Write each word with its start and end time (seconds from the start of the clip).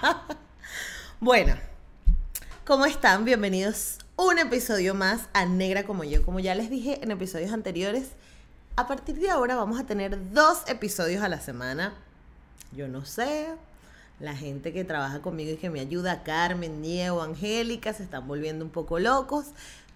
bueno, 1.20 1.54
¿cómo 2.66 2.86
están? 2.86 3.24
Bienvenidos 3.24 3.98
un 4.16 4.38
episodio 4.38 4.94
más 4.94 5.28
a 5.32 5.46
Negra 5.46 5.84
como 5.84 6.04
yo. 6.04 6.24
Como 6.24 6.40
ya 6.40 6.54
les 6.54 6.70
dije 6.70 7.00
en 7.02 7.10
episodios 7.10 7.52
anteriores, 7.52 8.10
a 8.76 8.86
partir 8.86 9.16
de 9.16 9.30
ahora 9.30 9.56
vamos 9.56 9.78
a 9.80 9.86
tener 9.86 10.32
dos 10.32 10.62
episodios 10.66 11.22
a 11.22 11.28
la 11.28 11.40
semana. 11.40 11.94
Yo 12.72 12.88
no 12.88 13.04
sé, 13.04 13.48
la 14.20 14.36
gente 14.36 14.72
que 14.72 14.84
trabaja 14.84 15.20
conmigo 15.20 15.52
y 15.52 15.56
que 15.56 15.70
me 15.70 15.80
ayuda, 15.80 16.22
Carmen, 16.22 16.82
Diego, 16.82 17.22
Angélica, 17.22 17.92
se 17.92 18.02
están 18.02 18.26
volviendo 18.26 18.64
un 18.64 18.70
poco 18.70 18.98
locos. 18.98 19.46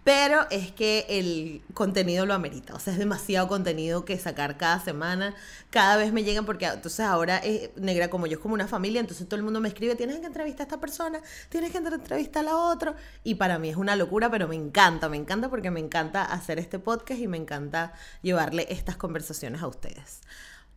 Pero 0.05 0.46
es 0.50 0.73
que 0.73 1.07
el 1.09 1.62
contenido 1.75 2.27
lo 2.27 2.34
amerita. 2.34 2.75
O 2.75 2.80
sea, 2.80 2.93
es 2.93 2.98
demasiado 2.98 3.46
contenido 3.46 4.05
que 4.05 4.19
sacar 4.19 4.57
cada 4.57 4.80
semana. 4.80 5.34
Cada 5.71 5.96
vez 5.96 6.12
me 6.12 6.25
llegan 6.25 6.45
porque 6.45 6.66
entonces 6.66 7.01
ahora 7.01 7.39
es 7.39 7.71
negra 7.77 8.11
como 8.11 8.27
yo, 8.27 8.34
es 8.34 8.41
como 8.41 8.55
una 8.55 8.66
familia. 8.66 9.01
Entonces 9.01 9.29
todo 9.29 9.37
el 9.37 9.45
mundo 9.45 9.61
me 9.61 9.69
escribe, 9.69 9.95
tienes 9.95 10.19
que 10.19 10.27
entrevistar 10.27 10.65
a 10.65 10.69
esta 10.69 10.80
persona, 10.80 11.20
tienes 11.48 11.70
que 11.70 11.79
entrevistar 11.79 12.41
a 12.41 12.51
la 12.51 12.57
otra. 12.57 12.96
Y 13.23 13.37
para 13.37 13.60
mí 13.60 13.69
es 13.69 13.77
una 13.77 13.95
locura, 13.95 14.29
pero 14.29 14.48
me 14.48 14.57
encanta, 14.57 15.09
me 15.09 15.16
encanta 15.16 15.48
porque 15.48 15.70
me 15.70 15.79
encanta 15.79 16.24
hacer 16.24 16.59
este 16.59 16.80
podcast 16.80 17.21
y 17.21 17.29
me 17.29 17.37
encanta 17.37 17.93
llevarle 18.23 18.66
estas 18.71 18.96
conversaciones 18.96 19.62
a 19.62 19.69
ustedes. 19.69 20.21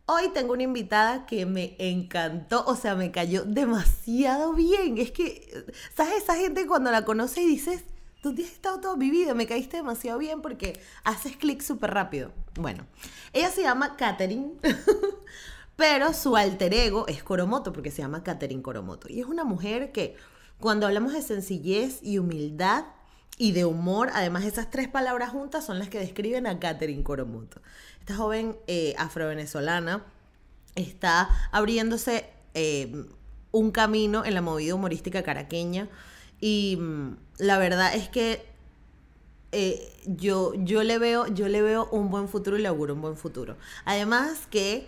Hoy 0.08 0.28
tengo 0.32 0.52
una 0.52 0.62
invitada 0.62 1.26
que 1.26 1.46
me 1.46 1.74
encantó, 1.80 2.64
o 2.66 2.76
sea, 2.76 2.94
me 2.94 3.10
cayó 3.10 3.42
demasiado 3.44 4.52
bien. 4.52 4.98
Es 4.98 5.10
que, 5.10 5.64
¿sabes? 5.96 6.22
Esa 6.22 6.36
gente 6.36 6.64
cuando 6.68 6.92
la 6.92 7.04
conoce 7.04 7.42
y 7.42 7.46
dices, 7.48 7.82
tú 8.26 8.34
tienes 8.34 8.54
estado 8.54 8.80
todo 8.80 8.96
vivido, 8.96 9.36
me 9.36 9.46
caíste 9.46 9.76
demasiado 9.76 10.18
bien 10.18 10.42
porque 10.42 10.80
haces 11.04 11.36
clic 11.36 11.62
súper 11.62 11.94
rápido. 11.94 12.32
Bueno, 12.56 12.84
ella 13.32 13.50
se 13.50 13.62
llama 13.62 13.94
Katherine, 13.96 14.50
pero 15.76 16.12
su 16.12 16.36
alter 16.36 16.74
ego 16.74 17.06
es 17.06 17.22
Coromoto 17.22 17.72
porque 17.72 17.92
se 17.92 18.02
llama 18.02 18.24
Katherine 18.24 18.62
Coromoto. 18.62 19.06
Y 19.08 19.20
es 19.20 19.26
una 19.26 19.44
mujer 19.44 19.92
que 19.92 20.16
cuando 20.58 20.88
hablamos 20.88 21.12
de 21.12 21.22
sencillez 21.22 22.00
y 22.02 22.18
humildad 22.18 22.86
y 23.38 23.52
de 23.52 23.64
humor, 23.64 24.10
además 24.12 24.44
esas 24.44 24.72
tres 24.72 24.88
palabras 24.88 25.30
juntas 25.30 25.64
son 25.64 25.78
las 25.78 25.88
que 25.88 26.00
describen 26.00 26.48
a 26.48 26.58
Katherine 26.58 27.04
Coromoto. 27.04 27.62
Esta 28.00 28.16
joven 28.16 28.56
eh, 28.66 28.96
afrovenezolana 28.98 30.04
está 30.74 31.28
abriéndose 31.52 32.28
eh, 32.54 33.06
un 33.52 33.70
camino 33.70 34.24
en 34.24 34.34
la 34.34 34.42
movida 34.42 34.74
humorística 34.74 35.22
caraqueña 35.22 35.88
y 36.40 36.76
mm, 36.76 37.25
la 37.38 37.58
verdad 37.58 37.94
es 37.94 38.08
que 38.08 38.44
eh, 39.52 39.92
yo, 40.06 40.52
yo, 40.54 40.82
le 40.82 40.98
veo, 40.98 41.26
yo 41.28 41.48
le 41.48 41.62
veo 41.62 41.88
un 41.90 42.10
buen 42.10 42.28
futuro 42.28 42.58
y 42.58 42.62
le 42.62 42.68
auguro 42.68 42.94
un 42.94 43.02
buen 43.02 43.16
futuro. 43.16 43.56
Además 43.84 44.46
que 44.50 44.86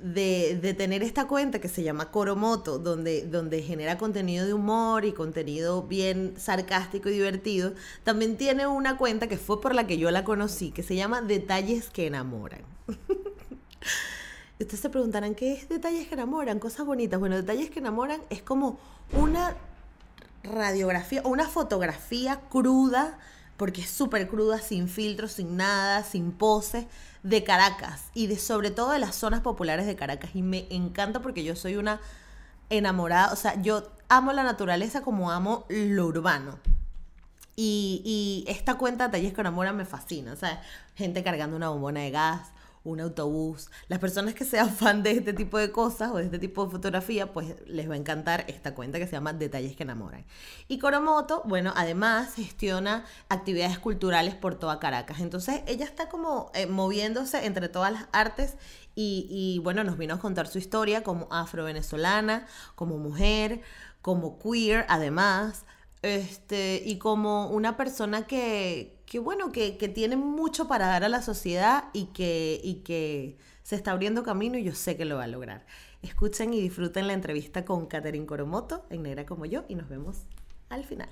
de, 0.00 0.74
tener 0.76 1.02
esta 1.02 1.26
cuenta 1.26 1.60
que 1.60 1.68
se 1.68 1.82
llama 1.82 2.10
Coromoto, 2.10 2.78
donde, 2.78 3.22
donde 3.22 3.62
genera 3.62 3.98
contenido 3.98 4.46
de 4.46 4.54
humor 4.54 5.04
y 5.04 5.12
contenido 5.12 5.82
bien 5.82 6.34
sarcástico 6.36 7.08
y 7.08 7.12
divertido, 7.12 7.74
también 8.04 8.36
tiene 8.36 8.66
una 8.66 8.96
cuenta 8.96 9.28
que 9.28 9.36
fue 9.36 9.60
por 9.60 9.74
la 9.74 9.86
que 9.86 9.98
yo 9.98 10.10
la 10.10 10.24
conocí, 10.24 10.70
que 10.70 10.82
se 10.82 10.96
llama 10.96 11.20
Detalles 11.20 11.90
que 11.90 12.06
enamoran. 12.06 12.62
Ustedes 14.60 14.80
se 14.80 14.90
preguntarán, 14.90 15.34
¿qué 15.36 15.52
es 15.52 15.68
Detalles 15.68 16.08
que 16.08 16.14
enamoran? 16.14 16.58
Cosas 16.58 16.84
bonitas. 16.84 17.20
Bueno, 17.20 17.36
Detalles 17.36 17.70
que 17.70 17.78
enamoran 17.78 18.20
es 18.30 18.42
como 18.42 18.80
una 19.12 19.54
radiografía 20.48 21.22
o 21.24 21.28
una 21.28 21.48
fotografía 21.48 22.40
cruda, 22.48 23.18
porque 23.56 23.82
es 23.82 23.90
súper 23.90 24.28
cruda, 24.28 24.60
sin 24.60 24.88
filtros, 24.88 25.32
sin 25.32 25.56
nada, 25.56 26.04
sin 26.04 26.32
poses, 26.32 26.86
de 27.22 27.44
Caracas 27.44 28.04
y 28.14 28.26
de 28.28 28.38
sobre 28.38 28.70
todo 28.70 28.92
de 28.92 28.98
las 28.98 29.14
zonas 29.14 29.40
populares 29.40 29.86
de 29.86 29.96
Caracas. 29.96 30.30
Y 30.34 30.42
me 30.42 30.66
encanta 30.70 31.20
porque 31.20 31.44
yo 31.44 31.56
soy 31.56 31.76
una 31.76 32.00
enamorada, 32.70 33.32
o 33.32 33.36
sea, 33.36 33.60
yo 33.60 33.90
amo 34.08 34.32
la 34.32 34.42
naturaleza 34.42 35.02
como 35.02 35.30
amo 35.30 35.64
lo 35.68 36.06
urbano. 36.06 36.58
Y, 37.56 38.02
y 38.04 38.50
esta 38.50 38.76
cuenta 38.76 39.08
de 39.08 39.12
Talles 39.12 39.34
que 39.34 39.42
me 39.42 39.84
fascina, 39.84 40.32
o 40.32 40.36
sea, 40.36 40.62
gente 40.94 41.24
cargando 41.24 41.56
una 41.56 41.70
bombona 41.70 42.00
de 42.00 42.10
gas, 42.10 42.52
un 42.90 43.00
autobús. 43.00 43.70
Las 43.88 43.98
personas 43.98 44.34
que 44.34 44.44
sean 44.44 44.70
fan 44.70 45.02
de 45.02 45.12
este 45.12 45.32
tipo 45.32 45.58
de 45.58 45.70
cosas 45.70 46.10
o 46.10 46.16
de 46.16 46.24
este 46.24 46.38
tipo 46.38 46.64
de 46.64 46.70
fotografía, 46.70 47.32
pues 47.32 47.54
les 47.66 47.88
va 47.88 47.94
a 47.94 47.96
encantar 47.96 48.44
esta 48.48 48.74
cuenta 48.74 48.98
que 48.98 49.06
se 49.06 49.12
llama 49.12 49.32
Detalles 49.32 49.76
que 49.76 49.82
enamoran. 49.82 50.24
Y 50.68 50.78
Coromoto, 50.78 51.42
bueno, 51.44 51.72
además 51.76 52.34
gestiona 52.34 53.04
actividades 53.28 53.78
culturales 53.78 54.34
por 54.34 54.54
toda 54.56 54.78
Caracas. 54.78 55.20
Entonces 55.20 55.62
ella 55.66 55.84
está 55.84 56.08
como 56.08 56.50
eh, 56.54 56.66
moviéndose 56.66 57.46
entre 57.46 57.68
todas 57.68 57.92
las 57.92 58.06
artes 58.12 58.56
y, 58.94 59.26
y, 59.30 59.60
bueno, 59.60 59.84
nos 59.84 59.96
vino 59.96 60.14
a 60.14 60.18
contar 60.18 60.48
su 60.48 60.58
historia 60.58 61.04
como 61.04 61.28
afro-venezolana, 61.30 62.46
como 62.74 62.98
mujer, 62.98 63.62
como 64.02 64.38
queer, 64.38 64.86
además, 64.88 65.64
este, 66.02 66.82
y 66.84 66.98
como 66.98 67.48
una 67.48 67.76
persona 67.76 68.26
que, 68.26 68.97
que 69.08 69.18
bueno, 69.18 69.52
que, 69.52 69.72
tiene 69.94 70.16
mucho 70.16 70.68
para 70.68 70.86
dar 70.86 71.02
a 71.02 71.08
la 71.08 71.22
sociedad 71.22 71.84
y 71.94 72.06
que, 72.06 72.60
y 72.62 72.82
que 72.82 73.38
se 73.62 73.74
está 73.74 73.92
abriendo 73.92 74.22
camino 74.22 74.58
y 74.58 74.64
yo 74.64 74.74
sé 74.74 74.96
que 74.96 75.06
lo 75.06 75.16
va 75.16 75.24
a 75.24 75.28
lograr. 75.28 75.64
Escuchen 76.02 76.52
y 76.52 76.60
disfruten 76.60 77.06
la 77.06 77.14
entrevista 77.14 77.64
con 77.64 77.86
Catherine 77.86 78.26
Coromoto 78.26 78.84
en 78.90 79.02
Negra 79.02 79.24
como 79.24 79.46
yo 79.46 79.64
y 79.66 79.76
nos 79.76 79.88
vemos 79.88 80.18
al 80.68 80.84
final. 80.84 81.08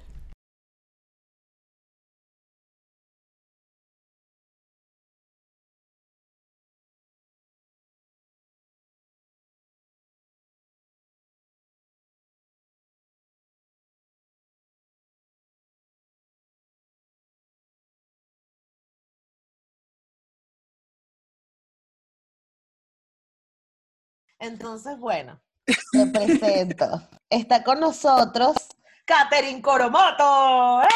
Entonces, 24.39 24.99
bueno, 24.99 25.41
te 25.65 26.07
presento. 26.07 27.03
Está 27.31 27.65
con 27.65 27.81
nosotros 27.81 28.55
Katherine 29.05 29.63
Coromoto. 29.63 30.83
¡Eh! 30.83 30.87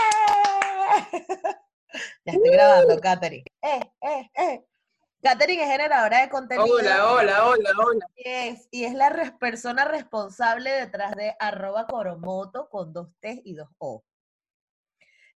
Ya 2.24 2.32
estoy 2.32 2.50
grabando, 2.50 3.00
Katherine. 3.00 3.44
¡Eh, 3.62 3.80
eh, 4.02 4.30
eh! 4.34 4.64
Katherine 5.22 5.62
es 5.62 5.70
generadora 5.70 6.22
de 6.22 6.28
contenido. 6.28 6.76
Hola, 6.76 7.12
hola, 7.12 7.46
hola, 7.46 7.70
hola. 7.78 8.06
Y 8.16 8.28
es, 8.28 8.68
y 8.70 8.84
es 8.84 8.94
la 8.94 9.36
persona 9.38 9.84
responsable 9.84 10.70
detrás 10.70 11.14
de 11.14 11.34
arroba 11.38 11.86
coromoto 11.86 12.68
con 12.68 12.92
dos 12.92 13.08
T 13.20 13.42
y 13.44 13.54
dos 13.54 13.68
O. 13.78 14.04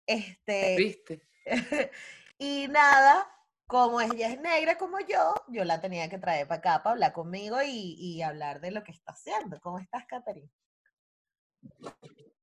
Este. 0.05 0.75
¿Viste? 0.77 1.21
y 2.37 2.67
nada, 2.69 3.29
como 3.67 4.01
ella 4.01 4.29
es 4.29 4.39
negra 4.39 4.77
como 4.77 4.99
yo, 4.99 5.33
yo 5.47 5.63
la 5.63 5.81
tenía 5.81 6.09
que 6.09 6.17
traer 6.17 6.47
para 6.47 6.59
acá 6.59 6.83
para 6.83 6.93
hablar 6.93 7.13
conmigo 7.13 7.57
y, 7.65 8.21
hablar 8.21 8.61
de 8.61 8.71
lo 8.71 8.83
que 8.83 8.91
está 8.91 9.13
haciendo. 9.13 9.59
¿Cómo 9.61 9.79
estás, 9.79 10.05
Catherine? 10.07 10.49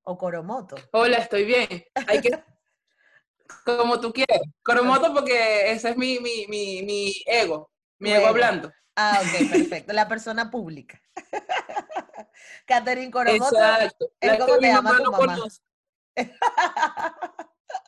O 0.03 0.17
Coromoto. 0.17 0.75
Hola, 0.91 1.17
estoy 1.17 1.45
bien. 1.45 1.85
Hay 2.07 2.21
que... 2.21 2.31
como 3.65 3.99
tú 3.99 4.11
quieras. 4.11 4.41
Coromoto 4.63 5.13
porque 5.13 5.71
ese 5.71 5.91
es 5.91 5.97
mi, 5.97 6.19
mi, 6.19 6.47
mi, 6.47 6.83
mi 6.83 7.13
ego, 7.25 7.71
mi 7.99 8.11
ego 8.11 8.27
hablando. 8.27 8.71
Ah, 8.95 9.21
ok, 9.21 9.49
perfecto. 9.51 9.93
La 9.93 10.07
persona 10.07 10.49
pública. 10.49 11.01
Catherine 12.65 13.11
Coromoto. 13.11 13.55
Exacto. 13.55 14.11
Es 14.19 14.37
como 14.39 14.57
te 14.57 14.67
tu 14.67 14.73
mamá. 14.73 14.97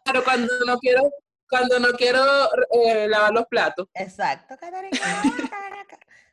Pero 0.06 0.24
cuando 0.24 0.54
no 0.66 0.78
quiero 0.80 1.12
cuando 1.50 1.80
no 1.80 1.90
quiero 1.94 2.24
eh, 2.72 3.08
lavar 3.08 3.34
los 3.34 3.46
platos. 3.48 3.88
Exacto, 3.94 4.56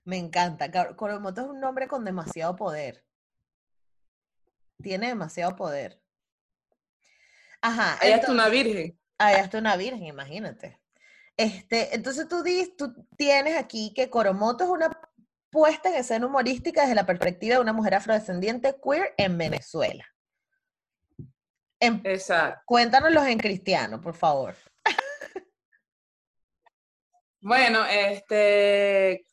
Me 0.05 0.17
encanta. 0.17 0.71
Coromoto 0.97 1.43
es 1.43 1.47
un 1.49 1.61
nombre 1.61 1.87
con 1.87 2.05
demasiado 2.05 2.57
poder. 2.57 3.05
Tiene 4.83 5.09
demasiado 5.09 5.55
poder. 5.57 6.01
Ajá. 7.61 7.99
Ella 8.01 8.17
es 8.17 8.29
una 8.29 8.49
virgen. 8.49 8.99
Ah, 9.19 9.33
ella 9.33 9.45
es 9.45 9.55
una 9.55 9.77
virgen, 9.77 10.07
imagínate. 10.07 10.81
Este, 11.37 11.95
entonces 11.95 12.29
tú, 12.29 12.43
dices, 12.43 12.77
tú 12.77 13.07
tienes 13.17 13.57
aquí 13.57 13.93
que 13.95 14.11
Coromoto 14.11 14.65
es 14.65 14.71
una 14.71 14.91
puesta 15.51 15.91
en 15.91 15.97
escena 15.97 16.27
humorística 16.27 16.83
desde 16.83 16.95
la 16.95 17.07
perspectiva 17.07 17.57
de 17.57 17.61
una 17.61 17.73
mujer 17.73 17.95
afrodescendiente 17.95 18.77
queer 18.83 19.15
en 19.17 19.37
Venezuela. 19.37 20.07
Exacto. 21.81 22.61
Cuéntanoslos 22.67 23.27
en 23.27 23.39
cristiano, 23.39 24.01
por 24.01 24.15
favor. 24.15 24.55
Bueno, 27.41 27.85
este, 27.87 29.25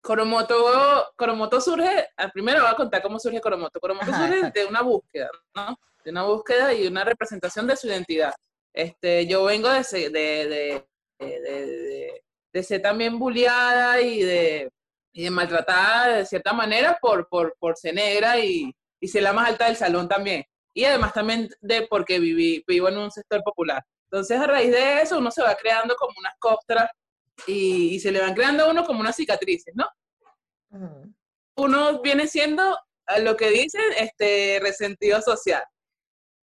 Coromoto, 0.00 1.12
Coromoto 1.16 1.60
surge, 1.60 2.08
primero 2.32 2.62
voy 2.62 2.70
a 2.70 2.76
contar 2.76 3.02
cómo 3.02 3.18
surge 3.18 3.40
Coromoto. 3.40 3.78
Coromoto 3.80 4.06
surge 4.06 4.50
de 4.50 4.64
una 4.66 4.82
búsqueda, 4.82 5.28
¿no? 5.54 5.78
De 6.02 6.10
una 6.10 6.22
búsqueda 6.24 6.72
y 6.72 6.86
una 6.86 7.04
representación 7.04 7.66
de 7.66 7.76
su 7.76 7.88
identidad. 7.88 8.34
Este, 8.72 9.26
yo 9.26 9.44
vengo 9.44 9.70
de, 9.70 10.10
de, 10.10 10.84
de, 11.18 12.22
de, 12.52 12.62
ser 12.62 12.82
también 12.82 13.18
bulliada 13.18 14.00
y 14.00 14.22
de, 14.22 14.70
y 15.12 15.30
maltratada 15.30 16.16
de 16.16 16.26
cierta 16.26 16.52
manera 16.52 16.98
por, 17.00 17.28
por, 17.28 17.54
por 17.58 17.76
ser 17.76 17.94
negra 17.94 18.38
y, 18.38 18.74
y 19.00 19.08
soy 19.08 19.20
la 19.20 19.32
más 19.32 19.48
alta 19.48 19.66
del 19.66 19.76
salón 19.76 20.08
también. 20.08 20.44
Y 20.74 20.84
además 20.84 21.12
también 21.12 21.48
de 21.60 21.86
porque 21.86 22.18
viví, 22.18 22.64
vivo 22.66 22.88
en 22.88 22.98
un 22.98 23.10
sector 23.10 23.42
popular. 23.42 23.82
Entonces, 24.14 24.38
a 24.38 24.46
raíz 24.46 24.70
de 24.70 25.02
eso, 25.02 25.18
uno 25.18 25.28
se 25.32 25.42
va 25.42 25.56
creando 25.56 25.96
como 25.96 26.14
unas 26.16 26.36
costras 26.38 26.88
y, 27.48 27.98
se 27.98 28.12
le 28.12 28.20
van 28.20 28.32
creando 28.32 28.62
a 28.62 28.70
uno 28.70 28.84
como 28.84 29.00
unas 29.00 29.16
cicatrices, 29.16 29.74
¿no? 29.74 29.88
Uno 31.56 32.00
viene 32.00 32.28
siendo, 32.28 32.78
lo 33.22 33.36
que 33.36 33.50
dicen, 33.50 33.82
este, 33.98 34.60
resentido 34.62 35.20
social. 35.20 35.64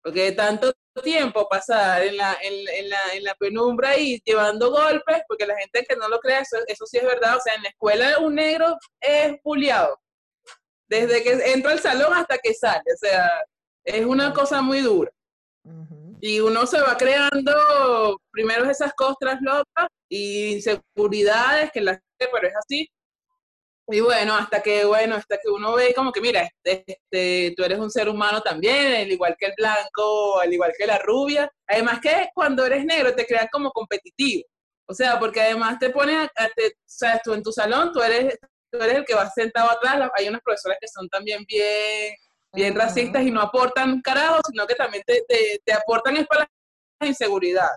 Porque 0.01 0.31
tanto 0.31 0.73
tiempo 1.03 1.47
pasar 1.47 2.01
en 2.01 2.17
la, 2.17 2.35
en, 2.41 2.89
la, 2.89 2.97
en 3.13 3.23
la 3.23 3.35
penumbra 3.35 3.95
y 3.99 4.19
llevando 4.25 4.71
golpes, 4.71 5.21
porque 5.27 5.45
la 5.45 5.55
gente 5.55 5.85
que 5.87 5.95
no 5.95 6.09
lo 6.09 6.19
cree, 6.19 6.39
eso, 6.39 6.57
eso 6.65 6.87
sí 6.87 6.97
es 6.97 7.03
verdad. 7.03 7.37
O 7.37 7.39
sea, 7.39 7.53
en 7.53 7.61
la 7.61 7.69
escuela 7.69 8.17
un 8.17 8.33
negro 8.33 8.79
es 8.99 9.39
puliado. 9.43 9.95
Desde 10.87 11.21
que 11.21 11.33
entra 11.53 11.73
al 11.73 11.79
salón 11.79 12.15
hasta 12.15 12.39
que 12.39 12.51
sale. 12.55 12.81
O 12.95 12.97
sea, 12.97 13.29
es 13.83 14.03
una 14.03 14.33
cosa 14.33 14.59
muy 14.59 14.81
dura. 14.81 15.11
Y 16.21 16.39
uno 16.39 16.65
se 16.65 16.81
va 16.81 16.97
creando 16.97 18.19
primero 18.31 18.69
esas 18.69 18.93
costras 18.93 19.39
locas 19.41 19.87
y 20.09 20.53
inseguridades 20.55 21.71
que 21.71 21.81
la 21.81 22.01
pero 22.17 22.47
es 22.47 22.53
así. 22.57 22.89
Y 23.91 24.01
bueno, 24.01 24.35
hasta 24.35 24.61
que, 24.61 24.85
bueno, 24.85 25.15
hasta 25.15 25.37
que 25.37 25.49
uno 25.49 25.73
ve 25.73 25.93
como 25.95 26.11
que, 26.11 26.21
mira, 26.21 26.43
este, 26.43 26.83
este, 26.87 27.55
tú 27.57 27.63
eres 27.63 27.79
un 27.79 27.89
ser 27.89 28.07
humano 28.07 28.39
también, 28.41 29.01
al 29.01 29.11
igual 29.11 29.35
que 29.39 29.47
el 29.47 29.53
blanco, 29.57 30.39
al 30.39 30.53
igual 30.53 30.73
que 30.77 30.85
la 30.85 30.99
rubia. 30.99 31.49
Además 31.67 31.99
que 31.99 32.29
cuando 32.35 32.65
eres 32.65 32.85
negro 32.85 33.15
te 33.15 33.25
crean 33.25 33.47
como 33.51 33.71
competitivo. 33.71 34.43
O 34.87 34.93
sea, 34.93 35.17
porque 35.19 35.41
además 35.41 35.79
te 35.79 35.89
ponen, 35.89 36.19
o 36.19 36.29
sea, 36.85 37.19
tú 37.23 37.33
en 37.33 37.41
tu 37.41 37.51
salón, 37.51 37.91
tú 37.91 38.01
eres, 38.01 38.37
tú 38.71 38.77
eres 38.79 38.97
el 38.97 39.05
que 39.05 39.15
va 39.15 39.29
sentado 39.29 39.71
atrás. 39.71 40.09
Hay 40.15 40.27
unas 40.27 40.41
profesoras 40.41 40.77
que 40.79 40.87
son 40.87 41.07
también 41.09 41.43
bien, 41.47 42.13
bien 42.53 42.75
racistas 42.75 43.23
y 43.23 43.31
no 43.31 43.41
aportan 43.41 44.01
carajo, 44.01 44.39
sino 44.49 44.65
que 44.65 44.75
también 44.75 45.03
te, 45.05 45.23
te, 45.63 45.73
aportan 45.73 46.17
es 46.17 46.27
para 46.27 46.49
la 46.99 47.07
inseguridad. 47.07 47.69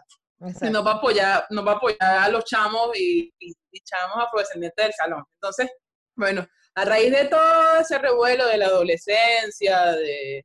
no 0.70 0.84
va 0.84 0.92
a 0.92 0.94
apoyar, 0.94 1.46
no 1.50 1.64
va 1.64 1.72
a 1.72 1.76
apoyar 1.76 2.18
a 2.18 2.28
los 2.28 2.44
chamos 2.44 2.90
y, 2.98 3.32
y, 3.38 3.52
y 3.70 3.80
chamos 3.80 4.24
afrodescendientes 4.24 4.84
del 4.84 4.94
salón. 4.94 5.24
Entonces, 5.34 5.70
bueno, 6.16 6.46
a 6.74 6.84
raíz 6.84 7.10
de 7.10 7.26
todo 7.26 7.80
ese 7.80 7.98
revuelo 7.98 8.46
de 8.46 8.58
la 8.58 8.66
adolescencia, 8.66 9.92
de, 9.92 10.44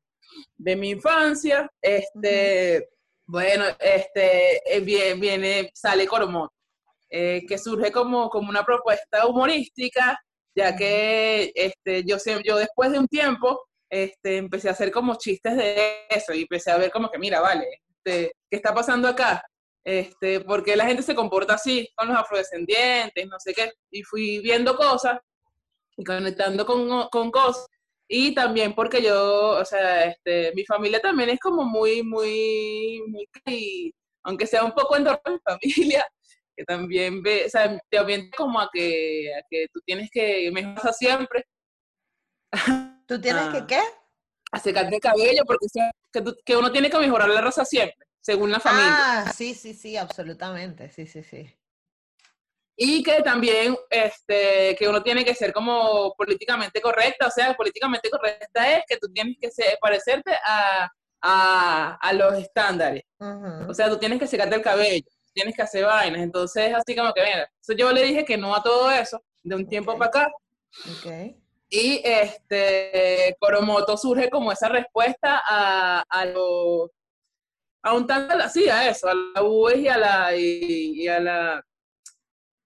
mi 0.76 0.90
infancia, 0.92 1.70
este, 1.82 2.90
bueno, 3.26 3.66
este, 3.80 4.62
eh, 4.76 4.80
viene, 4.82 5.72
sale 5.74 6.06
Coromoto, 6.08 6.54
eh, 7.10 7.46
que 7.48 7.58
surge 7.58 7.92
como, 7.92 8.30
como 8.30 8.50
una 8.50 8.64
propuesta 8.64 9.26
humorística, 9.26 10.20
ya 10.56 10.76
que 10.76 11.52
este, 11.56 12.04
yo, 12.04 12.18
yo 12.44 12.58
después 12.58 12.92
de 12.92 13.00
un 13.00 13.08
tiempo 13.08 13.68
este, 13.90 14.38
empecé 14.38 14.70
a 14.70 14.74
hacer 14.74 14.92
como 14.92 15.16
chistes 15.16 15.56
de 15.56 16.06
eso 16.10 16.34
y 16.34 16.42
empecé 16.42 16.72
a 16.72 16.78
ver 16.78 16.92
como 16.92 17.10
que, 17.10 17.18
mira, 17.18 17.40
vale, 17.42 17.82
este, 17.90 18.34
¿qué 18.50 18.58
está 18.58 18.74
pasando 18.74 19.08
acá? 19.08 19.44
Este, 19.84 20.42
porque 20.42 20.76
la 20.76 20.86
gente 20.86 21.02
se 21.02 21.16
comporta 21.16 21.54
así 21.54 21.90
con 21.96 22.10
los 22.10 22.18
afrodescendientes, 22.18 23.28
no 23.28 23.40
sé 23.40 23.54
qué, 23.54 23.72
y 23.92 24.04
fui 24.04 24.40
viendo 24.40 24.76
cosas 24.76 25.20
y 25.96 26.04
conectando 26.04 26.66
con, 26.66 27.08
con 27.10 27.32
cosas. 27.32 27.68
Y 28.10 28.34
también 28.34 28.74
porque 28.74 29.02
yo, 29.02 29.60
o 29.60 29.66
sea, 29.66 30.06
este, 30.06 30.54
mi 30.56 30.66
familia 30.66 31.00
también 31.00 31.30
es 31.30 31.40
como 31.40 31.64
muy, 31.64 32.04
muy, 32.04 33.02
muy, 33.08 33.94
aunque 34.24 34.48
sea 34.48 34.64
un 34.64 34.72
poco 34.74 34.96
en 34.98 35.04
mi 35.04 35.10
familia, 35.46 36.08
que 36.56 36.64
también 36.64 37.22
ve, 37.22 37.46
o 37.46 37.50
sea, 37.50 37.80
te 37.90 38.00
orienta 38.00 38.36
como 38.38 38.60
a 38.60 38.70
que, 38.72 39.34
a 39.34 39.42
que 39.50 39.68
tú 39.74 39.80
tienes 39.86 40.10
que 40.12 40.50
mejorar 40.52 40.94
siempre. 40.94 41.46
¿Tú 43.08 43.20
tienes 43.20 43.50
que 43.50 43.58
ah. 43.58 43.68
qué? 43.68 43.82
A 44.52 44.60
secarte 44.60 44.96
el 44.96 45.02
cabello, 45.02 45.44
porque 45.46 45.68
que, 46.12 46.24
que 46.46 46.58
uno 46.58 46.72
tiene 46.72 46.90
que 46.90 47.00
mejorar 47.00 47.30
la 47.30 47.42
raza 47.42 47.66
siempre, 47.66 48.08
según 48.22 48.52
la 48.52 48.60
familia. 48.60 48.96
Ah, 49.26 49.34
sí, 49.34 49.54
sí, 49.54 49.74
sí, 49.74 49.98
absolutamente, 49.98 50.90
sí, 50.90 51.08
sí, 51.08 51.24
sí. 51.24 51.54
Y 52.80 53.02
que 53.02 53.24
también 53.24 53.76
este, 53.90 54.76
que 54.76 54.88
uno 54.88 55.02
tiene 55.02 55.26
que 55.26 55.34
ser 55.34 55.52
como 55.52 56.14
políticamente 56.16 56.80
correcta, 56.80 57.28
o 57.28 57.32
sea, 57.32 57.56
políticamente 57.56 58.10
correcta 58.10 58.72
es 58.72 58.84
que 58.88 58.98
tú 58.98 59.12
tienes 59.12 59.36
que 59.42 59.50
parecerte 59.82 60.32
a, 60.46 60.88
a, 61.22 62.14
los 62.14 62.36
estándares. 62.36 63.04
O 63.68 63.74
sea, 63.74 63.90
tú 63.90 63.98
tienes 63.98 64.20
que 64.20 64.28
secarte 64.28 64.56
el 64.56 64.62
cabello, 64.62 65.08
tienes 65.34 65.56
que 65.56 65.64
hacer 65.64 65.86
vainas. 65.86 66.22
Entonces, 66.22 66.74
así 66.74 66.96
como 66.96 67.14
que, 67.14 67.24
mira, 67.24 67.50
yo 67.76 67.92
le 67.92 68.04
dije 68.04 68.24
que 68.24 68.38
no 68.38 68.54
a 68.54 68.62
todo 68.62 68.92
eso, 68.92 69.24
de 69.42 69.56
un 69.56 69.68
tiempo 69.68 69.98
para 69.98 70.10
acá. 70.10 70.32
Okay. 71.00 71.36
Y 71.70 72.02
este, 72.04 73.36
Coromoto 73.40 73.98
surge 73.98 74.30
como 74.30 74.52
esa 74.52 74.70
respuesta 74.70 75.42
a, 75.46 76.04
a 76.08 76.26
lo, 76.26 76.92
a 77.84 77.94
un 77.94 78.08
tanto 78.08 78.36
así, 78.36 78.70
a 78.70 78.90
eso, 78.90 79.10
a 79.10 79.14
la 79.14 79.44
UE 79.44 79.80
y 79.80 79.88
a 79.88 79.98
la, 79.98 80.36
y 80.36 81.08
a 81.08 81.20
la 81.20 81.64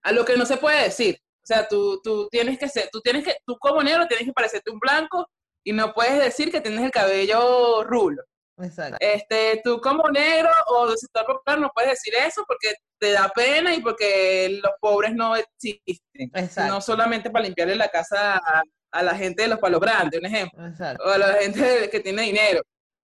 a 0.03 0.11
lo 0.11 0.25
que 0.25 0.37
no 0.37 0.45
se 0.45 0.57
puede 0.57 0.83
decir. 0.83 1.17
O 1.43 1.45
sea, 1.45 1.67
tú, 1.67 1.99
tú 2.03 2.27
tienes 2.29 2.57
que 2.59 2.69
ser, 2.69 2.89
tú 2.91 3.01
tienes 3.01 3.23
que, 3.23 3.35
tú 3.45 3.57
como 3.59 3.81
negro 3.81 4.07
tienes 4.07 4.27
que 4.27 4.33
parecerte 4.33 4.71
un 4.71 4.79
blanco 4.79 5.27
y 5.63 5.73
no 5.73 5.93
puedes 5.93 6.19
decir 6.19 6.51
que 6.51 6.61
tienes 6.61 6.83
el 6.83 6.91
cabello 6.91 7.83
rulo. 7.83 8.23
Exacto. 8.57 8.97
Este, 8.99 9.59
tú 9.63 9.79
como 9.81 10.07
negro 10.09 10.49
o 10.67 10.91
de 10.91 10.97
sector 10.97 11.25
popular 11.25 11.59
no 11.59 11.71
puedes 11.73 11.91
decir 11.91 12.13
eso 12.15 12.43
porque 12.47 12.75
te 12.99 13.11
da 13.11 13.29
pena 13.29 13.73
y 13.73 13.81
porque 13.81 14.59
los 14.61 14.73
pobres 14.79 15.13
no 15.15 15.35
existen. 15.35 16.29
Exacto. 16.35 16.75
No 16.75 16.81
solamente 16.81 17.31
para 17.31 17.45
limpiarle 17.45 17.75
la 17.75 17.89
casa 17.89 18.37
a, 18.37 18.61
la 18.93 19.15
gente 19.15 19.43
de 19.43 19.47
los 19.49 19.59
palos 19.59 19.79
grandes, 19.79 20.19
un 20.19 20.25
ejemplo. 20.25 20.67
Exacto. 20.67 21.03
O 21.05 21.09
a 21.09 21.17
la 21.17 21.33
gente 21.33 21.89
que 21.89 21.99
tiene 21.99 22.23
dinero. 22.23 22.61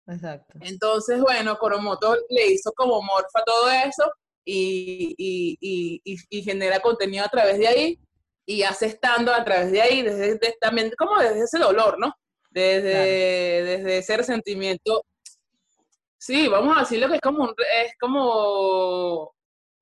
Exacto. 0.07 0.57
Entonces, 0.61 1.19
bueno, 1.19 1.57
Coromoto 1.57 2.15
le 2.29 2.47
hizo 2.47 2.71
como 2.73 3.01
morfa 3.01 3.43
todo 3.45 3.69
eso 3.69 4.11
y, 4.45 6.17
genera 6.43 6.79
contenido 6.79 7.25
a 7.25 7.29
través 7.29 7.57
de 7.59 7.67
ahí 7.67 7.99
y 8.45 8.63
hace 8.63 8.85
estando 8.85 9.33
a 9.33 9.43
través 9.43 9.71
de 9.71 9.81
ahí, 9.81 10.01
desde, 10.01 10.39
también 10.61 10.91
como 10.97 11.19
desde 11.19 11.43
ese 11.43 11.59
dolor, 11.59 11.99
¿no? 11.99 12.13
Desde, 12.49 13.63
desde 13.63 13.97
ese 13.97 14.17
resentimiento. 14.17 15.03
Sí, 16.17 16.47
vamos 16.47 16.75
a 16.77 16.81
decirlo 16.81 17.09
que 17.09 17.15
es 17.15 17.21
como, 17.21 17.49
es 17.49 17.93
como, 17.99 19.33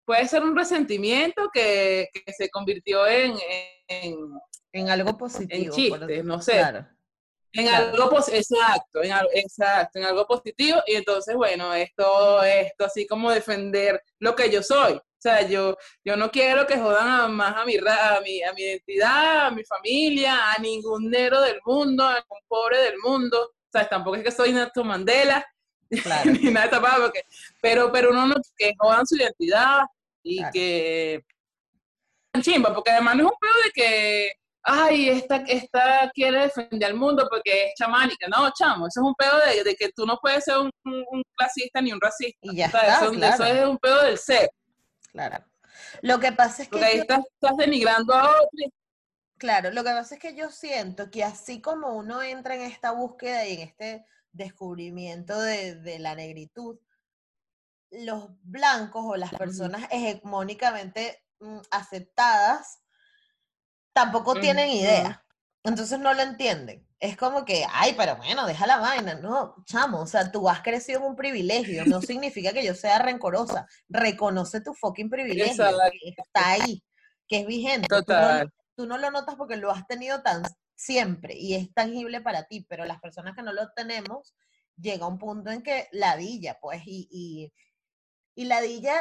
puede 0.03 0.27
ser 0.27 0.43
un 0.43 0.55
resentimiento 0.55 1.49
que, 1.53 2.09
se 2.35 2.49
convirtió 2.49 3.05
en, 3.07 3.35
en, 3.87 4.17
algo 4.89 5.18
positivo. 5.18 5.63
En 5.63 5.72
chiste, 5.72 6.24
no 6.24 6.42
sé. 6.42 6.62
En 7.54 7.69
algo 7.69 8.19
exacto, 8.27 9.01
en, 9.01 9.13
exacto, 9.33 10.00
en 10.00 10.06
algo 10.06 10.27
positivo. 10.27 10.81
Y 10.88 10.95
entonces, 10.95 11.36
bueno, 11.36 11.74
esto, 11.74 12.44
esto 12.44 12.86
así 12.86 13.08
como 13.08 13.32
defender 13.32 14.01
lo 14.20 14.36
que 14.36 14.50
yo 14.50 14.62
soy. 14.62 14.94
O 14.94 15.01
sea, 15.17 15.41
yo, 15.48 15.75
yo 16.03 16.17
no 16.17 16.29
quiero 16.29 16.67
que 16.67 16.77
jodan 16.77 17.34
más 17.34 17.55
a 17.55 17.65
mi, 17.65 17.77
a 17.77 18.22
mi, 18.22 18.44
a 18.44 18.53
mi 18.53 18.62
identidad, 18.62 19.48
a 19.48 19.51
mi 19.51 19.63
familia, 19.63 20.51
a 20.51 20.62
ningún 20.62 21.10
negro 21.10 21.41
del 21.41 21.60
mundo, 21.65 22.05
a 22.05 22.15
ningún 22.15 22.41
pobre 22.48 22.79
del 22.79 22.98
mundo. 23.00 23.41
O 23.41 23.72
sea, 23.72 23.88
tampoco 23.88 24.17
es 24.17 24.24
que 24.24 24.32
soy 24.32 24.51
Nelson 24.51 24.86
Mandela, 24.86 25.46
ni 26.25 26.51
nada 26.51 26.70
tapado, 26.70 27.12
pero, 27.62 27.91
pero 27.91 28.10
uno 28.10 28.27
no, 28.27 28.36
que 28.58 28.74
jodan 28.77 29.08
su 29.08 29.15
identidad 29.15 29.84
y 30.24 30.44
que 30.51 31.24
chimba, 32.41 32.74
porque 32.74 32.91
además 32.91 33.15
no 33.15 33.24
es 33.24 33.32
un 33.32 33.38
pedo 33.39 33.63
de 33.63 33.72
que 33.74 34.32
ay, 34.65 35.10
esta, 35.10 35.38
esta 35.48 36.12
quiere 36.13 36.41
defender 36.41 36.89
al 36.89 36.98
mundo 36.98 37.27
porque 37.29 37.67
es 37.67 37.74
chamánica. 37.77 38.27
No, 38.27 38.51
chamo, 38.51 38.88
eso 38.88 39.00
es 39.00 39.05
un 39.05 39.15
pedo 39.15 39.63
de, 39.63 39.75
que 39.75 39.91
tú 39.95 40.05
no 40.05 40.17
puedes 40.22 40.43
ser 40.43 40.57
un, 40.57 40.72
clasista 41.36 41.81
ni 41.81 41.93
un 41.93 42.01
racista. 42.01 42.39
Y 42.41 42.55
ya 42.55 42.65
está, 42.65 43.05
eso, 43.05 43.45
es 43.45 43.65
un 43.65 43.77
pedo 43.77 44.03
del 44.03 44.17
ser. 44.17 44.50
Claro. 45.12 45.45
Lo 46.01 46.19
que 46.19 46.31
pasa 46.31 46.63
es 46.63 46.67
que... 46.67 46.72
Porque 46.72 46.86
ahí 46.86 46.98
estás, 47.00 47.24
denigrando 47.57 48.13
a 48.13 48.29
otros. 48.31 48.72
Claro, 49.38 49.72
lo 49.72 49.84
que 49.84 49.91
pasa 49.91 50.15
es 50.15 50.22
que 50.22 50.36
yo 50.36 50.50
siento 50.50 51.12
que 51.12 51.24
así 51.24 51.62
como 51.62 51.95
uno 51.95 52.24
entra 52.24 52.55
en 52.55 52.62
esta 52.62 52.91
búsqueda 52.91 53.45
y 53.45 53.53
en 53.53 53.62
este 53.62 54.05
descubrimiento 54.31 55.39
de, 55.39 55.75
de 55.75 56.00
la 56.00 56.15
negritud, 56.15 56.79
los 57.91 58.29
blancos 58.41 59.03
o 59.05 59.15
las 59.15 59.34
personas 59.34 59.88
hegemónicamente 59.91 61.24
mm, 61.39 61.60
aceptadas 61.69 62.79
tampoco 63.95 64.35
tienen 64.35 64.69
idea. 64.69 65.23
Entonces 65.63 65.97
no 65.99 66.13
lo 66.13 66.21
entienden. 66.21 66.85
Es 66.99 67.17
como 67.17 67.45
que, 67.45 67.65
ay, 67.71 67.95
pero 67.97 68.17
bueno, 68.17 68.45
deja 68.45 68.67
la 68.67 68.77
vaina. 68.77 69.15
No, 69.15 69.55
chamo, 69.65 70.01
o 70.01 70.05
sea, 70.05 70.31
tú 70.31 70.47
has 70.49 70.61
crecido 70.61 70.99
en 70.99 71.05
un 71.05 71.15
privilegio. 71.15 71.85
No 71.85 72.01
significa 72.01 72.51
que 72.51 72.63
yo 72.63 72.75
sea 72.75 72.99
rencorosa. 72.99 73.65
Reconoce 73.87 74.61
tu 74.61 74.73
fucking 74.73 75.09
privilegio. 75.09 75.65
Que 75.91 76.21
está 76.21 76.51
ahí, 76.51 76.83
que 77.27 77.39
es 77.39 77.47
vigente. 77.47 77.87
Total. 77.87 78.51
Tú 78.75 78.85
no, 78.85 78.97
lo 78.97 79.09
notas 79.09 79.35
porque 79.35 79.55
lo 79.55 79.71
has 79.71 79.87
tenido 79.87 80.21
tan 80.21 80.43
siempre 80.75 81.35
y 81.37 81.55
es 81.55 81.73
tangible 81.73 82.19
para 82.19 82.43
ti, 82.43 82.65
pero 82.67 82.83
las 82.83 82.99
personas 82.99 83.33
que 83.33 83.41
no 83.41 83.53
lo 83.53 83.71
tenemos, 83.71 84.35
llega 84.75 85.07
un 85.07 85.17
punto 85.17 85.49
en 85.51 85.63
que 85.63 85.87
ladilla, 85.93 86.57
pues, 86.61 86.81
y, 86.85 87.07
y, 87.09 87.53
y 88.35 88.45
ladilla 88.45 88.95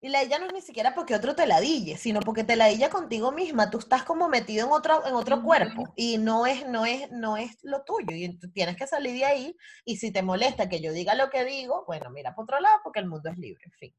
Y 0.00 0.10
la 0.10 0.20
ella 0.20 0.38
no 0.38 0.46
es 0.46 0.52
ni 0.52 0.60
siquiera 0.60 0.94
porque 0.94 1.14
otro 1.14 1.34
te 1.34 1.46
ladille, 1.46 1.96
sino 1.96 2.20
porque 2.20 2.44
te 2.44 2.54
ladilla 2.54 2.90
contigo 2.90 3.32
misma. 3.32 3.70
Tú 3.70 3.78
estás 3.78 4.02
como 4.02 4.28
metido 4.28 4.66
en 4.66 4.72
otro, 4.72 5.06
en 5.06 5.14
otro 5.14 5.42
cuerpo 5.42 5.92
y 5.96 6.18
no 6.18 6.46
es, 6.46 6.66
no, 6.66 6.84
es, 6.84 7.10
no 7.10 7.36
es 7.36 7.56
lo 7.62 7.82
tuyo. 7.82 8.14
Y 8.14 8.38
tú 8.38 8.50
tienes 8.52 8.76
que 8.76 8.86
salir 8.86 9.14
de 9.14 9.24
ahí. 9.24 9.56
Y 9.84 9.96
si 9.96 10.12
te 10.12 10.22
molesta 10.22 10.68
que 10.68 10.80
yo 10.80 10.92
diga 10.92 11.14
lo 11.14 11.30
que 11.30 11.44
digo, 11.44 11.84
bueno, 11.86 12.10
mira 12.10 12.34
por 12.34 12.44
otro 12.44 12.60
lado 12.60 12.78
porque 12.84 13.00
el 13.00 13.06
mundo 13.06 13.30
es 13.30 13.38
libre, 13.38 13.62
en 13.64 13.72
fin. 13.72 13.94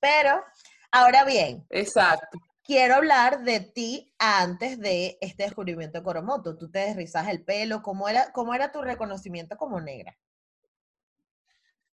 Pero, 0.00 0.42
ahora 0.90 1.24
bien. 1.24 1.66
Exacto. 1.68 2.38
Quiero 2.64 2.94
hablar 2.94 3.42
de 3.42 3.60
ti 3.60 4.14
antes 4.18 4.78
de 4.78 5.18
este 5.20 5.42
descubrimiento 5.42 5.98
de 5.98 6.04
Coromoto. 6.04 6.56
Tú 6.56 6.70
te 6.70 6.78
desrizas 6.78 7.28
el 7.28 7.44
pelo. 7.44 7.82
¿Cómo 7.82 8.08
era, 8.08 8.32
cómo 8.32 8.54
era 8.54 8.72
tu 8.72 8.80
reconocimiento 8.80 9.56
como 9.56 9.80
negra? 9.80 10.16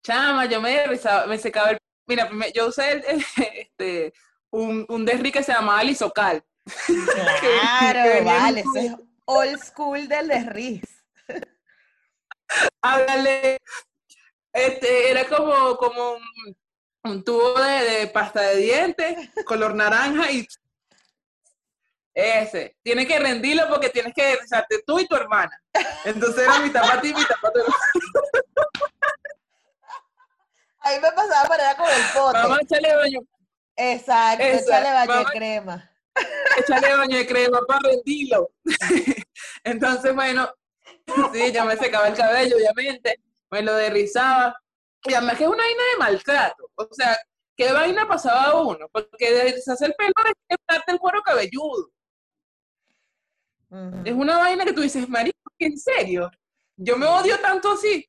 Chama, 0.02 0.46
yo 0.46 0.60
me 0.60 0.70
desrizaba, 0.70 1.26
me 1.26 1.38
secaba 1.38 1.70
el 1.70 1.81
Mira, 2.06 2.30
yo 2.54 2.68
usé 2.68 3.02
este, 3.54 4.12
un, 4.50 4.84
un 4.88 5.04
desri 5.04 5.32
que 5.32 5.42
se 5.42 5.52
llamaba 5.52 5.82
Lisocal. 5.84 6.44
Claro, 7.40 8.24
vale, 8.24 8.60
eso 8.60 8.76
es 8.76 8.92
old 9.24 9.58
school 9.58 10.06
del 10.08 10.28
desriz. 10.28 10.82
Háblale. 12.80 13.58
Este, 14.52 15.10
era 15.10 15.26
como, 15.26 15.76
como 15.76 16.18
un, 17.04 17.24
tubo 17.24 17.54
de, 17.58 18.06
pasta 18.08 18.42
de 18.42 18.56
dientes, 18.56 19.30
color 19.46 19.74
naranja 19.74 20.30
y 20.30 20.46
ese. 22.14 22.76
Tienes 22.82 23.06
que 23.06 23.18
rendirlo 23.18 23.68
porque 23.68 23.88
tienes 23.88 24.12
que 24.14 24.22
regresarte 24.22 24.82
tú 24.86 25.00
y 25.00 25.06
tu 25.06 25.16
hermana. 25.16 25.58
Entonces 26.04 26.44
era 26.44 26.60
mi 26.60 26.70
tapati 26.70 27.08
y 27.08 27.14
mi 27.14 27.24
tapati. 27.24 27.60
Ahí 30.84 31.00
me 31.00 31.12
pasaba 31.12 31.48
para 31.48 31.70
allá 31.70 31.76
con 31.76 31.86
el 31.86 32.02
pote. 32.14 32.38
Vamos 32.38 32.58
a 32.58 32.62
echarle 32.62 32.96
baño. 32.96 33.20
Exacto, 33.76 34.44
echarle 34.44 34.92
baño 34.92 35.18
de 35.18 35.24
crema. 35.26 35.90
Echarle 36.58 36.96
baño 36.96 37.16
de 37.16 37.26
crema 37.26 37.60
para 37.66 37.80
rendirlo. 37.88 38.50
Entonces, 39.64 40.14
bueno, 40.14 40.52
sí, 41.32 41.52
ya 41.52 41.64
me 41.64 41.76
secaba 41.76 42.08
el 42.08 42.14
cabello, 42.14 42.56
obviamente. 42.56 43.20
Me 43.50 43.62
lo 43.62 43.74
derrizaba. 43.74 44.56
Y 45.04 45.14
además 45.14 45.36
que 45.36 45.44
es 45.44 45.50
una 45.50 45.62
vaina 45.62 45.82
de 45.92 45.98
maltrato. 45.98 46.70
O 46.74 46.88
sea, 46.92 47.18
¿qué 47.56 47.72
vaina 47.72 48.06
pasaba 48.06 48.44
a 48.44 48.60
uno? 48.60 48.88
Porque 48.90 49.32
deshacer 49.32 49.88
el 49.88 49.94
pelo 49.94 50.12
es 50.26 50.58
quitarte 50.58 50.92
el 50.92 50.98
cuero 50.98 51.22
cabelludo. 51.22 51.90
Es 54.04 54.12
una 54.12 54.38
vaina 54.38 54.64
que 54.64 54.74
tú 54.74 54.82
dices, 54.82 55.08
marico, 55.08 55.38
¿en 55.58 55.78
serio? 55.78 56.30
Yo 56.76 56.96
me 56.96 57.06
odio 57.06 57.40
tanto 57.40 57.72
así. 57.72 58.06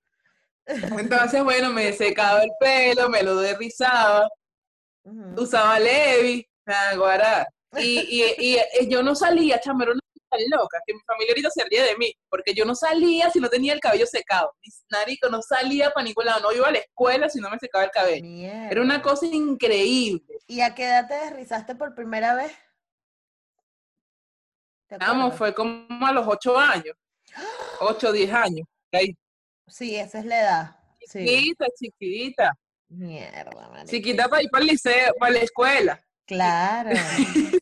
Entonces, 0.66 1.44
bueno, 1.44 1.72
me 1.72 1.92
secaba 1.94 2.44
el 2.44 2.52
pelo, 2.60 3.10
me 3.10 3.24
lo 3.24 3.36
derrizaba, 3.38 4.30
usaba 5.38 5.80
Levi, 5.80 6.48
guará. 6.96 7.48
Y, 7.78 8.24
y, 8.40 8.58
y, 8.80 8.88
yo 8.88 9.02
no 9.02 9.16
salía, 9.16 9.60
chama, 9.60 9.84
era 9.84 9.94
una 9.94 10.02
tan 10.30 10.40
loca, 10.50 10.80
que 10.86 10.94
mi 10.94 11.00
familia 11.02 11.32
ahorita 11.32 11.50
se 11.50 11.64
ría 11.66 11.84
de 11.84 11.96
mí, 11.98 12.14
porque 12.30 12.54
yo 12.54 12.66
no 12.66 12.76
salía 12.76 13.30
si 13.30 13.40
no 13.40 13.50
tenía 13.50 13.74
el 13.74 13.80
cabello 13.80 14.06
secado. 14.06 14.54
Mi 14.62 14.72
narico 14.92 15.30
no 15.30 15.42
salía 15.42 15.92
para 15.92 16.06
ningún 16.06 16.26
lado, 16.26 16.42
no 16.42 16.52
iba 16.52 16.68
a 16.68 16.72
la 16.72 16.80
escuela 16.80 17.30
si 17.30 17.40
no 17.40 17.50
me 17.50 17.60
secaba 17.60 17.86
el 17.86 17.92
cabello. 17.92 18.26
Era 18.26 18.82
una 18.82 19.02
cosa 19.02 19.26
increíble. 19.26 20.24
¿Y 20.48 20.62
a 20.62 20.74
qué 20.76 20.86
edad 20.86 21.08
te 21.08 21.16
desrizaste 21.16 21.76
por 21.76 21.96
primera 21.96 22.36
vez? 22.36 22.52
Vamos, 25.00 25.36
fue 25.36 25.54
como 25.54 26.06
a 26.06 26.12
los 26.12 26.28
ocho 26.28 26.58
años, 26.58 26.96
ocho, 27.80 28.12
diez 28.12 28.32
años. 28.32 28.68
Ahí. 28.92 29.16
Sí, 29.68 29.96
esa 29.96 30.20
es 30.20 30.26
la 30.26 30.40
edad. 30.40 30.76
Chiquita, 31.12 31.66
chiquita. 31.78 32.58
Mierda, 32.90 33.70
man. 33.70 33.88
Chiquita 33.88 34.28
para 34.28 34.44
ir 34.44 34.50
para 34.50 34.64
el 34.64 34.70
liceo, 34.70 35.14
para 35.20 35.34
la 35.34 35.40
escuela. 35.40 36.04
Claro. 36.26 36.92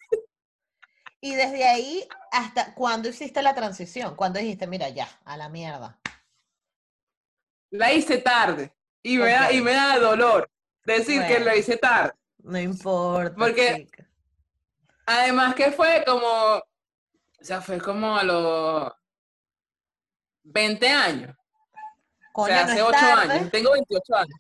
y 1.22 1.36
desde 1.36 1.64
ahí, 1.64 2.08
¿hasta 2.32 2.74
cuándo 2.74 3.10
hiciste 3.10 3.42
la 3.42 3.56
transición? 3.56 4.16
¿Cuándo 4.16 4.40
dijiste, 4.40 4.68
mira, 4.68 4.90
ya, 4.90 5.08
a 5.26 5.38
la 5.38 5.50
mierda? 5.50 6.00
La 7.70 7.94
hice 7.94 8.18
tarde 8.18 8.74
y 9.02 9.18
me, 9.18 9.30
da, 9.30 9.52
y 9.52 9.62
me 9.62 9.72
da 9.72 9.98
dolor 9.98 10.52
decir 10.84 11.26
que 11.26 11.40
la 11.40 11.56
hice 11.56 11.78
tarde. 11.78 12.14
No 12.40 12.60
importa. 12.60 13.36
Porque 13.38 13.88
además 15.06 15.56
que 15.56 15.72
fue 15.72 16.04
como, 16.06 16.28
o 16.28 16.64
sea, 17.40 17.62
fue 17.62 17.80
como 17.80 18.18
a 18.18 18.24
los 18.24 18.92
20 20.44 20.88
años 20.90 21.36
o 22.34 22.46
sea, 22.46 22.66
hace 22.66 22.82
8 22.82 22.98
años, 22.98 23.52
tengo 23.52 23.72
28 23.72 24.16
años. 24.16 24.40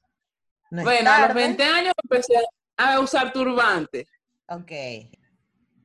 bueno, 0.69 1.12
a 1.12 1.27
los 1.27 1.33
20 1.36 1.63
años 1.63 1.93
empecé 2.03 2.33
a 2.77 3.00
usar 3.00 3.33
turbante. 3.33 4.07
Ok. 4.48 4.71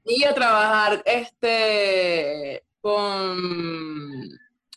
Y 0.05 0.25
a 0.25 0.35
trabajar 0.35 1.03
este 1.05 2.65
con 2.81 4.29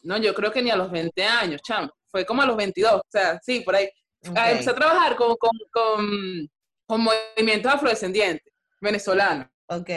no, 0.04 0.18
yo 0.18 0.34
creo 0.34 0.52
que 0.52 0.62
ni 0.62 0.72
a 0.72 0.76
los 0.76 0.92
20 0.92 1.24
años, 1.24 1.62
chamo. 1.62 1.92
Fue 2.08 2.26
como 2.26 2.42
a 2.42 2.46
los 2.46 2.58
22, 2.58 2.94
o 2.94 3.02
sea, 3.08 3.40
sí, 3.44 3.62
por 3.62 3.76
ahí. 3.76 3.90
Ah, 4.36 4.52
empecé 4.52 4.72
a 4.72 4.76
trabajar 4.76 5.16
con, 5.16 5.36
con, 5.38 5.52
con, 5.72 6.50
con 6.86 7.02
movimientos 7.02 7.72
afrodescendientes 7.72 8.52
venezolanos. 8.82 9.48
Ok. 9.68 9.90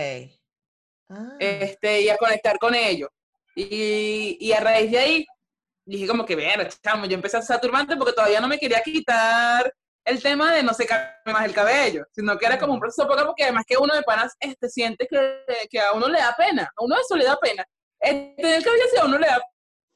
Ah. 1.08 1.36
Este, 1.38 2.02
y 2.02 2.08
a 2.08 2.16
conectar 2.16 2.58
con 2.58 2.74
ellos. 2.74 3.08
Y, 3.54 4.36
y 4.40 4.52
a 4.52 4.60
raíz 4.60 4.90
de 4.90 4.98
ahí 4.98 5.26
dije 5.96 6.08
como 6.08 6.25
que, 6.25 6.37
ver, 6.37 6.68
chamo, 6.82 7.06
yo 7.06 7.14
empecé 7.14 7.37
a 7.37 7.40
usar 7.40 7.61
turbante 7.61 7.96
porque 7.96 8.12
todavía 8.12 8.40
no 8.40 8.49
me 8.49 8.58
quería 8.58 8.82
quitar 8.82 9.72
el 10.04 10.22
tema 10.22 10.52
de 10.52 10.62
no 10.62 10.75
secarme 10.75 11.32
más 11.32 11.44
el 11.44 11.54
cabello, 11.54 12.04
sino 12.12 12.37
que 12.37 12.46
era 12.46 12.58
como 12.58 12.75
un 12.75 12.80
proceso 12.80 13.06
poco 13.06 13.25
porque 13.25 13.44
además 13.44 13.64
que 13.66 13.76
uno 13.76 13.94
de 13.94 14.02
panas 14.02 14.34
este, 14.40 14.68
siente 14.68 15.06
que, 15.06 15.68
que, 15.70 15.80
a 15.80 15.92
uno 15.92 16.08
le 16.08 16.18
da 16.18 16.34
pena, 16.37 16.64
a 16.76 16.84
uno 16.84 16.96
eso 17.00 17.16
le 17.16 17.25
da 17.25 17.37
pena. 17.37 17.64
Tener 18.00 18.34
el 18.38 18.64
cabello 18.64 18.84
así 18.84 18.99
a 18.99 19.04
uno 19.04 19.18
le 19.18 19.26
da 19.26 19.40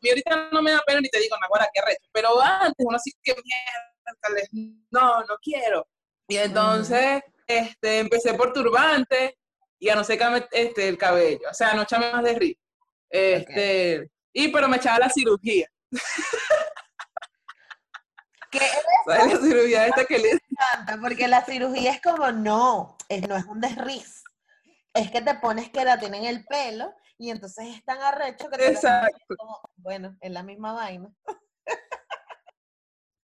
y 0.01 0.09
ahorita 0.11 0.51
no 0.53 0.63
me 0.63 0.71
da 0.71 0.83
pena 0.87 1.01
ni 1.01 1.09
te 1.09 1.19
digo, 1.19 1.37
Nahuara, 1.41 1.69
qué 1.73 1.81
reto, 1.81 2.09
pero 2.13 2.41
antes 2.41 2.87
uno 2.87 2.97
así 2.97 3.11
que 3.23 3.35
mierda, 3.35 4.51
no, 4.91 5.21
no 5.25 5.37
quiero. 5.43 5.89
Y 6.29 6.37
entonces 6.37 7.23
este, 7.47 8.01
empecé 8.01 8.35
por 8.35 8.53
turbante 8.53 9.39
y 9.79 9.89
a 9.89 9.95
no 9.95 10.05
secarme 10.05 10.47
este, 10.53 10.89
el 10.89 10.99
cabello, 10.99 11.49
o 11.51 11.55
sea, 11.55 11.75
no 11.75 11.83
echarme 11.83 12.13
más 12.13 12.25
de 12.25 12.35
río. 12.35 12.57
Este, 13.11 14.11
Y 14.33 14.49
pero 14.49 14.69
me 14.69 14.77
echaba 14.77 14.99
la 14.99 15.11
cirugía. 15.11 15.67
¿Qué 18.51 18.59
es 18.59 18.85
la 19.07 19.39
cirugía 19.39 19.87
esta 19.87 20.05
que 20.05 20.19
le... 20.19 20.31
encanta, 20.31 20.99
porque 21.01 21.29
la 21.29 21.45
cirugía 21.45 21.93
es 21.93 22.01
como, 22.01 22.33
no, 22.33 22.97
es, 23.09 23.29
no 23.29 23.37
es 23.37 23.45
un 23.45 23.61
desriz. 23.61 24.23
Es 24.95 25.11
que 25.11 25.21
te 25.21 25.35
pones 25.35 25.71
queratina 25.71 26.17
en 26.17 26.25
el 26.25 26.45
pelo 26.47 26.95
y 27.19 27.31
entonces 27.31 27.67
es 27.75 27.85
tan 27.85 28.01
arrecho 28.01 28.49
que 28.49 28.57
te 28.57 28.69
Exacto. 28.69 29.35
Como, 29.37 29.61
bueno, 29.77 30.17
es 30.21 30.31
la 30.31 30.43
misma 30.43 30.73
vaina. 30.73 31.11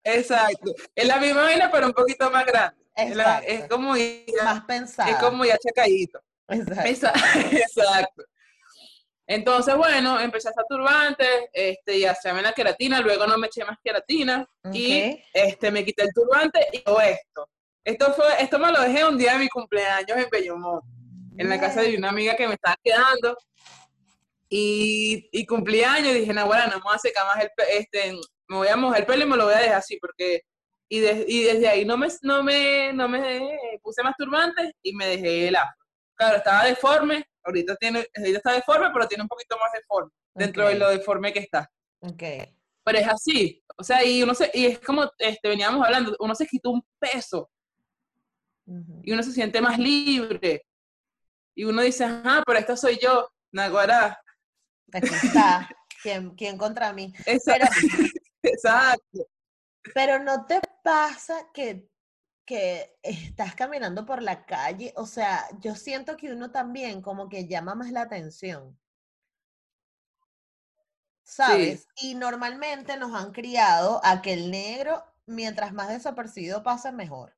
Exacto. 0.05 0.75
Es 0.95 1.07
la 1.07 1.19
misma 1.19 1.43
vaina, 1.43 1.71
pero 1.71 1.87
un 1.87 1.93
poquito 1.93 2.31
más 2.31 2.45
grande. 2.45 2.83
Es, 2.95 3.69
como 3.69 3.95
más 4.45 4.65
pensado. 4.65 5.11
Es 5.11 5.17
como 5.17 5.45
ya 5.45 5.57
chacadito. 5.59 6.21
Exacto. 6.49 7.09
Exacto. 7.53 8.25
Entonces, 9.33 9.75
bueno, 9.77 10.21
empecé 10.21 10.49
a 10.49 10.51
hacer 10.51 10.65
turbante, 10.69 11.49
este, 11.55 11.97
y 11.97 12.05
a 12.05 12.11
hacerme 12.11 12.43
la 12.43 12.53
queratina, 12.53 13.01
luego 13.01 13.27
no 13.27 13.39
me 13.39 13.47
eché 13.47 13.65
más 13.65 13.79
queratina, 13.83 14.47
y 14.71 15.23
este, 15.33 15.71
me 15.71 15.83
quité 15.87 16.03
el 16.03 16.13
turbante 16.13 16.61
y 16.71 16.81
todo 16.81 17.01
esto. 17.01 17.49
Esto 17.83 18.13
fue, 18.13 18.27
esto 18.41 18.59
me 18.59 18.71
lo 18.71 18.83
dejé 18.83 19.07
un 19.07 19.17
día 19.17 19.33
de 19.33 19.39
mi 19.39 19.49
cumpleaños 19.49 20.19
en 20.19 20.29
Bellomont, 20.31 20.85
en 21.39 21.49
la 21.49 21.59
casa 21.59 21.81
de 21.81 21.97
una 21.97 22.11
amiga 22.11 22.37
que 22.37 22.47
me 22.47 22.55
estaba 22.55 22.77
quedando, 22.85 23.35
y, 24.51 25.31
y 25.33 25.47
cumpleaños, 25.47 26.09
y 26.09 26.21
dije, 26.21 26.35
no, 26.35 26.47
bueno, 26.47 26.67
no 26.67 26.77
me 26.77 26.83
voy 26.83 26.95
a 26.95 26.99
secar 26.99 27.25
más 27.25 27.43
el 27.43 27.51
este, 27.71 28.13
me 28.49 28.57
voy 28.59 28.69
a 28.69 28.77
mojar 28.77 29.01
el 29.01 29.07
pelo 29.07 29.25
y 29.25 29.29
me 29.29 29.37
lo 29.39 29.47
voy 29.47 29.55
a 29.55 29.61
dejar 29.61 29.77
así, 29.77 29.97
porque, 29.99 30.43
y, 30.91 30.99
y 30.99 31.45
desde 31.45 31.69
ahí 31.69 31.87
no 31.87 31.97
me, 31.97 32.09
no 32.21 32.43
me, 32.43 32.93
no 32.93 33.09
me 33.09 33.59
puse 33.83 34.03
más 34.03 34.15
turbante 34.19 34.75
y 34.83 34.95
me 34.95 35.07
dejé 35.07 35.49
el 35.49 35.57
afro. 35.57 35.87
Claro, 36.15 36.37
estaba 36.37 36.65
deforme, 36.67 37.25
ahorita 37.45 37.77
tiene, 37.77 38.07
ahorita 38.17 38.39
está 38.39 38.53
deforme, 38.53 38.91
pero 38.93 39.07
tiene 39.09 39.23
un 39.23 39.29
poquito 39.29 39.57
más 39.59 39.73
de 39.73 39.83
forma 39.87 40.11
dentro 40.35 40.67
de 40.67 40.75
lo 40.77 40.89
deforme 40.91 41.33
que 41.33 41.41
está. 41.41 41.71
Ok. 42.01 42.23
Pero 42.85 42.99
es 42.99 43.09
así, 43.09 43.63
o 43.77 43.85
sea, 43.85 44.05
y 44.05 44.23
uno 44.23 44.35
se, 44.35 44.51
y 44.55 44.67
es 44.67 44.81
como 44.81 45.09
este, 45.19 45.49
veníamos 45.49 45.85
hablando, 45.85 46.17
uno 46.19 46.35
se 46.35 46.47
quitó 46.47 46.71
un 46.71 46.83
peso 46.99 47.49
y 49.03 49.13
uno 49.13 49.23
se 49.23 49.33
siente 49.33 49.61
más 49.61 49.79
libre. 49.79 50.65
Y 51.55 51.65
uno 51.65 51.83
dice, 51.83 52.05
ajá, 52.05 52.43
pero 52.47 52.59
esta 52.59 52.77
soy 52.77 52.99
yo, 53.01 53.29
Naguará. 53.53 54.19
Aquí 54.93 55.15
está, 55.15 55.69
¿Quién, 56.03 56.31
¿quién, 56.35 56.57
contra 56.57 56.93
mí? 56.93 57.13
Exacto. 57.27 57.67
Exacto. 58.43 59.27
Pero 59.95 60.19
no 60.19 60.47
te 60.47 60.61
pasa 60.83 61.51
que 61.53 61.87
que 62.45 62.99
estás 63.03 63.55
caminando 63.55 64.05
por 64.05 64.23
la 64.23 64.45
calle, 64.45 64.93
o 64.97 65.07
sea, 65.07 65.47
yo 65.61 65.75
siento 65.75 66.17
que 66.17 66.33
uno 66.33 66.51
también 66.51 67.03
como 67.03 67.29
que 67.29 67.47
llama 67.47 67.75
más 67.75 67.91
la 67.91 68.03
atención. 68.03 68.79
¿Sabes? 71.23 71.89
Y 71.97 72.15
normalmente 72.15 72.97
nos 72.97 73.15
han 73.15 73.33
criado 73.33 74.01
a 74.05 74.21
que 74.21 74.35
el 74.35 74.51
negro, 74.51 75.03
mientras 75.27 75.73
más 75.73 75.89
desapercibido 75.89 76.63
pase, 76.63 76.93
mejor. 76.93 77.35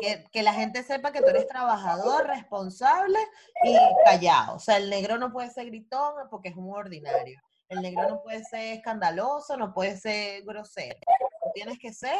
que, 0.00 0.26
que, 0.32 0.42
la 0.42 0.52
gente 0.52 0.82
sepa 0.82 1.12
que 1.12 1.22
tú 1.22 1.28
eres 1.28 1.46
trabajador, 1.46 2.26
responsable 2.26 3.18
y 3.62 3.78
callado. 4.04 4.56
O 4.56 4.58
sea, 4.58 4.76
el 4.76 4.90
negro 4.90 5.16
no 5.16 5.32
puede 5.32 5.50
ser 5.50 5.66
gritón 5.66 6.28
porque 6.28 6.48
es 6.48 6.56
un 6.56 6.74
ordinario. 6.74 7.40
El 7.68 7.82
negro 7.82 8.08
no 8.08 8.22
puede 8.22 8.44
ser 8.44 8.76
escandaloso, 8.76 9.56
no 9.56 9.72
puede 9.72 9.96
ser 9.96 10.42
grosero. 10.44 10.98
Tú 11.42 11.50
tienes 11.54 11.78
que 11.78 11.92
ser, 11.92 12.18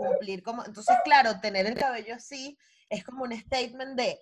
cumplir 0.00 0.42
como... 0.42 0.64
Entonces, 0.64 0.96
claro, 1.04 1.40
tener 1.40 1.66
el 1.66 1.74
cabello 1.74 2.14
así 2.14 2.58
es 2.88 3.04
como 3.04 3.24
un 3.24 3.32
statement 3.32 3.96
de, 3.96 4.18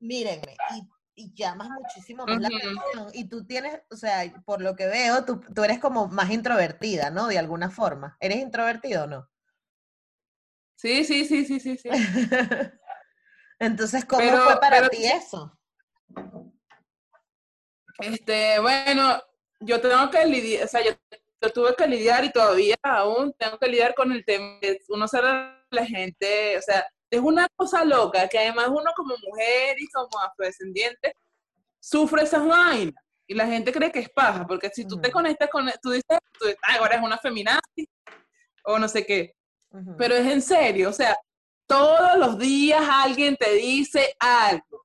mírenme, 0.00 0.56
y, 1.16 1.32
llamas 1.34 1.68
muchísimo 1.70 2.26
más 2.26 2.40
la 2.40 2.48
atención. 2.48 3.10
Y 3.12 3.28
tú 3.28 3.46
tienes, 3.46 3.80
o 3.90 3.96
sea, 3.96 4.24
por 4.44 4.60
lo 4.60 4.74
que 4.74 4.86
veo, 4.86 5.24
tú, 5.24 5.40
tú 5.54 5.62
eres 5.62 5.78
como 5.78 6.08
más 6.08 6.30
introvertida, 6.30 7.10
¿no? 7.10 7.28
De 7.28 7.38
alguna 7.38 7.70
forma. 7.70 8.16
¿Eres 8.20 8.38
introvertido 8.38 9.04
o 9.04 9.06
no? 9.06 9.28
Sí, 10.74 11.04
sí, 11.04 11.24
sí, 11.24 11.44
sí, 11.44 11.60
sí, 11.60 11.78
sí. 11.78 11.88
Entonces, 13.58 14.04
¿cómo 14.04 14.22
fue 14.22 14.60
para 14.60 14.88
ti 14.88 15.04
eso? 15.06 15.56
Este, 17.98 18.58
bueno, 18.58 19.22
yo 19.60 19.80
tengo 19.80 20.10
que 20.10 20.26
lidiar, 20.26 20.64
o 20.64 20.68
sea, 20.68 20.84
yo, 20.84 20.90
tuve 21.52 21.74
que 21.76 21.86
lidiar 21.86 22.24
y 22.24 22.32
todavía 22.32 22.76
aún 22.82 23.34
tengo 23.38 23.58
que 23.58 23.68
lidiar 23.68 23.94
con 23.94 24.12
el 24.12 24.24
tema 24.24 24.58
de 24.60 24.80
uno 24.88 25.06
ser 25.06 25.24
la 25.24 25.86
gente, 25.86 26.58
o 26.58 26.62
sea, 26.62 26.86
es 27.10 27.20
una 27.20 27.46
cosa 27.56 27.84
loca 27.84 28.28
que 28.28 28.38
además 28.38 28.68
uno 28.68 28.90
como 28.96 29.14
mujer 29.18 29.76
y 29.78 29.86
como 29.88 30.18
afrodescendiente 30.20 31.14
sufre 31.78 32.22
esas 32.22 32.46
vainas 32.46 33.02
y 33.26 33.34
la 33.34 33.46
gente 33.46 33.72
cree 33.72 33.92
que 33.92 34.00
es 34.00 34.10
paja, 34.10 34.46
porque 34.46 34.70
si 34.70 34.86
tú 34.86 35.00
te 35.00 35.10
conectas 35.10 35.48
con, 35.50 35.70
tú 35.82 35.90
dices, 35.90 36.18
tú, 36.38 36.46
ahora 36.78 36.96
es 36.96 37.02
una 37.02 37.18
feminazi 37.18 37.88
o 38.64 38.78
no 38.78 38.88
sé 38.88 39.04
qué, 39.04 39.34
pero 39.98 40.14
es 40.14 40.26
en 40.26 40.42
serio, 40.42 40.90
o 40.90 40.92
sea, 40.92 41.16
todos 41.66 42.16
los 42.18 42.38
días 42.38 42.82
alguien 42.88 43.36
te 43.36 43.54
dice 43.54 44.14
algo. 44.18 44.84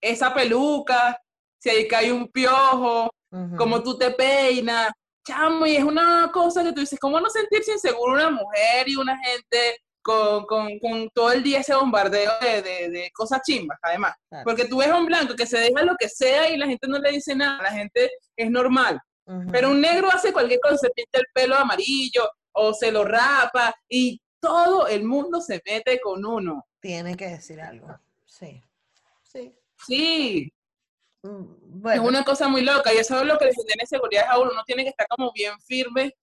Esa 0.00 0.34
peluca, 0.34 1.20
si 1.58 1.70
ahí 1.70 1.88
cae 1.88 2.12
un 2.12 2.28
piojo, 2.28 3.10
como 3.56 3.82
tú 3.82 3.96
te 3.98 4.10
peinas, 4.10 4.90
chamo, 5.26 5.66
y 5.66 5.76
es 5.76 5.84
una 5.84 6.30
cosa 6.32 6.62
que 6.62 6.72
tú 6.72 6.80
dices, 6.80 6.98
¿cómo 6.98 7.20
no 7.20 7.28
sentirse 7.28 7.72
inseguro 7.72 8.12
una 8.12 8.30
mujer 8.30 8.88
y 8.88 8.96
una 8.96 9.18
gente 9.18 9.80
con, 10.02 10.44
con, 10.44 10.78
con 10.78 11.10
todo 11.10 11.32
el 11.32 11.42
día 11.42 11.60
ese 11.60 11.74
bombardeo 11.74 12.32
de, 12.40 12.62
de, 12.62 13.10
cosas 13.12 13.40
chimbas, 13.44 13.78
además? 13.82 14.14
Porque 14.44 14.66
tú 14.66 14.78
ves 14.78 14.88
a 14.88 14.98
un 14.98 15.06
blanco 15.06 15.34
que 15.34 15.46
se 15.46 15.58
deja 15.58 15.82
lo 15.82 15.96
que 15.98 16.08
sea 16.08 16.48
y 16.48 16.56
la 16.56 16.66
gente 16.66 16.86
no 16.86 16.98
le 16.98 17.10
dice 17.10 17.34
nada, 17.34 17.62
la 17.62 17.72
gente 17.72 18.10
es 18.36 18.50
normal. 18.50 19.00
Pero 19.50 19.70
un 19.70 19.80
negro 19.80 20.08
hace 20.08 20.32
cualquier 20.32 20.60
cosa, 20.60 20.76
se 20.76 20.90
pinta 20.90 21.18
el 21.18 21.26
pelo 21.34 21.56
amarillo 21.56 22.30
o 22.52 22.72
se 22.72 22.92
lo 22.92 23.04
rapa 23.04 23.74
y 23.88 24.20
todo 24.38 24.86
el 24.86 25.02
mundo 25.02 25.40
se 25.40 25.60
mete 25.66 26.00
con 26.00 26.24
uno. 26.24 26.64
Tiene 26.78 27.16
que 27.16 27.26
decir 27.26 27.60
algo, 27.60 27.88
sí. 28.24 28.62
Sí. 29.24 29.52
Sí. 29.84 30.52
Mm, 31.26 31.88
es 31.88 31.98
una 32.00 32.24
cosa 32.24 32.48
muy 32.48 32.62
loca 32.62 32.92
y 32.92 32.98
eso 32.98 33.20
es 33.20 33.26
lo 33.26 33.38
que 33.38 33.46
le 33.46 33.54
genera 33.54 33.86
seguridad 33.86 34.26
a 34.28 34.38
uno. 34.38 34.50
Uno 34.52 34.62
tiene 34.64 34.84
que 34.84 34.90
estar 34.90 35.06
como 35.08 35.32
bien 35.32 35.58
firme 35.60 36.16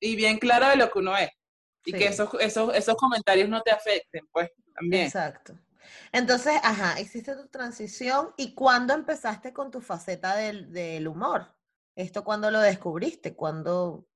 y 0.00 0.16
bien 0.16 0.38
claro 0.38 0.68
de 0.68 0.76
lo 0.76 0.90
que 0.90 0.98
uno 0.98 1.16
es. 1.16 1.30
Y 1.84 1.92
que 1.92 2.06
esos, 2.06 2.28
esos, 2.40 2.74
esos 2.74 2.96
comentarios 2.96 3.48
no 3.48 3.62
te 3.62 3.70
afecten, 3.70 4.26
pues, 4.32 4.50
también. 4.74 5.04
Exacto. 5.04 5.56
Entonces, 6.10 6.54
ajá, 6.64 7.00
hiciste 7.00 7.36
tu 7.36 7.46
transición 7.46 8.34
y 8.36 8.54
¿cuándo 8.54 8.92
empezaste 8.92 9.52
con 9.52 9.70
tu 9.70 9.80
faceta 9.80 10.34
del, 10.34 10.72
del 10.72 11.06
humor? 11.06 11.54
¿Esto 11.94 12.24
cuándo 12.24 12.50
lo 12.50 12.60
descubriste? 12.60 13.36
¿Cuándo 13.36 14.08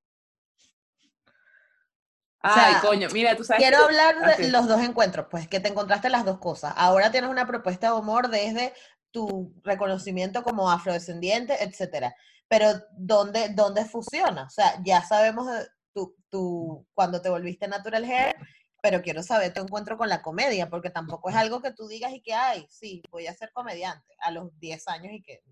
Ay, 2.42 2.74
coño, 2.80 3.08
mira, 3.12 3.36
tú 3.36 3.44
sabes. 3.44 3.62
Quiero 3.62 3.84
hablar 3.84 4.36
de 4.38 4.48
los 4.48 4.66
dos 4.66 4.80
encuentros, 4.80 5.26
pues 5.30 5.46
que 5.46 5.60
te 5.60 5.68
encontraste 5.68 6.08
las 6.08 6.24
dos 6.24 6.38
cosas. 6.38 6.72
Ahora 6.76 7.10
tienes 7.10 7.28
una 7.30 7.46
propuesta 7.46 7.88
de 7.88 7.92
humor 7.98 8.28
desde 8.28 8.72
tu 9.10 9.54
reconocimiento 9.62 10.42
como 10.42 10.70
afrodescendiente, 10.70 11.62
etcétera. 11.62 12.14
Pero 12.48 12.72
¿dónde, 12.96 13.50
dónde 13.50 13.84
funciona? 13.84 14.44
O 14.44 14.50
sea, 14.50 14.80
ya 14.84 15.02
sabemos 15.02 15.46
tu, 15.92 16.16
tu, 16.28 16.86
cuando 16.94 17.20
te 17.22 17.28
volviste 17.28 17.68
natural 17.68 18.04
hair, 18.04 18.34
pero 18.82 19.02
quiero 19.02 19.22
saber 19.22 19.52
tu 19.52 19.60
encuentro 19.60 19.96
con 19.96 20.08
la 20.08 20.22
comedia, 20.22 20.68
porque 20.68 20.90
tampoco 20.90 21.30
es 21.30 21.36
algo 21.36 21.60
que 21.60 21.72
tú 21.72 21.86
digas 21.86 22.12
y 22.12 22.20
que, 22.20 22.34
ay, 22.34 22.66
sí, 22.70 23.02
voy 23.10 23.26
a 23.26 23.34
ser 23.34 23.52
comediante 23.52 24.14
a 24.20 24.30
los 24.30 24.58
10 24.58 24.88
años 24.88 25.12
y 25.12 25.22
que 25.22 25.42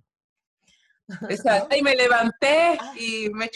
Exacto, 1.30 1.74
y 1.74 1.82
me 1.82 1.96
levanté 1.96 2.76
ah. 2.78 2.92
y 2.96 3.30
me 3.30 3.50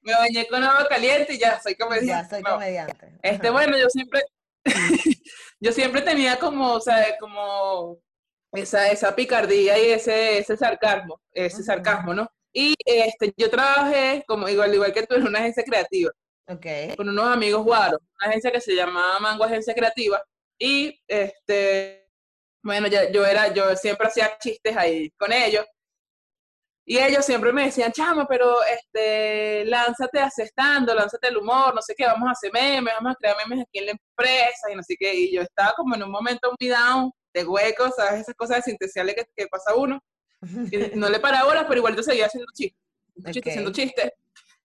me 0.00 0.14
bañé 0.14 0.46
con 0.48 0.62
agua 0.62 0.88
caliente 0.88 1.34
y 1.34 1.38
ya 1.38 1.60
soy 1.60 1.74
comediante. 1.74 2.06
Ya 2.06 2.28
soy 2.28 2.42
comediante. 2.42 3.18
Este, 3.22 3.50
bueno, 3.50 3.76
yo 3.76 3.88
siempre, 3.90 4.22
yo 5.60 5.72
siempre 5.72 6.00
tenía 6.00 6.38
como, 6.38 6.72
o 6.72 6.80
sea, 6.80 7.18
como 7.18 7.98
esa, 8.52 8.90
esa 8.90 9.14
picardía 9.14 9.78
y 9.78 9.90
ese, 9.92 10.38
ese 10.38 10.56
sarcasmo, 10.56 11.20
ese 11.32 11.62
sarcasmo, 11.62 12.14
¿no? 12.14 12.28
Y 12.52 12.74
este, 12.84 13.32
yo 13.36 13.50
trabajé, 13.50 14.24
como 14.26 14.48
igual, 14.48 14.74
igual 14.74 14.92
que 14.92 15.06
tú, 15.06 15.14
en 15.14 15.26
una 15.26 15.40
agencia 15.40 15.62
creativa. 15.64 16.10
Okay. 16.46 16.96
Con 16.96 17.08
unos 17.10 17.26
amigos 17.26 17.62
guaros, 17.62 18.00
una 18.20 18.30
agencia 18.30 18.50
que 18.50 18.60
se 18.60 18.74
llamaba 18.74 19.18
Mango 19.20 19.44
Agencia 19.44 19.74
Creativa. 19.74 20.22
Y 20.58 20.98
este, 21.06 22.08
bueno, 22.62 22.88
ya, 22.88 23.10
yo 23.10 23.24
era, 23.24 23.52
yo 23.52 23.76
siempre 23.76 24.08
hacía 24.08 24.38
chistes 24.38 24.76
ahí 24.76 25.10
con 25.18 25.32
ellos. 25.32 25.64
Y 26.86 26.98
ellos 26.98 27.26
siempre 27.26 27.52
me 27.52 27.66
decían, 27.66 27.92
chamo, 27.92 28.26
pero 28.26 28.64
este, 28.64 29.66
lánzate 29.66 30.20
asestando, 30.20 30.94
lánzate 30.94 31.28
el 31.28 31.36
humor, 31.36 31.74
no 31.74 31.82
sé 31.82 31.94
qué, 31.94 32.06
vamos 32.06 32.28
a 32.28 32.32
hacer 32.32 32.50
memes, 32.50 32.94
vamos 32.94 33.12
a 33.12 33.16
crear 33.16 33.36
memes 33.36 33.62
aquí 33.66 33.80
en 33.80 33.86
la 33.86 33.92
empresa 33.92 34.72
y 34.72 34.74
no 34.74 34.82
sé 34.82 34.96
qué. 34.98 35.14
Y 35.14 35.34
yo 35.34 35.42
estaba 35.42 35.74
como 35.76 35.94
en 35.96 36.02
un 36.02 36.10
momento 36.10 36.50
muy 36.58 36.68
down, 36.70 37.12
de 37.32 37.44
huecos, 37.44 37.92
¿sabes? 37.96 38.22
Esas 38.22 38.34
cosas 38.34 38.58
desintenciales 38.58 39.14
que, 39.14 39.24
que 39.36 39.46
pasa 39.46 39.74
uno. 39.74 40.00
Y 40.72 40.96
no 40.96 41.08
le 41.08 41.18
paraba 41.18 41.48
horas, 41.48 41.64
pero 41.66 41.78
igual 41.78 41.96
yo 41.96 42.02
seguía 42.02 42.26
haciendo 42.26 42.46
chistes, 42.54 42.78
chistes, 43.32 43.52
haciendo 43.52 43.72
chistes. 43.72 44.12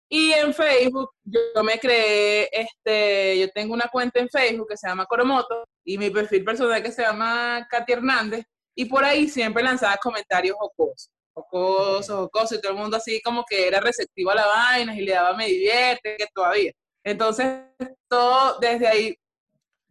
Y 0.07 0.31
en 0.33 0.53
Facebook 0.53 1.09
yo 1.23 1.63
me 1.63 1.79
creé, 1.79 2.47
este, 2.51 3.39
yo 3.39 3.49
tengo 3.49 3.73
una 3.73 3.89
cuenta 3.91 4.19
en 4.19 4.29
Facebook 4.29 4.67
que 4.69 4.77
se 4.77 4.87
llama 4.87 5.07
Coromoto 5.07 5.67
y 5.83 5.97
mi 5.97 6.11
perfil 6.11 6.43
personal 6.43 6.83
que 6.83 6.91
se 6.91 7.01
llama 7.01 7.67
Katy 7.71 7.93
Hernández 7.93 8.45
y 8.75 8.85
por 8.85 9.03
ahí 9.03 9.27
siempre 9.27 9.63
lanzaba 9.63 9.97
comentarios 9.97 10.55
jocosos 10.59 11.09
jocoso, 11.33 12.17
jocoso, 12.17 12.55
y 12.55 12.61
todo 12.61 12.73
el 12.73 12.77
mundo 12.77 12.97
así 12.97 13.21
como 13.21 13.43
que 13.43 13.67
era 13.67 13.79
receptivo 13.79 14.31
a 14.31 14.35
la 14.35 14.47
vaina 14.47 14.95
y 14.95 15.01
le 15.01 15.13
daba 15.13 15.35
me 15.35 15.47
divierte, 15.47 16.15
que 16.17 16.27
todavía. 16.33 16.71
Entonces, 17.03 17.47
todo 18.07 18.59
desde 18.59 18.87
ahí, 18.87 19.15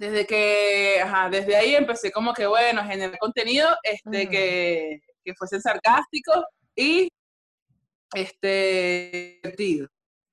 desde 0.03 0.27
que, 0.27 1.01
ajá, 1.01 1.31
desde 1.31 1.55
ahí 1.55 1.77
empecé 1.77 2.11
como 2.11 2.35
que, 2.35 2.45
bueno, 2.45 2.81
a 2.81 2.85
generar 2.87 3.17
contenido 3.21 3.69
este, 3.85 4.29
que, 4.29 5.01
que 5.25 5.35
fuesen 5.35 5.63
sarcásticos 5.63 6.45
y 6.75 7.09
este, 8.13 9.39
divertido. 9.45 9.87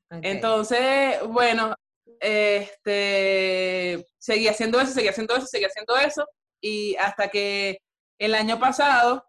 Entonces, 0.09 1.21
bueno, 1.27 1.75
este, 2.19 4.03
seguí 4.17 4.47
haciendo 4.47 4.81
eso, 4.81 4.91
seguí 4.91 5.07
haciendo 5.07 5.35
eso, 5.35 5.45
seguí 5.45 5.65
haciendo 5.65 5.95
eso, 5.97 6.25
y 6.59 6.95
hasta 6.95 7.27
que 7.27 7.77
el 8.17 8.33
año 8.33 8.59
pasado 8.59 9.23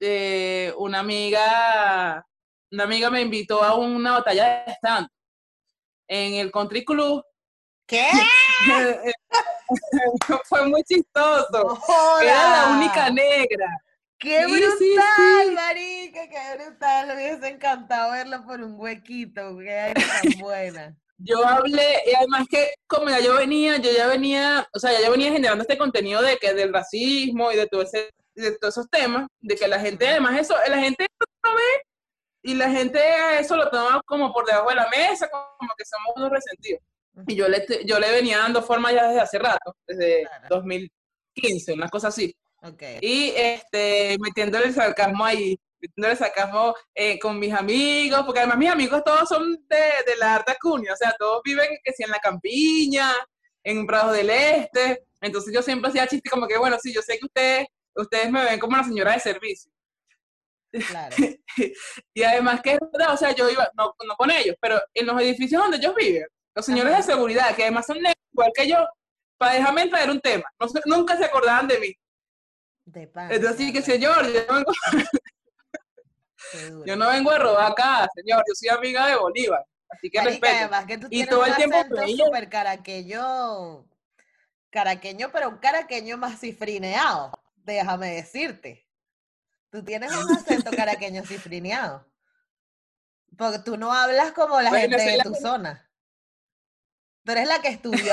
eh, 0.00 0.74
una 0.78 0.98
amiga, 0.98 2.26
una 2.72 2.82
amiga 2.82 3.08
me 3.08 3.20
invitó 3.20 3.62
a 3.62 3.76
una 3.76 4.14
batalla 4.14 4.64
de 4.66 4.72
stand 4.72 5.06
en 6.08 6.34
el 6.34 6.50
Country 6.50 6.84
Club. 6.84 7.22
¿Qué? 7.86 8.08
Fue 10.48 10.66
muy 10.68 10.82
chistoso. 10.84 11.80
Era 12.20 12.50
la 12.50 12.76
única 12.76 13.10
negra. 13.10 13.80
¡Qué 14.18 14.46
brutal, 14.46 15.52
marica! 15.52 16.28
¡Qué 16.28 16.56
brutal! 16.56 17.08
Me 17.08 17.14
hubiese 17.14 17.48
encantado 17.48 18.12
verla 18.12 18.44
por 18.44 18.60
un 18.60 18.74
huequito. 18.78 19.58
¡Qué 19.58 19.94
tan 19.94 20.32
buena! 20.40 20.96
Yo 21.18 21.46
hablé, 21.46 22.02
y 22.06 22.14
además 22.14 22.46
que 22.50 22.74
como 22.86 23.08
ya 23.08 23.20
yo 23.20 23.36
venía, 23.36 23.78
yo 23.78 23.90
ya 23.90 24.06
venía, 24.06 24.68
o 24.74 24.78
sea, 24.78 24.92
ya 24.92 25.02
yo 25.06 25.10
venía 25.10 25.32
generando 25.32 25.62
este 25.62 25.78
contenido 25.78 26.20
de 26.20 26.36
que 26.36 26.52
del 26.52 26.72
racismo 26.72 27.50
y 27.52 27.56
de 27.56 27.66
todo 27.66 27.82
ese 27.82 28.10
de 28.34 28.58
todos 28.58 28.74
esos 28.74 28.90
temas, 28.90 29.26
de 29.40 29.56
que 29.56 29.66
la 29.66 29.80
gente, 29.80 30.06
además 30.06 30.38
eso, 30.38 30.54
la 30.68 30.78
gente 30.78 31.06
lo 31.42 31.54
ve 31.54 31.82
y 32.42 32.54
la 32.54 32.68
gente 32.68 33.00
eso 33.40 33.56
lo 33.56 33.70
toma 33.70 34.02
como 34.04 34.30
por 34.32 34.44
debajo 34.44 34.68
de 34.68 34.74
la 34.74 34.88
mesa, 34.90 35.28
como 35.30 35.72
que 35.76 35.84
somos 35.84 36.16
unos 36.16 36.30
resentidos. 36.30 36.82
Y 37.26 37.34
yo 37.34 37.48
le, 37.48 37.64
yo 37.84 37.98
le 37.98 38.10
venía 38.10 38.38
dando 38.38 38.62
forma 38.62 38.92
ya 38.92 39.08
desde 39.08 39.20
hace 39.20 39.38
rato, 39.38 39.76
desde 39.86 40.26
2015, 40.50 41.72
una 41.72 41.88
cosa 41.88 42.08
así. 42.08 42.34
Y 43.00 43.32
este, 43.36 44.16
metiéndole 44.20 44.66
el 44.66 44.74
sarcasmo 44.74 45.24
ahí, 45.24 45.58
metiéndole 45.80 46.12
el 46.12 46.18
sarcasmo 46.18 46.74
eh, 46.94 47.18
con 47.18 47.38
mis 47.38 47.52
amigos, 47.52 48.22
porque 48.24 48.40
además 48.40 48.58
mis 48.58 48.70
amigos 48.70 49.02
todos 49.04 49.28
son 49.28 49.54
de, 49.68 49.76
de 50.06 50.16
la 50.18 50.36
Arta 50.36 50.56
Cunha, 50.60 50.92
o 50.92 50.96
sea, 50.96 51.14
todos 51.18 51.40
viven 51.44 51.68
que 51.82 51.92
si 51.92 52.02
en 52.02 52.10
la 52.10 52.18
campiña, 52.18 53.12
en 53.62 53.86
Prados 53.86 54.16
del 54.16 54.30
Este, 54.30 55.04
entonces 55.20 55.54
yo 55.54 55.62
siempre 55.62 55.88
hacía 55.88 56.06
chiste 56.06 56.28
como 56.28 56.46
que, 56.46 56.58
bueno, 56.58 56.76
sí, 56.80 56.92
yo 56.92 57.02
sé 57.02 57.18
que 57.18 57.26
ustedes 57.26 57.66
ustedes 57.96 58.30
me 58.30 58.44
ven 58.44 58.58
como 58.58 58.74
una 58.74 58.84
señora 58.84 59.12
de 59.12 59.20
servicio. 59.20 59.70
Claro. 60.70 61.16
y 62.14 62.22
además 62.22 62.60
que 62.62 62.72
es 62.72 62.78
verdad, 62.92 63.14
o 63.14 63.16
sea, 63.16 63.34
yo 63.34 63.48
iba, 63.48 63.68
no, 63.76 63.94
con 64.16 64.30
ellos, 64.30 64.56
pero 64.60 64.80
en 64.92 65.06
los 65.06 65.20
edificios 65.20 65.62
donde 65.62 65.78
ellos 65.78 65.94
viven, 65.94 66.26
los 66.56 66.64
señores 66.64 66.96
de 66.96 67.02
seguridad, 67.02 67.54
que 67.54 67.64
además 67.64 67.84
son 67.84 67.98
negros, 67.98 68.24
igual 68.32 68.50
que 68.54 68.66
yo, 68.66 68.88
para 69.36 69.52
dejarme 69.52 69.88
traer 69.88 70.10
un 70.10 70.20
tema. 70.20 70.44
No, 70.58 70.96
nunca 70.96 71.16
se 71.16 71.26
acordaban 71.26 71.68
de 71.68 71.78
mí. 71.78 71.94
De 72.86 73.02
Entonces, 73.02 73.56
sí 73.58 73.72
que 73.72 73.82
señor, 73.82 74.26
yo 74.32 74.46
no, 74.46 74.54
vengo, 74.54 74.72
yo 76.86 76.96
no 76.96 77.08
vengo 77.08 77.30
a 77.30 77.38
robar 77.38 77.72
acá, 77.72 78.08
señor, 78.14 78.42
yo 78.48 78.54
soy 78.54 78.70
amiga 78.70 79.06
de 79.06 79.16
Bolívar. 79.16 79.64
Así 79.90 80.10
que 80.10 80.22
respeto. 80.22 80.70
y 81.10 81.26
todo 81.26 81.44
el 81.44 81.54
tiempo 81.56 81.76
súper 82.16 82.48
caraqueño, 82.48 83.86
caraqueño, 84.70 85.30
pero 85.32 85.50
un 85.50 85.58
caraqueño 85.58 86.16
más 86.16 86.40
cifrineado, 86.40 87.32
déjame 87.56 88.14
decirte. 88.14 88.88
Tú 89.70 89.84
tienes 89.84 90.16
un 90.16 90.34
acento 90.34 90.70
caraqueño 90.76 91.22
cifrineado. 91.24 92.10
Porque 93.36 93.58
tú 93.58 93.76
no 93.76 93.92
hablas 93.92 94.32
como 94.32 94.58
la 94.60 94.70
gente 94.70 94.96
de 94.96 95.18
tu 95.18 95.34
zona. 95.34 95.85
Tú 97.26 97.32
eres 97.32 97.48
la 97.48 97.60
que 97.60 97.68
estudió. 97.68 98.12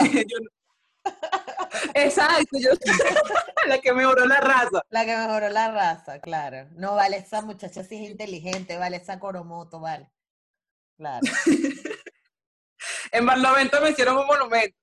Exacto, 1.94 2.58
yo 2.60 2.72
la 3.68 3.80
que 3.80 3.94
mejoró 3.94 4.26
la 4.26 4.40
raza. 4.40 4.82
La 4.90 5.06
que 5.06 5.16
mejoró 5.16 5.50
la 5.50 5.72
raza, 5.72 6.20
claro. 6.20 6.68
No, 6.72 6.96
vale, 6.96 7.18
esa 7.18 7.44
muchacha 7.44 7.84
sí 7.84 8.04
es 8.04 8.10
inteligente, 8.10 8.78
vale, 8.78 8.98
esa 8.98 9.20
Coromoto, 9.20 9.80
vale. 9.80 10.10
Claro. 10.98 11.22
en 13.12 13.26
Barlovento 13.26 13.80
me 13.82 13.92
hicieron 13.92 14.18
un 14.18 14.26
monumento. 14.26 14.76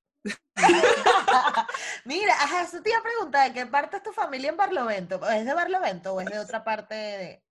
Mira, 2.04 2.34
ajá, 2.34 2.62
eso 2.62 2.80
te 2.82 2.90
iba 2.90 2.98
a 2.98 3.02
preguntar, 3.02 3.48
¿de 3.48 3.54
qué 3.54 3.66
parte 3.66 3.96
es 3.96 4.02
tu 4.04 4.12
familia 4.12 4.50
en 4.50 4.56
Barlovento? 4.56 5.28
¿Es 5.28 5.44
de 5.44 5.54
Barlovento 5.54 6.14
o 6.14 6.20
es 6.20 6.28
de 6.28 6.38
otra 6.38 6.62
parte 6.62 6.94
de...? 6.94 7.42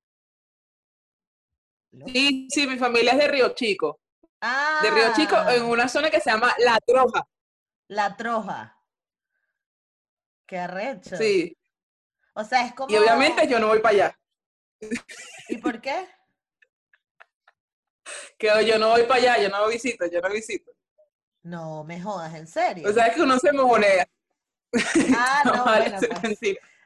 Sí, 2.14 2.48
sí, 2.50 2.68
mi 2.68 2.78
familia 2.78 3.14
es 3.14 3.18
de 3.18 3.28
Río 3.28 3.50
Chico. 3.54 4.00
De 4.42 4.90
Río 4.92 5.14
Chico, 5.16 5.36
en 5.36 5.64
ah. 5.64 5.66
una 5.66 5.90
zona 5.90 6.10
que 6.10 6.22
se 6.22 6.30
llama 6.30 6.54
La 6.60 6.80
Troja. 6.80 7.28
La 7.88 8.16
Troja. 8.16 8.78
Qué 10.46 10.58
arrecho. 10.58 11.18
Sí. 11.18 11.56
O 12.34 12.44
sea, 12.44 12.66
es 12.66 12.74
como... 12.74 12.94
Y 12.94 12.98
obviamente 12.98 13.48
yo 13.48 13.60
no 13.60 13.68
voy 13.68 13.80
para 13.80 13.96
allá. 13.96 14.20
¿Y 15.50 15.58
por 15.58 15.82
qué? 15.82 16.08
Que 18.38 18.66
yo 18.66 18.80
no 18.80 18.90
voy 18.90 19.04
para 19.04 19.16
allá, 19.16 19.44
yo 19.44 19.50
no 19.50 19.68
visito, 19.68 20.06
yo 20.08 20.22
no 20.22 20.30
visito. 20.30 20.72
No, 21.44 21.84
me 21.84 22.02
jodas, 22.02 22.34
en 22.34 22.48
serio. 22.48 22.90
O 22.90 22.94
sea, 22.94 23.08
es 23.08 23.16
que 23.16 23.22
uno 23.22 23.38
se 23.38 23.52
mojonea. 23.52 24.08
Ah, 25.16 25.42
no, 25.46 25.64
bueno, 25.66 25.98
pues. 26.22 26.40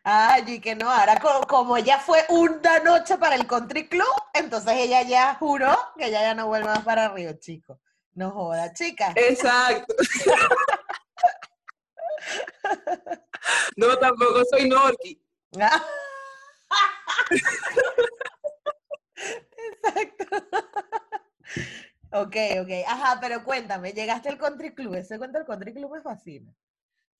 Ay, 0.06 0.44
y 0.48 0.60
que 0.60 0.76
no, 0.76 0.92
ahora 0.92 1.18
como, 1.48 1.78
ella 1.78 1.98
fue 1.98 2.26
una 2.28 2.80
noche 2.80 3.18
para 3.18 3.36
el 3.36 3.48
country 3.48 3.88
club, 3.88 4.06
entonces 4.34 4.74
ella 4.76 5.02
ya 5.04 5.36
juró 5.36 5.74
que 5.98 6.08
ella 6.08 6.22
ya 6.22 6.36
no 6.36 6.48
vuelve 6.48 6.68
más 6.68 6.84
para 6.84 7.08
Río 7.10 7.32
Chico. 7.40 7.80
No 8.14 8.32
joda, 8.32 8.74
chica. 8.74 9.14
Exacto. 9.16 9.96
no, 13.78 13.98
tampoco 13.98 14.44
soy 14.46 14.68
Norki. 14.68 15.24
Exacto. 19.56 20.26
Ok, 22.12 22.36
ok. 22.62 22.70
Ajá, 22.88 23.18
pero 23.20 23.44
cuéntame, 23.44 23.94
llegaste 23.94 24.30
al 24.30 24.38
country 24.38 24.76
club. 24.76 24.94
Ese 24.96 25.18
cuento 25.18 25.40
del 25.40 25.48
country 25.48 25.74
club 25.74 25.96
me 25.96 26.02
fascina. 26.02 26.54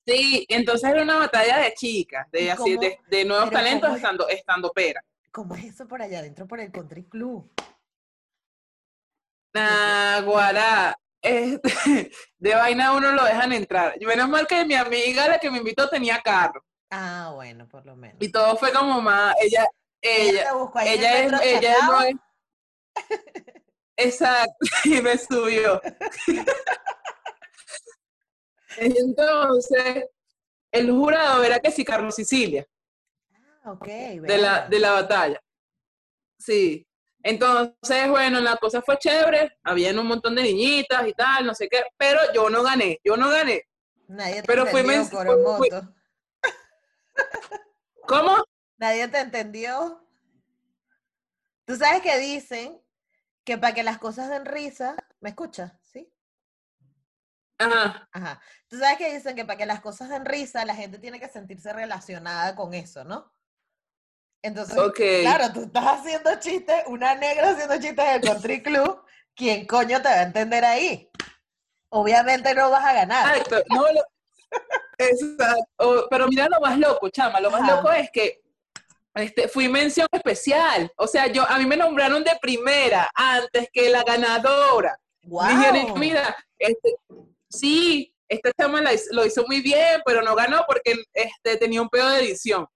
Sí, 0.06 0.44
entonces 0.48 0.90
era 0.90 1.02
una 1.02 1.16
batalla 1.16 1.58
de 1.58 1.72
chicas, 1.74 2.30
de, 2.30 2.50
así, 2.50 2.76
de, 3.08 3.24
nuevos 3.24 3.50
talentos 3.50 3.94
estando, 3.96 4.28
estando 4.28 4.70
pera. 4.70 5.02
¿Cómo 5.30 5.54
es 5.54 5.64
eso 5.64 5.88
por 5.88 6.02
allá 6.02 6.18
adentro, 6.18 6.46
por 6.46 6.60
el 6.60 6.70
country 6.70 7.04
club? 7.04 7.50
Nah, 9.54 10.20
guará. 10.22 10.98
de 11.22 12.54
vaina 12.54 12.92
uno 12.92 13.12
lo 13.12 13.24
dejan 13.24 13.52
entrar. 13.52 13.94
Menos 13.98 14.28
mal 14.28 14.46
que 14.46 14.64
mi 14.66 14.74
amiga, 14.74 15.26
la 15.26 15.38
que 15.38 15.50
me 15.50 15.58
invitó, 15.58 15.88
tenía 15.88 16.20
carro. 16.20 16.62
Ah, 16.90 17.32
bueno, 17.34 17.66
por 17.66 17.86
lo 17.86 17.96
menos. 17.96 18.18
Y 18.20 18.30
todo 18.30 18.56
fue 18.56 18.72
como 18.72 19.00
más, 19.00 19.34
ella, 19.40 19.66
ella, 20.02 20.50
ella, 20.84 21.22
es, 21.22 21.32
ella 21.42 21.74
no 21.86 22.02
es. 22.02 22.14
Exacto, 23.96 24.54
y 24.84 25.00
me 25.00 25.16
subió. 25.16 25.80
Entonces, 28.78 30.06
el 30.70 30.90
jurado 30.90 31.44
era 31.44 31.60
que 31.60 31.70
sí, 31.70 31.84
Carlos 31.84 32.14
Sicilia. 32.14 32.66
Ah, 33.62 33.72
ok. 33.72 33.86
De 33.86 34.38
la, 34.38 34.68
de 34.68 34.78
la 34.78 34.92
batalla. 34.92 35.40
Sí. 36.38 36.86
Entonces, 37.22 38.08
bueno, 38.10 38.40
la 38.40 38.56
cosa 38.56 38.82
fue 38.82 38.98
chévere, 38.98 39.56
habían 39.62 39.98
un 39.98 40.06
montón 40.06 40.34
de 40.34 40.42
niñitas 40.42 41.08
y 41.08 41.14
tal, 41.14 41.46
no 41.46 41.54
sé 41.54 41.68
qué, 41.70 41.84
pero 41.96 42.20
yo 42.34 42.50
no 42.50 42.62
gané, 42.62 43.00
yo 43.02 43.16
no 43.16 43.30
gané. 43.30 43.62
Nadie 44.08 44.42
te 44.42 44.42
pero 44.42 44.66
entendió, 44.66 45.04
fui, 45.56 45.70
¿Cómo? 48.06 48.44
Nadie 48.76 49.08
te 49.08 49.20
entendió. 49.20 50.06
Tú 51.64 51.76
sabes 51.76 52.02
que 52.02 52.18
dicen 52.18 52.78
que 53.44 53.56
para 53.56 53.74
que 53.74 53.82
las 53.82 53.96
cosas 53.96 54.28
den 54.28 54.44
risa, 54.44 54.94
¿me 55.20 55.30
escuchas? 55.30 55.72
Ajá. 58.12 58.40
Tú 58.68 58.78
sabes 58.78 58.98
que 58.98 59.14
dicen 59.14 59.36
que 59.36 59.44
para 59.44 59.58
que 59.58 59.66
las 59.66 59.80
cosas 59.80 60.08
den 60.08 60.24
risa, 60.24 60.64
la 60.64 60.74
gente 60.74 60.98
tiene 60.98 61.20
que 61.20 61.28
sentirse 61.28 61.72
relacionada 61.72 62.54
con 62.54 62.74
eso, 62.74 63.04
¿no? 63.04 63.32
Entonces, 64.42 64.76
claro, 65.22 65.52
tú 65.54 65.62
estás 65.62 65.84
haciendo 66.00 66.38
chistes, 66.38 66.82
una 66.86 67.14
negra 67.14 67.50
haciendo 67.50 67.80
chistes 67.80 67.96
del 67.96 68.20
country 68.20 68.62
club, 68.62 69.02
¿quién 69.34 69.66
coño 69.66 70.02
te 70.02 70.08
va 70.10 70.16
a 70.16 70.22
entender 70.22 70.64
ahí? 70.66 71.10
Obviamente 71.88 72.54
no 72.54 72.70
vas 72.70 72.84
a 72.84 72.92
ganar. 72.92 73.38
Exacto, 73.38 73.62
no, 73.70 73.86
exacto. 74.98 76.08
pero 76.10 76.28
mira 76.28 76.46
lo 76.50 76.60
más 76.60 76.78
loco, 76.78 77.08
chama, 77.08 77.40
lo 77.40 77.50
más 77.50 77.66
loco 77.66 77.90
es 77.90 78.10
que 78.10 78.42
este, 79.14 79.48
fui 79.48 79.68
mención 79.68 80.08
especial. 80.12 80.92
O 80.96 81.06
sea, 81.06 81.26
yo 81.28 81.48
a 81.48 81.58
mí 81.58 81.66
me 81.66 81.76
nombraron 81.76 82.22
de 82.22 82.36
primera 82.40 83.10
antes 83.14 83.68
que 83.72 83.88
la 83.88 84.02
ganadora. 84.02 84.98
Wow. 85.22 85.48
Dijeron, 85.48 85.98
mira, 85.98 86.36
este, 86.58 86.96
sí, 87.58 88.14
esta 88.28 88.50
chama 88.58 88.82
lo 89.12 89.26
hizo 89.26 89.44
muy 89.46 89.60
bien, 89.60 90.00
pero 90.04 90.22
no 90.22 90.34
ganó 90.34 90.64
porque 90.66 90.94
este, 91.12 91.56
tenía 91.56 91.82
un 91.82 91.88
pedo 91.88 92.08
de 92.10 92.20
edición. 92.20 92.66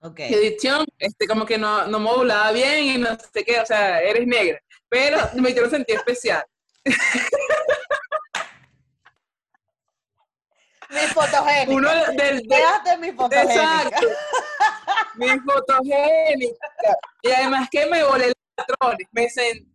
Okay. 0.00 0.32
Edición, 0.32 0.86
este, 0.98 1.26
como 1.26 1.44
que 1.44 1.58
no, 1.58 1.86
no 1.86 1.98
modulaba 1.98 2.52
bien 2.52 2.84
y 2.84 2.98
no 2.98 3.16
sé 3.32 3.44
qué, 3.44 3.58
o 3.60 3.66
sea, 3.66 4.00
eres 4.00 4.26
negra. 4.26 4.60
Pero 4.88 5.18
me 5.34 5.50
hicieron 5.50 5.70
sentir 5.70 5.96
especial. 5.96 6.44
Mi 10.90 11.00
fotogénica. 11.12 11.72
Uno 11.72 11.90
del, 12.16 12.46
mi 12.98 13.12
fotogénica. 13.12 13.88
Exacto. 13.88 14.06
mi 15.16 15.28
fotogénica. 15.40 16.66
Y 17.22 17.30
además 17.30 17.68
que 17.70 17.86
me 17.86 18.02
volé 18.04 18.32
Me 19.12 19.28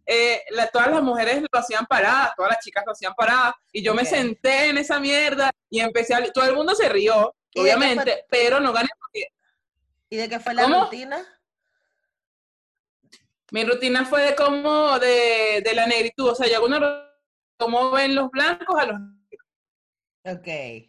eh, 0.06 0.42
todas 0.72 0.92
las 0.92 1.02
mujeres 1.02 1.42
lo 1.42 1.60
hacían 1.60 1.86
paradas, 1.86 2.34
todas 2.36 2.52
las 2.52 2.64
chicas 2.64 2.84
lo 2.86 2.92
hacían 2.92 3.14
paradas. 3.14 3.54
Y 3.72 3.84
yo 3.84 3.94
me 3.94 4.06
senté 4.06 4.70
en 4.70 4.78
esa 4.78 5.00
mierda 5.00 5.52
y 5.70 5.80
empecé 5.80 6.14
a... 6.14 6.32
Todo 6.32 6.46
el 6.46 6.56
mundo 6.56 6.76
se 6.76 6.90
rió, 6.90 7.36
obviamente, 7.56 8.26
pero 8.30 8.60
no 8.60 8.74
gané 8.74 8.90
porque 9.00 9.28
¿Y 10.10 10.18
de 10.18 10.30
qué 10.30 10.40
fue 10.40 10.54
la 10.54 10.68
rutina? 10.68 11.26
Mi 13.52 13.64
rutina 13.64 14.06
fue 14.06 14.22
de 14.22 14.36
cómo, 14.36 15.00
de, 15.00 15.62
de 15.64 15.74
la 15.74 15.88
negritud, 15.88 16.30
o 16.30 16.36
sea, 16.36 16.48
yo 16.48 16.64
uno 16.64 16.80
cómo 17.58 17.92
ven 17.92 18.14
los 18.14 18.30
blancos 18.30 18.80
a 18.80 18.86
los 18.86 19.00
negros. 19.00 19.48
Ok. 20.26 20.88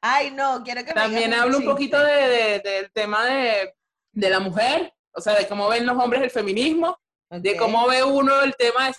Ay, 0.00 0.30
no, 0.30 0.62
quiero 0.62 0.82
que 0.82 0.94
me 0.94 0.94
También 0.94 1.34
hablo 1.34 1.58
un 1.58 1.64
poquito 1.64 1.98
de, 1.98 2.60
del 2.60 2.92
tema 2.92 3.24
de, 3.24 3.74
la 4.12 4.38
mujer, 4.38 4.94
o 5.12 5.20
sea, 5.20 5.34
de 5.34 5.48
cómo 5.48 5.68
ven 5.68 5.84
los 5.84 5.96
hombres 5.96 6.22
el 6.22 6.30
feminismo, 6.30 6.98
de 7.30 7.56
cómo 7.56 7.86
ve 7.88 8.04
uno 8.04 8.42
el 8.42 8.54
tema 8.56 8.88
de 8.88 8.94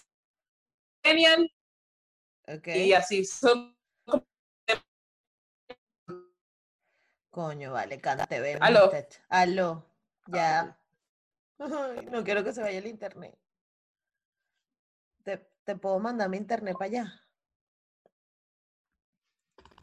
genial. 1.03 1.51
Okay. 2.47 2.87
Y 2.89 2.93
así 2.93 3.25
son 3.25 3.77
Coño, 7.37 7.71
vale, 7.71 8.01
cántate, 8.01 8.39
ven. 8.39 8.57
Aló. 8.63 8.91
Aló. 9.29 9.85
Ya. 10.25 10.75
no 11.59 12.23
quiero 12.23 12.43
que 12.43 12.51
se 12.51 12.61
vaya 12.61 12.79
el 12.79 12.87
internet. 12.87 13.37
¿Te, 15.23 15.75
puedo 15.75 15.99
mandar 15.99 16.29
mi 16.29 16.37
internet 16.37 16.75
para 16.79 16.85
allá? 16.85 17.21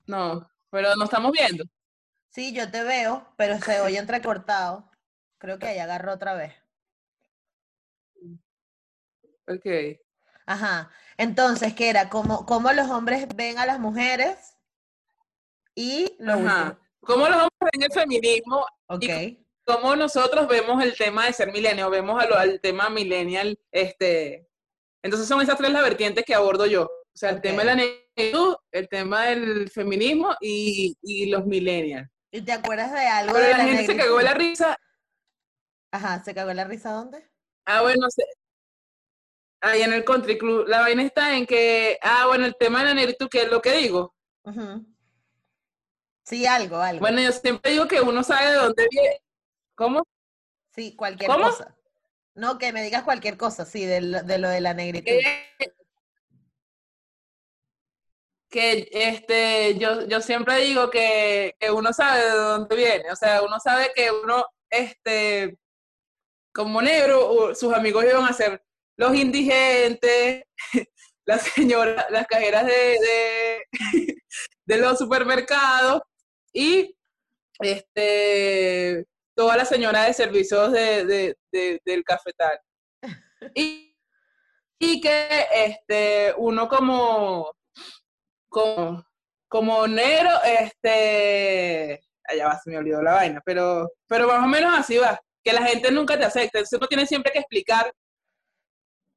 No, 0.06 0.50
pero 0.68 0.96
no 0.96 1.04
estamos 1.04 1.30
viendo. 1.30 1.62
Sí, 2.30 2.52
yo 2.52 2.68
te 2.72 2.82
veo, 2.82 3.32
pero 3.36 3.58
se 3.58 3.80
oye 3.82 3.98
entrecortado. 3.98 4.90
Creo 5.38 5.60
que 5.60 5.68
ahí 5.68 5.78
agarró 5.78 6.14
otra 6.14 6.34
vez. 6.34 6.54
Ok. 9.48 10.00
Ajá. 10.46 10.90
Entonces, 11.16 11.74
¿qué 11.74 11.90
era? 11.90 12.08
¿Cómo, 12.10 12.44
cómo 12.46 12.72
los 12.72 12.90
hombres 12.90 13.26
ven 13.34 13.58
a 13.58 13.66
las 13.66 13.78
mujeres? 13.78 14.56
Y 15.74 16.16
lo 16.18 16.34
Ajá 16.34 16.78
cómo 17.04 17.28
los 17.28 17.36
hombres 17.36 17.70
ven 17.72 17.82
el 17.82 17.92
feminismo 17.92 18.66
Ok. 18.86 19.04
y 19.04 19.46
cómo 19.64 19.94
nosotros 19.96 20.48
vemos 20.48 20.82
el 20.82 20.96
tema 20.96 21.26
de 21.26 21.32
ser 21.32 21.52
milenio, 21.52 21.90
vemos 21.90 22.22
al, 22.22 22.60
tema 22.60 22.90
millennial, 22.90 23.58
este, 23.70 24.48
entonces 25.02 25.28
son 25.28 25.40
esas 25.40 25.56
tres 25.56 25.70
las 25.70 25.82
vertientes 25.82 26.24
que 26.24 26.34
abordo 26.34 26.66
yo. 26.66 26.82
O 26.84 27.16
sea, 27.16 27.30
el 27.30 27.40
tema 27.40 27.62
de 27.62 27.64
la 27.64 27.74
negritud, 27.76 28.56
el 28.72 28.88
tema 28.88 29.26
del 29.26 29.70
feminismo 29.70 30.34
y, 30.40 30.96
y 31.00 31.26
los 31.26 31.46
millennials. 31.46 32.08
¿Y 32.32 32.42
te 32.42 32.50
acuerdas 32.50 32.92
de 32.92 33.06
algo? 33.06 33.32
Pero 33.32 33.46
de 33.46 33.52
la, 33.52 33.64
gente 33.64 33.86
se 33.86 33.96
cagó 33.96 34.20
la 34.20 34.34
risa. 34.34 34.76
Ajá, 35.92 36.24
¿se 36.24 36.34
cagó 36.34 36.52
la 36.52 36.64
risa 36.64 36.90
dónde? 36.90 37.30
Ah, 37.66 37.82
bueno, 37.82 38.10
se, 38.10 38.24
ahí 39.64 39.82
en 39.82 39.92
el 39.92 40.04
country 40.04 40.38
club. 40.38 40.66
La 40.68 40.80
vaina 40.80 41.02
está 41.02 41.36
en 41.36 41.46
que, 41.46 41.98
ah, 42.02 42.26
bueno, 42.26 42.44
el 42.44 42.56
tema 42.56 42.80
de 42.80 42.86
la 42.86 42.94
negritud, 42.94 43.28
que 43.28 43.42
es 43.42 43.50
lo 43.50 43.60
que 43.60 43.72
digo. 43.72 44.14
Sí, 46.24 46.46
algo, 46.46 46.76
algo. 46.76 47.00
Bueno, 47.00 47.20
yo 47.20 47.32
siempre 47.32 47.72
digo 47.72 47.88
que 47.88 48.00
uno 48.00 48.22
sabe 48.22 48.50
de 48.50 48.56
dónde 48.56 48.88
viene. 48.90 49.20
¿Cómo? 49.74 50.06
Sí, 50.74 50.94
cualquier 50.96 51.30
cosa. 51.30 51.76
No, 52.34 52.58
que 52.58 52.72
me 52.72 52.82
digas 52.82 53.04
cualquier 53.04 53.36
cosa, 53.36 53.64
sí, 53.64 53.84
de 53.84 54.00
lo 54.00 54.22
de, 54.22 54.38
lo 54.38 54.48
de 54.48 54.60
la 54.60 54.74
negritud. 54.74 55.12
que 58.50 58.88
este, 58.92 59.78
yo, 59.78 60.06
yo 60.06 60.20
siempre 60.20 60.58
digo 60.58 60.90
que, 60.90 61.54
que, 61.58 61.70
uno 61.70 61.92
sabe 61.92 62.22
de 62.22 62.30
dónde 62.30 62.76
viene, 62.76 63.10
o 63.10 63.16
sea, 63.16 63.42
uno 63.42 63.58
sabe 63.58 63.92
que 63.94 64.10
uno, 64.12 64.46
este, 64.70 65.58
como 66.52 66.80
negro, 66.80 67.54
sus 67.54 67.72
amigos 67.74 68.04
iban 68.04 68.24
a 68.24 68.32
ser 68.32 68.63
los 68.96 69.14
indigentes, 69.14 70.44
las 71.26 71.42
señoras, 71.42 72.06
las 72.10 72.26
cajeras 72.26 72.66
de, 72.66 72.98
de, 74.66 74.76
los 74.78 74.98
supermercados 74.98 76.02
y 76.52 76.96
este, 77.60 79.06
todas 79.34 79.56
las 79.56 79.68
señoras 79.68 80.06
de 80.06 80.12
servicios 80.14 80.72
de, 80.72 81.36
del 81.52 82.04
cafetal. 82.04 82.58
Y, 83.54 83.94
y 84.78 85.02
que 85.02 85.46
este, 85.52 86.32
uno 86.38 86.66
como 86.66 87.54
como, 88.54 89.04
como 89.48 89.86
negro, 89.88 90.30
este, 90.44 92.00
allá 92.24 92.46
va, 92.46 92.60
se 92.60 92.70
me 92.70 92.78
olvidó 92.78 93.02
la 93.02 93.14
vaina, 93.14 93.42
pero, 93.44 93.90
pero 94.06 94.28
más 94.28 94.44
o 94.44 94.46
menos 94.46 94.78
así 94.78 94.96
va, 94.96 95.20
que 95.42 95.52
la 95.52 95.66
gente 95.66 95.90
nunca 95.90 96.16
te 96.16 96.24
acepta, 96.24 96.58
entonces 96.58 96.78
uno 96.78 96.86
tiene 96.86 97.06
siempre 97.06 97.32
que 97.32 97.40
explicar, 97.40 97.92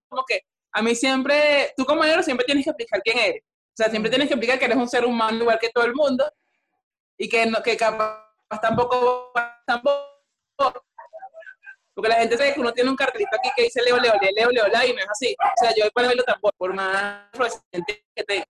como 0.08 0.24
que 0.26 0.42
a 0.72 0.82
mí 0.82 0.96
siempre, 0.96 1.74
tú 1.76 1.86
como 1.86 2.04
negro 2.04 2.24
siempre 2.24 2.46
tienes 2.46 2.64
que 2.64 2.72
explicar 2.72 3.02
quién 3.02 3.18
eres, 3.18 3.44
o 3.44 3.76
sea, 3.76 3.90
siempre 3.90 4.10
tienes 4.10 4.28
que 4.28 4.34
explicar 4.34 4.60
que 4.60 4.66
eres 4.66 4.78
un 4.78 4.90
ser 4.90 5.06
humano 5.06 5.42
igual 5.42 5.60
que 5.60 5.70
todo 5.70 5.86
el 5.86 5.94
mundo, 5.94 6.32
y 7.18 7.28
que, 7.28 7.46
no, 7.46 7.62
que 7.62 7.76
capaz 7.76 8.24
tampoco, 8.62 9.32
tampoco, 9.66 10.08
porque 11.98 12.10
la 12.10 12.18
gente 12.18 12.38
sabe 12.38 12.54
que 12.54 12.60
uno 12.60 12.72
tiene 12.72 12.92
un 12.92 12.96
cartelito 12.96 13.36
aquí 13.36 13.50
que 13.56 13.64
dice 13.64 13.82
Leo, 13.82 13.98
Leo, 13.98 14.14
Leo, 14.22 14.52
Leo, 14.52 14.68
Leo, 14.68 14.88
y 14.88 14.94
no 14.94 15.00
es 15.00 15.10
así. 15.10 15.36
O 15.40 15.60
sea, 15.60 15.74
yo 15.76 15.84
voy 15.84 15.90
para 15.90 16.10
verlo 16.10 16.24
tampoco, 16.24 16.56
por 16.56 16.72
más 16.72 17.28
que 17.72 18.24
tenga. 18.24 18.46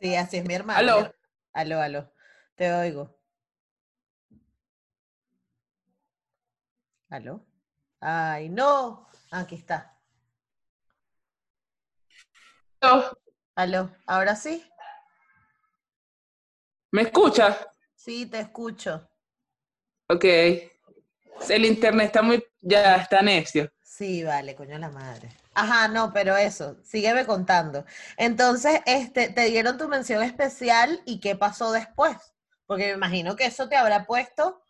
Sí, 0.00 0.16
así 0.16 0.38
es 0.38 0.46
mi 0.46 0.54
hermano. 0.54 0.78
Aló. 0.78 1.14
Aló, 1.52 1.80
aló. 1.82 2.10
Te 2.54 2.72
oigo. 2.72 3.14
¿Aló? 7.10 7.44
Ay, 8.00 8.48
no. 8.48 9.06
Aquí 9.34 9.56
está. 9.56 9.98
Aló. 12.80 13.18
Aló. 13.56 13.90
¿Ahora 14.06 14.36
sí? 14.36 14.64
¿Me 16.92 17.02
escuchas? 17.02 17.66
Sí, 17.96 18.26
te 18.26 18.38
escucho. 18.38 19.10
Ok. 20.08 20.24
El 21.48 21.64
internet 21.64 22.06
está 22.06 22.22
muy, 22.22 22.44
ya 22.60 22.94
está 22.94 23.22
necio. 23.22 23.72
Sí, 23.82 24.22
vale, 24.22 24.54
coño 24.54 24.78
la 24.78 24.90
madre. 24.90 25.30
Ajá, 25.54 25.88
no, 25.88 26.12
pero 26.12 26.36
eso, 26.36 26.76
sígueme 26.84 27.26
contando. 27.26 27.84
Entonces, 28.16 28.82
este, 28.86 29.30
te 29.30 29.46
dieron 29.46 29.78
tu 29.78 29.88
mención 29.88 30.22
especial 30.22 31.02
y 31.06 31.18
qué 31.18 31.34
pasó 31.34 31.72
después, 31.72 32.16
porque 32.66 32.86
me 32.86 32.92
imagino 32.92 33.34
que 33.34 33.46
eso 33.46 33.68
te 33.68 33.74
habrá 33.74 34.06
puesto 34.06 34.62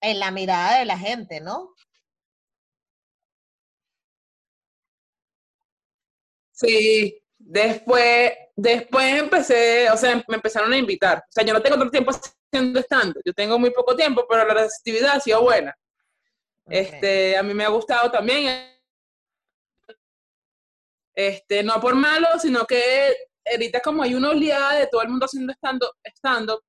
en 0.00 0.18
la 0.18 0.32
mirada 0.32 0.80
de 0.80 0.84
la 0.84 0.98
gente, 0.98 1.40
¿no? 1.40 1.74
Sí, 6.66 7.22
después, 7.38 8.32
después 8.56 9.20
empecé, 9.20 9.90
o 9.90 9.96
sea, 9.96 10.22
me 10.28 10.36
empezaron 10.36 10.72
a 10.72 10.78
invitar. 10.78 11.18
O 11.18 11.32
sea, 11.32 11.44
yo 11.44 11.52
no 11.52 11.62
tengo 11.62 11.76
tanto 11.76 11.90
tiempo 11.90 12.10
haciendo 12.10 12.80
estando, 12.80 13.20
yo 13.24 13.32
tengo 13.32 13.58
muy 13.58 13.70
poco 13.70 13.94
tiempo, 13.94 14.26
pero 14.28 14.46
la 14.46 14.54
receptividad 14.54 15.16
ha 15.16 15.20
sido 15.20 15.42
buena. 15.42 15.74
Este, 16.66 17.36
a 17.36 17.42
mí 17.42 17.52
me 17.52 17.64
ha 17.64 17.68
gustado 17.68 18.10
también 18.10 18.74
este, 21.14 21.62
no 21.62 21.80
por 21.80 21.94
malo, 21.94 22.26
sino 22.40 22.66
que 22.66 23.14
ahorita 23.50 23.80
como 23.80 24.02
hay 24.02 24.14
una 24.14 24.30
oleada 24.30 24.78
de 24.78 24.86
todo 24.86 25.02
el 25.02 25.08
mundo 25.08 25.26
haciendo 25.26 25.52
estando, 26.02 26.62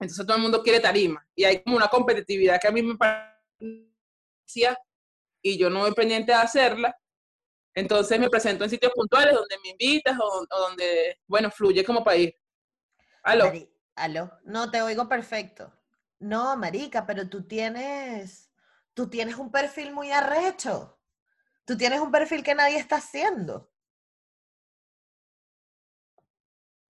entonces 0.00 0.26
todo 0.26 0.36
el 0.36 0.42
mundo 0.42 0.62
quiere 0.62 0.80
tarima. 0.80 1.24
Y 1.34 1.44
hay 1.44 1.62
como 1.62 1.76
una 1.76 1.88
competitividad 1.88 2.60
que 2.60 2.68
a 2.68 2.72
mí 2.72 2.82
me 2.82 2.96
parecía 2.96 4.78
y 5.42 5.58
yo 5.58 5.70
no 5.70 5.80
voy 5.80 5.92
pendiente 5.92 6.32
de 6.32 6.38
hacerla. 6.38 6.96
Entonces 7.78 8.18
me 8.18 8.28
presento 8.28 8.64
en 8.64 8.70
sitios 8.70 8.92
puntuales 8.92 9.34
donde 9.34 9.56
me 9.62 9.68
invitas 9.68 10.18
o, 10.20 10.44
donde, 10.50 11.20
bueno, 11.28 11.48
fluye 11.48 11.84
como 11.84 12.02
país. 12.02 12.34
¿Aló? 13.22 13.52
aló. 13.94 14.32
No, 14.44 14.68
te 14.68 14.82
oigo 14.82 15.08
perfecto. 15.08 15.72
No, 16.18 16.56
marica, 16.56 17.06
pero 17.06 17.28
tú 17.28 17.46
tienes, 17.46 18.50
tú 18.94 19.08
tienes 19.08 19.36
un 19.36 19.52
perfil 19.52 19.92
muy 19.92 20.10
arrecho. 20.10 20.98
Tú 21.64 21.76
tienes 21.76 22.00
un 22.00 22.10
perfil 22.10 22.42
que 22.42 22.56
nadie 22.56 22.78
está 22.78 22.96
haciendo. 22.96 23.70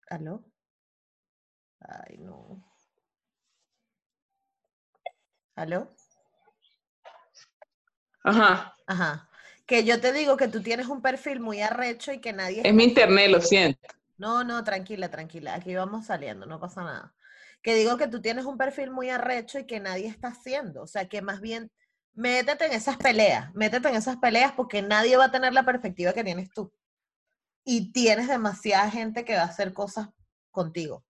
¿Aló? 0.07 0.45
Ay, 1.79 2.17
no. 2.19 2.63
¿Aló? 5.55 5.95
Ajá. 8.23 8.77
Ajá. 8.85 9.29
Que 9.65 9.83
yo 9.83 9.99
te 9.99 10.13
digo 10.13 10.37
que 10.37 10.47
tú 10.47 10.61
tienes 10.61 10.87
un 10.87 11.01
perfil 11.01 11.39
muy 11.39 11.61
arrecho 11.61 12.11
y 12.11 12.19
que 12.19 12.33
nadie... 12.33 12.61
Es 12.63 12.73
mi 12.73 12.83
internet, 12.83 13.29
lo 13.29 13.41
siento. 13.41 13.79
No, 14.17 14.43
no, 14.43 14.63
tranquila, 14.63 15.09
tranquila. 15.09 15.55
Aquí 15.55 15.75
vamos 15.75 16.05
saliendo, 16.05 16.45
no 16.45 16.59
pasa 16.59 16.83
nada. 16.83 17.15
Que 17.61 17.75
digo 17.75 17.97
que 17.97 18.07
tú 18.07 18.21
tienes 18.21 18.45
un 18.45 18.57
perfil 18.57 18.91
muy 18.91 19.09
arrecho 19.09 19.59
y 19.59 19.65
que 19.65 19.79
nadie 19.79 20.07
está 20.07 20.29
haciendo. 20.29 20.83
O 20.83 20.87
sea, 20.87 21.07
que 21.07 21.21
más 21.21 21.41
bien 21.41 21.71
métete 22.13 22.65
en 22.67 22.73
esas 22.73 22.97
peleas, 22.97 23.53
métete 23.55 23.89
en 23.89 23.95
esas 23.95 24.17
peleas 24.17 24.53
porque 24.53 24.81
nadie 24.81 25.17
va 25.17 25.25
a 25.25 25.31
tener 25.31 25.53
la 25.53 25.65
perspectiva 25.65 26.13
que 26.13 26.23
tienes 26.23 26.49
tú. 26.51 26.71
Y 27.63 27.91
tienes 27.91 28.27
demasiada 28.27 28.89
gente 28.91 29.25
que 29.25 29.35
va 29.35 29.41
a 29.41 29.45
hacer 29.45 29.73
cosas 29.73 30.09
contigo. 30.51 31.03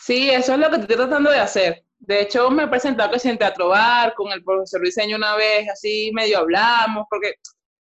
Sí, 0.00 0.30
eso 0.30 0.54
es 0.54 0.58
lo 0.58 0.70
que 0.70 0.76
estoy 0.76 0.96
tratando 0.96 1.30
de 1.30 1.40
hacer. 1.40 1.84
De 1.98 2.22
hecho, 2.22 2.50
me 2.50 2.64
he 2.64 2.68
presentado 2.68 3.10
que 3.10 3.28
en 3.28 3.38
Teatro 3.38 3.68
Bar 3.68 4.14
con 4.14 4.32
el 4.32 4.42
profesor 4.42 4.80
Diseño 4.80 5.16
una 5.16 5.34
vez, 5.34 5.68
así 5.68 6.10
medio 6.14 6.38
hablamos, 6.38 7.06
porque 7.10 7.34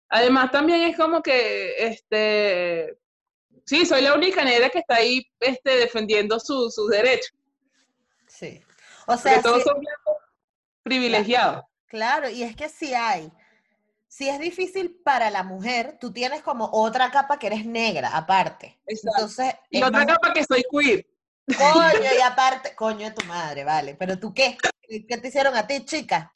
además 0.08 0.50
también 0.50 0.82
es 0.82 0.96
como 0.96 1.22
que, 1.22 1.74
este, 1.78 2.98
sí, 3.64 3.86
soy 3.86 4.02
la 4.02 4.14
única 4.14 4.44
negra 4.44 4.68
que 4.68 4.80
está 4.80 4.96
ahí 4.96 5.26
este, 5.40 5.76
defendiendo 5.76 6.38
sus 6.38 6.88
derechos. 6.90 7.32
Sí. 8.26 8.62
O 9.06 9.16
sea, 9.16 9.42
todos 9.42 9.62
son 9.62 9.80
privilegiado. 10.82 11.66
Claro, 11.86 12.28
y 12.28 12.42
es 12.42 12.54
que 12.56 12.68
si 12.68 12.94
hay, 12.94 13.30
si 14.08 14.28
es 14.28 14.38
difícil 14.38 15.00
para 15.04 15.30
la 15.30 15.42
mujer, 15.42 15.96
tú 16.00 16.12
tienes 16.12 16.42
como 16.42 16.68
otra 16.72 17.10
capa 17.10 17.38
que 17.38 17.48
eres 17.48 17.66
negra, 17.66 18.16
aparte. 18.16 18.78
Entonces, 18.86 19.54
y 19.70 19.82
otra 19.82 20.06
capa 20.06 20.32
que 20.32 20.44
soy 20.44 20.64
queer. 20.70 21.06
Coño, 21.46 22.10
y 22.16 22.20
aparte, 22.22 22.74
coño 22.74 23.08
de 23.08 23.14
tu 23.14 23.24
madre, 23.26 23.64
vale. 23.64 23.94
Pero 23.96 24.18
tú 24.18 24.32
qué? 24.32 24.56
¿Qué 24.88 25.18
te 25.18 25.28
hicieron 25.28 25.56
a 25.56 25.66
ti, 25.66 25.84
chica? 25.84 26.30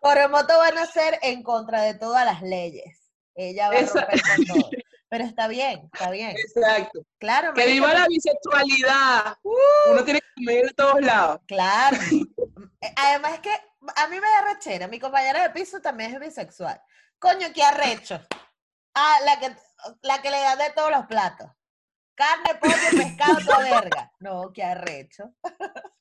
Por 0.00 0.14
remoto 0.14 0.56
van 0.58 0.78
a 0.78 0.86
ser 0.86 1.18
en 1.22 1.42
contra 1.42 1.82
de 1.82 1.94
todas 1.94 2.24
las 2.24 2.42
leyes. 2.42 3.10
Ella 3.34 3.68
va 3.68 3.78
a 3.78 3.80
romper 3.82 4.22
con 4.22 4.46
todo. 4.46 4.70
Pero 5.10 5.24
está 5.24 5.48
bien, 5.48 5.88
está 5.92 6.10
bien. 6.10 6.36
Exacto. 6.36 7.00
Claro. 7.18 7.54
Que 7.54 7.66
viva 7.66 7.94
la 7.94 8.06
bisexualidad. 8.06 9.38
Uh. 9.42 9.92
Uno 9.92 10.04
tiene 10.04 10.20
que 10.20 10.26
comer 10.36 10.66
de 10.66 10.74
todos 10.74 11.00
lados. 11.00 11.40
Claro. 11.46 11.96
Eh, 12.80 12.94
además 12.94 13.34
es 13.34 13.40
que 13.40 13.50
a 13.50 14.06
mí 14.08 14.20
me 14.20 14.26
da 14.26 14.52
rechera. 14.52 14.86
Mi 14.86 15.00
compañera 15.00 15.42
de 15.42 15.50
piso 15.50 15.80
también 15.80 16.14
es 16.14 16.20
bisexual. 16.20 16.80
Coño, 17.18 17.48
qué 17.54 17.62
arrecho. 17.62 18.20
Ah, 18.94 19.16
la 19.24 19.40
que, 19.40 19.56
la 20.02 20.20
que 20.20 20.30
le 20.30 20.40
da 20.40 20.56
de 20.56 20.70
todos 20.70 20.90
los 20.90 21.06
platos. 21.06 21.50
Carne, 22.18 22.58
pollo, 22.60 22.74
pescado, 22.90 23.38
toda 23.46 23.80
verga. 23.80 24.12
No, 24.18 24.52
qué 24.52 24.64
arrecho. 24.64 25.32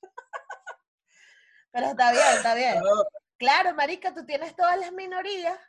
Pero 1.72 1.88
está 1.88 2.12
bien, 2.12 2.26
está 2.36 2.56
bien. 2.56 2.82
Claro, 3.38 3.76
marica, 3.76 4.14
tú 4.16 4.26
tienes 4.26 4.56
todas 4.56 4.80
las 4.80 4.92
minorías 4.92 5.60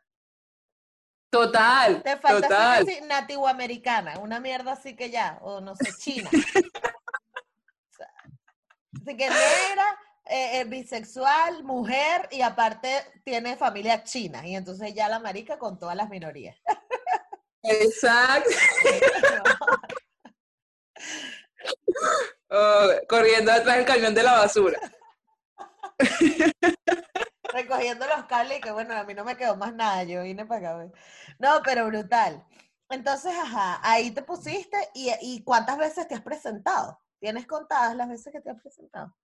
Total. 1.31 2.03
Te 2.03 2.17
falta 2.17 2.49
total. 2.49 2.83
Así, 2.83 3.01
nativo 3.03 3.47
americana, 3.47 4.19
una 4.19 4.41
mierda 4.41 4.73
así 4.73 4.97
que 4.97 5.11
ya, 5.11 5.39
o 5.43 5.61
no 5.61 5.77
sé, 5.77 5.93
china. 5.99 6.31
así 8.95 9.17
que 9.17 9.29
negra, 9.29 9.99
eh, 10.25 10.61
eh, 10.61 10.65
bisexual, 10.65 11.65
mujer 11.65 12.29
y 12.31 12.41
aparte 12.41 13.05
tiene 13.25 13.57
familia 13.57 14.03
china 14.05 14.47
y 14.47 14.57
entonces 14.57 14.95
ya 14.95 15.09
la 15.09 15.19
marica 15.19 15.59
con 15.59 15.79
todas 15.79 15.97
las 15.97 16.09
minorías. 16.09 16.57
Exacto. 17.63 18.49
Oh, 22.51 22.89
corriendo 23.09 23.53
detrás 23.53 23.77
del 23.77 23.85
camión 23.85 24.15
de 24.15 24.23
la 24.23 24.39
basura. 24.39 24.79
Recogiendo 27.53 28.07
los 28.07 28.25
cables 28.27 28.59
y 28.59 28.61
que 28.61 28.71
bueno, 28.71 28.95
a 28.97 29.05
mí 29.05 29.15
no 29.15 29.25
me 29.25 29.37
quedó 29.37 29.57
más 29.57 29.75
nada, 29.75 30.05
yo 30.05 30.23
vine 30.23 30.47
para 30.47 30.77
acá. 30.77 30.93
No, 31.39 31.61
pero 31.65 31.87
brutal. 31.87 32.45
Entonces, 32.91 33.33
ajá, 33.37 33.81
ahí 33.83 34.11
te 34.13 34.23
pusiste 34.23 34.77
y, 34.95 35.11
y 35.21 35.43
¿cuántas 35.45 35.77
veces 35.77 36.09
te 36.09 36.15
has 36.15 36.23
presentado? 36.23 37.01
¿Tienes 37.21 37.47
contadas 37.47 37.95
las 37.97 38.09
veces 38.09 38.33
que 38.33 38.41
te 38.41 38.51
has 38.51 38.61
presentado? 38.61 39.15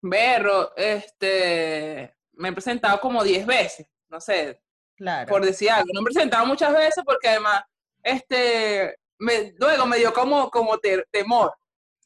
Berro, 0.00 0.74
este, 0.76 2.16
me 2.32 2.48
he 2.48 2.52
presentado 2.52 3.00
como 3.00 3.22
10 3.22 3.46
veces, 3.46 3.86
no 4.08 4.20
sé, 4.20 4.60
Claro. 4.96 5.28
por 5.28 5.44
decir 5.44 5.70
algo. 5.70 5.88
No 5.94 6.02
me 6.02 6.10
he 6.10 6.12
presentado 6.14 6.44
muchas 6.46 6.72
veces 6.72 7.04
porque 7.04 7.28
además, 7.28 7.62
este, 8.02 8.98
me, 9.22 9.54
luego 9.58 9.86
me 9.86 9.98
dio 9.98 10.12
como, 10.12 10.50
como 10.50 10.78
te- 10.78 11.04
temor, 11.10 11.54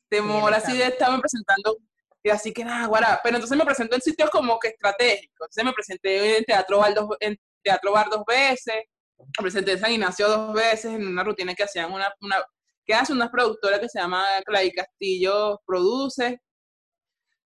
temor 0.08 0.52
así 0.54 0.76
de 0.76 0.84
estarme 0.86 1.18
presentando, 1.18 1.78
y 2.22 2.30
así 2.30 2.52
que 2.52 2.64
nada, 2.64 2.86
guará. 2.86 3.20
Pero 3.22 3.36
entonces 3.36 3.56
me 3.56 3.64
presento 3.64 3.94
en 3.96 4.02
sitios 4.02 4.30
como 4.30 4.58
que 4.58 4.68
estratégicos. 4.68 5.46
Entonces 5.46 5.64
me 5.64 5.72
presenté 5.72 6.38
en 6.38 6.44
Teatro 6.44 6.78
Bar 6.78 6.94
dos, 6.94 7.08
en 7.20 7.38
Teatro 7.62 7.92
Bar 7.92 8.08
dos 8.10 8.22
veces, 8.26 8.74
me 9.18 9.42
presenté 9.42 9.72
en 9.72 9.78
San 9.80 9.92
Ignacio 9.92 10.28
dos 10.28 10.52
veces 10.52 10.86
en 10.92 11.06
una 11.06 11.22
rutina 11.24 11.54
que 11.54 11.62
hacían 11.64 11.92
una, 11.92 12.12
una 12.20 12.36
que 12.84 12.94
hace 12.94 13.12
una 13.12 13.30
productora 13.30 13.80
que 13.80 13.88
se 13.88 13.98
llama 13.98 14.24
Clay 14.44 14.70
Castillo 14.72 15.60
Produce. 15.66 16.40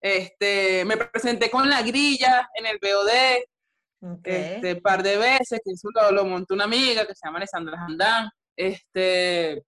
Este, 0.02 0.84
me 0.84 0.96
presenté 0.96 1.50
con 1.50 1.68
La 1.68 1.82
Grilla 1.82 2.48
en 2.54 2.66
el 2.66 2.78
BOD, 2.78 4.12
Ok. 4.12 4.26
este 4.26 4.76
par 4.80 5.02
de 5.02 5.16
veces, 5.18 5.60
que 5.64 5.72
eso 5.72 5.88
lo, 5.94 6.10
lo 6.10 6.24
montó 6.24 6.54
una 6.54 6.64
amiga 6.64 7.06
que 7.06 7.14
se 7.14 7.26
llama 7.26 7.38
Alessandra 7.38 7.78
Jandán. 7.78 8.30
Este, 8.56 9.64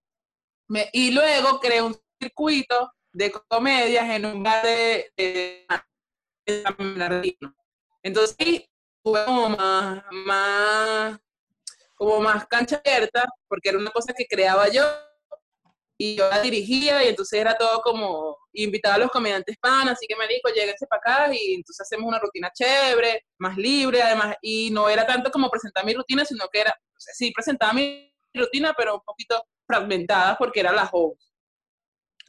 me- 0.67 0.89
y 0.93 1.11
luego 1.11 1.59
creé 1.59 1.81
un 1.81 1.95
circuito 2.21 2.91
de 3.13 3.31
comedias 3.31 4.09
en 4.09 4.25
un 4.25 4.43
bar 4.43 4.63
de, 4.65 5.11
de, 5.17 5.67
de. 6.47 7.37
Entonces 8.03 8.35
ahí 8.39 8.67
tuve 9.03 9.25
como 9.25 9.49
más, 9.49 10.03
más, 10.11 11.19
como 11.95 12.19
más 12.21 12.47
cancha 12.47 12.81
abierta, 12.83 13.25
porque 13.47 13.69
era 13.69 13.77
una 13.79 13.91
cosa 13.91 14.13
que 14.13 14.25
creaba 14.27 14.69
yo 14.69 14.83
y 15.97 16.15
yo 16.15 16.27
la 16.29 16.41
dirigía 16.41 17.03
y 17.03 17.09
entonces 17.09 17.39
era 17.39 17.55
todo 17.57 17.81
como 17.81 18.37
invitaba 18.53 18.95
a 18.95 18.97
los 18.99 19.09
comediantes 19.11 19.57
pan, 19.59 19.87
así 19.89 20.05
que 20.07 20.15
me 20.15 20.27
dijo, 20.27 20.49
lléguense 20.53 20.87
para 20.87 20.99
acá 21.25 21.33
y 21.33 21.53
entonces 21.55 21.81
hacemos 21.81 22.07
una 22.07 22.19
rutina 22.19 22.51
chévere, 22.53 23.25
más 23.37 23.57
libre 23.57 24.01
además, 24.01 24.35
y 24.41 24.69
no 24.71 24.89
era 24.89 25.05
tanto 25.05 25.31
como 25.31 25.49
presentar 25.49 25.85
mi 25.85 25.93
rutina, 25.93 26.25
sino 26.25 26.47
que 26.51 26.61
era, 26.61 26.71
o 26.71 26.95
sí, 26.97 27.31
presentaba 27.31 27.73
mi 27.73 28.12
rutina, 28.33 28.73
pero 28.77 28.95
un 28.95 29.01
poquito 29.01 29.45
fragmentada 29.67 30.37
porque 30.37 30.59
era 30.59 30.71
la 30.71 30.89
host. 30.91 31.21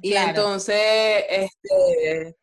Y 0.03 0.11
Claro. 0.11 0.29
entonces, 0.31 1.25
este, 1.29 2.37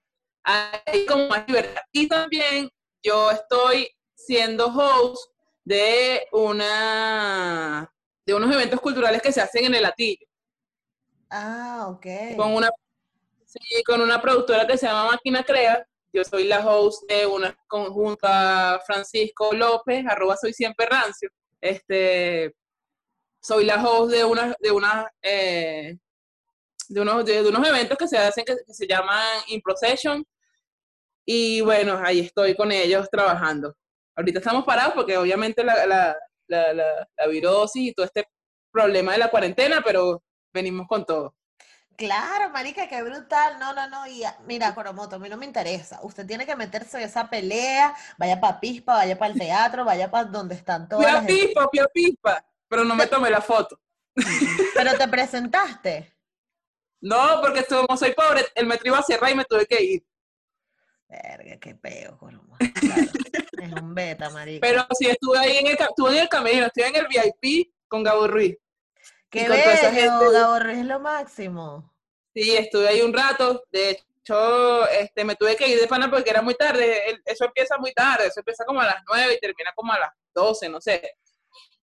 hay 0.44 1.06
como 1.06 1.28
más 1.28 1.48
libertad. 1.48 1.82
Y 1.92 2.08
también 2.08 2.70
yo 3.04 3.30
estoy 3.32 3.90
siendo 4.16 4.68
host 4.68 5.32
de 5.64 6.28
una 6.32 7.92
de 8.26 8.34
unos 8.36 8.54
eventos 8.54 8.80
culturales 8.80 9.22
que 9.22 9.32
se 9.32 9.42
hacen 9.42 9.66
en 9.66 9.76
el 9.76 9.82
Latillo, 9.84 10.26
Ah, 11.30 11.88
ok. 11.90 12.36
con 12.38 12.54
una 12.54 12.70
sí, 13.46 13.84
con 13.84 14.00
una 14.02 14.22
productora 14.22 14.66
que 14.68 14.78
se 14.78 14.86
llama 14.88 15.12
Máquina 15.12 15.44
Crea. 15.44 15.86
Yo 16.14 16.24
soy 16.24 16.44
la 16.46 16.66
host 16.66 17.10
de 17.10 17.26
una 17.26 17.58
conjunto 17.68 18.28
a 18.28 18.80
Francisco 18.86 19.54
López, 19.54 20.06
arroba 20.08 20.36
soy 20.38 20.54
siempre 20.54 20.86
rancio. 20.86 21.30
Este, 21.60 22.54
soy 23.42 23.66
la 23.66 23.84
host 23.84 24.12
de 24.12 24.24
una, 24.24 24.56
de 24.60 24.72
una, 24.72 25.12
eh, 25.22 25.98
de 26.88 27.02
unos, 27.02 27.26
de, 27.26 27.44
de 27.44 27.50
unos 27.50 27.68
eventos 27.68 27.98
que 27.98 28.08
se 28.08 28.18
hacen 28.18 28.46
que, 28.46 28.56
que 28.66 28.74
se 28.74 28.88
llaman 28.88 29.40
In 29.48 29.62
Procession. 29.62 30.26
Y 31.26 31.62
bueno, 31.62 32.00
ahí 32.04 32.20
estoy 32.20 32.56
con 32.56 32.72
ellos 32.72 33.10
trabajando. 33.12 33.76
Ahorita 34.16 34.40
estamos 34.40 34.64
parados 34.64 34.94
porque 34.94 35.18
obviamente 35.18 35.64
la, 35.64 35.86
la, 35.86 36.18
la, 36.48 36.74
la, 36.74 37.10
la 37.18 37.28
virosis 37.28 37.90
y 37.90 37.94
todo 37.94 38.06
este 38.06 38.28
problema 38.72 39.14
de 39.14 39.18
la 39.18 39.30
cuarentena, 39.30 39.82
pero 39.84 40.24
venimos 40.54 40.88
con 40.88 41.06
todo. 41.06 41.36
Claro, 41.96 42.50
marica, 42.50 42.88
qué 42.88 43.04
brutal. 43.04 43.60
No, 43.60 43.74
no, 43.74 43.88
no. 43.88 44.08
Y 44.08 44.24
mira, 44.48 44.74
Coromoto, 44.74 45.18
a 45.18 45.20
mí 45.20 45.30
no 45.30 45.38
me 45.38 45.46
interesa. 45.46 46.00
Usted 46.02 46.26
tiene 46.26 46.46
que 46.46 46.56
meterse 46.56 46.98
en 46.98 47.04
esa 47.04 47.30
pelea. 47.30 47.96
Vaya 48.18 48.40
para 48.42 48.60
Pispa, 48.60 48.94
vaya 48.96 49.18
para 49.20 49.32
el 49.32 49.40
teatro, 49.40 49.86
vaya 49.86 50.10
para 50.10 50.26
donde 50.26 50.56
están 50.56 50.90
todas 50.90 51.06
Pia 51.06 51.14
las... 51.14 51.26
pispa, 51.26 51.70
pia 51.70 51.88
pispa, 51.88 52.46
pero 52.72 52.86
no 52.86 52.96
me 52.96 53.06
tomé 53.06 53.30
la 53.30 53.42
foto. 53.42 53.78
Pero 54.76 54.98
te 54.98 55.08
presentaste. 55.10 56.16
No, 57.02 57.42
porque 57.42 57.66
como 57.66 57.98
soy 57.98 58.14
pobre, 58.14 58.46
el 58.56 58.66
metro 58.66 58.88
iba 58.88 58.98
a 58.98 59.04
cerrar 59.04 59.30
y 59.30 59.36
me 59.36 59.44
tuve 59.44 59.66
que 59.66 59.84
ir. 59.84 60.06
Verga, 61.10 61.58
qué 61.60 61.76
peo. 61.76 62.18
Claro. 62.18 62.42
Es 63.62 63.74
un 63.74 63.94
beta, 63.94 64.30
marica. 64.30 64.66
Pero 64.66 64.88
sí, 64.98 65.08
estuve 65.08 65.38
ahí 65.38 65.58
en 65.58 65.68
el, 65.68 65.74
estuve 65.74 66.12
en 66.14 66.18
el 66.24 66.30
camerino, 66.30 66.66
estuve 66.66 66.88
en 66.88 66.96
el 66.96 67.08
VIP 67.08 67.74
con 67.88 68.04
Gabo 68.04 68.28
Ruiz. 68.28 68.58
Qué 69.30 69.48
bello. 69.48 70.32
Gabo 70.32 70.60
Ruiz 70.60 70.80
es 70.80 70.86
lo 70.86 71.00
máximo. 71.00 71.94
Sí, 72.34 72.56
estuve 72.56 72.88
ahí 72.88 73.02
un 73.02 73.14
rato. 73.14 73.64
De 73.72 73.92
hecho, 73.92 74.88
este, 74.90 75.26
me 75.26 75.36
tuve 75.36 75.56
que 75.56 75.68
ir 75.68 75.80
de 75.80 75.88
pana 75.88 76.10
porque 76.10 76.32
era 76.32 76.42
muy 76.42 76.56
tarde. 76.56 77.22
Eso 77.26 77.46
empieza 77.46 77.78
muy 77.78 77.94
tarde, 77.94 78.28
eso 78.28 78.40
empieza 78.40 78.66
como 78.66 78.82
a 78.82 78.86
las 78.86 79.04
9 79.08 79.36
y 79.36 79.40
termina 79.40 79.74
como 79.76 79.94
a 79.94 80.00
las 80.00 80.12
12, 80.34 80.70
no 80.70 80.82
sé. 80.82 81.18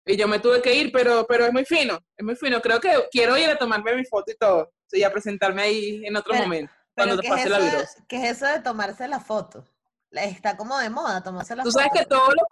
Y 0.09 0.17
yo 0.17 0.27
me 0.27 0.39
tuve 0.39 0.63
que 0.63 0.73
ir, 0.75 0.91
pero, 0.91 1.27
pero 1.27 1.45
es 1.45 1.53
muy 1.53 1.65
fino, 1.67 1.99
es 2.17 2.25
muy 2.25 2.35
fino. 2.35 2.61
Creo 2.63 2.81
que 2.81 2.91
quiero 3.11 3.37
ir 3.37 3.51
a 3.51 3.59
tomarme 3.59 3.95
mi 3.95 4.05
foto 4.07 4.33
y 4.33 4.37
todo. 4.37 4.73
Sí, 4.87 5.05
a 5.05 5.13
presentarme 5.13 5.63
ahí 5.63 6.03
en 6.07 6.17
otro 6.17 6.33
Pero- 6.33 6.45
momento, 6.45 6.73
Pero 6.95 7.09
cuando 7.09 7.23
¿qué 7.23 7.29
te 7.29 7.35
es, 7.35 7.41
pase 7.41 7.49
la 7.51 7.59
de, 7.59 7.65
virosis. 7.71 8.03
qué 8.09 8.17
es 8.17 8.31
eso 8.39 8.47
de 8.47 8.61
tomarse 8.61 9.07
la 9.07 9.21
foto? 9.21 9.65
Está 10.11 10.57
como 10.57 10.79
de 10.79 10.89
moda 10.89 11.23
tomarse 11.23 11.55
la 11.55 11.63
Tú 11.63 11.71
foto. 11.71 11.79
sabes 11.85 12.01
que 12.01 12.07
todos 12.07 12.29
los 12.29 12.45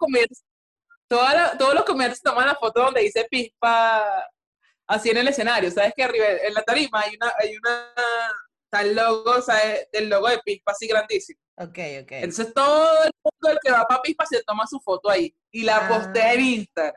la- 1.09 1.57
todos 1.57 1.73
los 1.73 1.83
comediantes 1.83 2.21
toman 2.21 2.45
la 2.45 2.55
foto 2.55 2.81
donde 2.83 3.01
dice 3.01 3.25
pispa 3.29 4.23
así 4.85 5.09
en 5.09 5.17
el 5.17 5.27
escenario. 5.27 5.71
Sabes 5.71 5.93
que 5.95 6.03
arriba 6.03 6.25
en 6.43 6.53
la 6.53 6.61
tarima 6.61 7.01
hay 7.01 7.15
una, 7.19 7.33
hay 7.39 7.57
una 7.57 7.93
tal 8.69 8.95
logo, 8.95 9.41
¿sabes? 9.41 9.87
Del 9.91 10.09
logo 10.09 10.27
de 10.29 10.39
pispa 10.45 10.73
así 10.73 10.87
grandísimo. 10.87 11.39
Ok, 11.55 11.79
ok. 12.03 12.11
Entonces 12.11 12.53
todo 12.53 13.03
el 13.03 13.11
mundo 13.23 13.49
el 13.51 13.57
que 13.63 13.71
va 13.71 13.85
para 13.85 14.01
pispa 14.03 14.25
se 14.27 14.43
toma 14.43 14.67
su 14.67 14.79
foto 14.79 15.09
ahí 15.09 15.35
y 15.51 15.63
la 15.63 15.77
Ah. 15.77 15.87
postea 15.89 16.33
en 16.33 16.41
Instagram. 16.41 16.93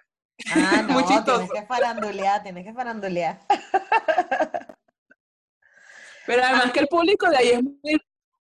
Ah, 0.54 0.82
muy 0.88 1.02
no, 1.02 1.08
chistoso. 1.08 1.48
que 1.52 1.62
farandulear, 1.66 2.42
tienes 2.42 2.64
que 2.64 2.72
farandulear. 2.72 3.40
Pero 6.26 6.44
además 6.44 6.72
que 6.72 6.80
el 6.80 6.86
público 6.88 7.28
de 7.28 7.36
ahí 7.36 7.48
es 7.50 7.62
muy, 7.62 8.00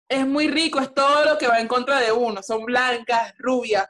es 0.08 0.26
muy 0.26 0.48
rico, 0.48 0.80
es 0.80 0.94
todo 0.94 1.24
lo 1.24 1.36
que 1.38 1.48
va 1.48 1.60
en 1.60 1.68
contra 1.68 2.00
de 2.00 2.12
uno. 2.12 2.42
Son 2.42 2.64
blancas, 2.64 3.34
rubias 3.38 3.86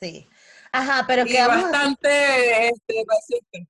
Sí. 0.00 0.28
Ajá, 0.72 1.04
pero 1.06 1.22
y 1.26 1.30
¿qué 1.30 1.40
vamos 1.40 1.56
a 1.56 1.58
hacer? 1.58 1.72
bastante 1.72 2.68
este, 2.68 3.04
racistas. 3.08 3.62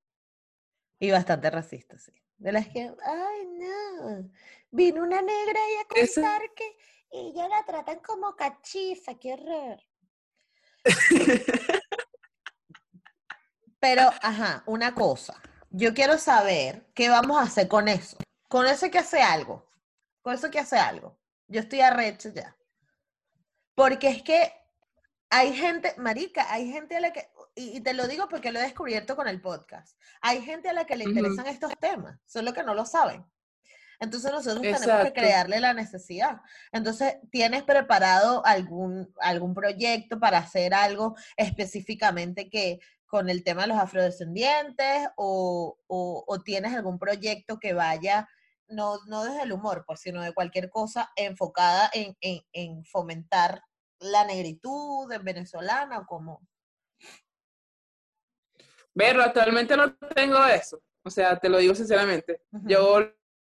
Y 0.99 1.11
bastante 1.13 1.51
racista, 1.51 1.99
sí. 1.99 2.11
De 2.37 2.51
las 2.53 2.67
que, 2.69 2.81
ay, 3.05 3.47
no, 3.47 4.29
vino 4.73 5.03
una 5.05 5.23
negra 5.23 5.61
ahí 5.65 5.75
a 5.77 5.87
Eso- 6.01 6.21
contar 6.21 6.43
que 6.57 6.77
ella 7.13 7.47
la 7.49 7.65
tratan 7.65 8.01
como 8.01 8.35
cachifa, 8.35 9.15
qué 9.19 9.35
horror. 9.35 9.81
Pero, 13.81 14.11
ajá, 14.23 14.63
una 14.67 14.95
cosa. 14.95 15.35
Yo 15.71 15.95
quiero 15.95 16.19
saber 16.19 16.87
qué 16.95 17.09
vamos 17.09 17.39
a 17.39 17.43
hacer 17.43 17.69
con 17.69 17.89
eso. 17.89 18.17
Con 18.49 18.67
eso 18.67 18.87
hay 18.87 18.91
que 18.91 18.99
hacer 18.99 19.23
algo. 19.23 19.69
Con 20.23 20.35
eso 20.35 20.47
hay 20.47 20.53
que 20.53 20.61
hacer 20.61 20.79
algo. 20.79 21.19
Yo 21.49 21.61
estoy 21.61 21.81
arrecho 21.81 22.31
ya. 22.31 22.57
Porque 23.75 24.09
es 24.09 24.23
que 24.23 24.53
hay 25.29 25.55
gente, 25.55 25.95
marica, 25.99 26.51
hay 26.53 26.71
gente 26.71 26.97
a 26.97 27.01
la 27.01 27.13
que, 27.13 27.29
y, 27.55 27.77
y 27.77 27.81
te 27.81 27.95
lo 27.95 28.07
digo 28.09 28.29
porque 28.29 28.53
lo 28.53 28.59
he 28.59 28.63
descubierto 28.63 29.17
con 29.17 29.29
el 29.29 29.41
podcast, 29.41 29.99
hay 30.21 30.41
gente 30.41 30.69
a 30.69 30.73
la 30.73 30.85
que 30.85 30.97
le 30.97 31.05
interesan 31.05 31.47
estos 31.47 31.73
temas, 31.79 32.19
solo 32.27 32.53
que 32.53 32.63
no 32.63 32.75
lo 32.75 32.87
saben. 32.87 33.25
Entonces 33.99 34.31
nosotros 34.31 34.61
tenemos 34.61 35.05
que 35.05 35.13
crearle 35.13 35.61
la 35.61 35.73
necesidad. 35.73 36.41
Entonces, 36.73 37.17
¿tienes 37.31 37.63
preparado 37.63 38.45
algún, 38.45 39.13
algún 39.21 39.55
proyecto 39.55 40.21
para 40.21 40.39
hacer 40.39 40.75
algo 40.75 41.17
específicamente 41.37 42.51
que 42.51 42.81
con 43.07 43.29
el 43.31 43.45
tema 43.45 43.63
de 43.63 43.69
los 43.69 43.79
afrodescendientes 43.79 45.09
o, 45.17 45.79
o, 45.87 46.25
o 46.27 46.41
tienes 46.43 46.75
algún 46.75 46.99
proyecto 46.99 47.59
que 47.59 47.73
vaya, 47.73 48.29
no, 48.69 48.99
no 49.07 49.25
desde 49.25 49.43
el 49.43 49.53
humor, 49.53 49.85
pues, 49.87 50.01
sino 50.01 50.23
de 50.23 50.33
cualquier 50.35 50.71
cosa 50.71 51.11
enfocada 51.17 51.89
en, 51.95 52.17
en, 52.21 52.41
en 52.53 52.85
fomentar 52.85 53.63
la 54.01 54.25
negritud 54.25 55.11
en 55.13 55.25
venezolana 55.25 56.01
o 56.01 56.07
como? 56.07 56.41
Berro, 58.95 59.23
actualmente 59.23 59.77
no 59.77 59.95
tengo 60.15 60.45
eso. 60.47 60.81
O 61.05 61.11
sea, 61.11 61.39
te 61.39 61.49
lo 61.49 61.59
digo 61.59 61.75
sinceramente. 61.75 62.43
Yo 62.65 62.99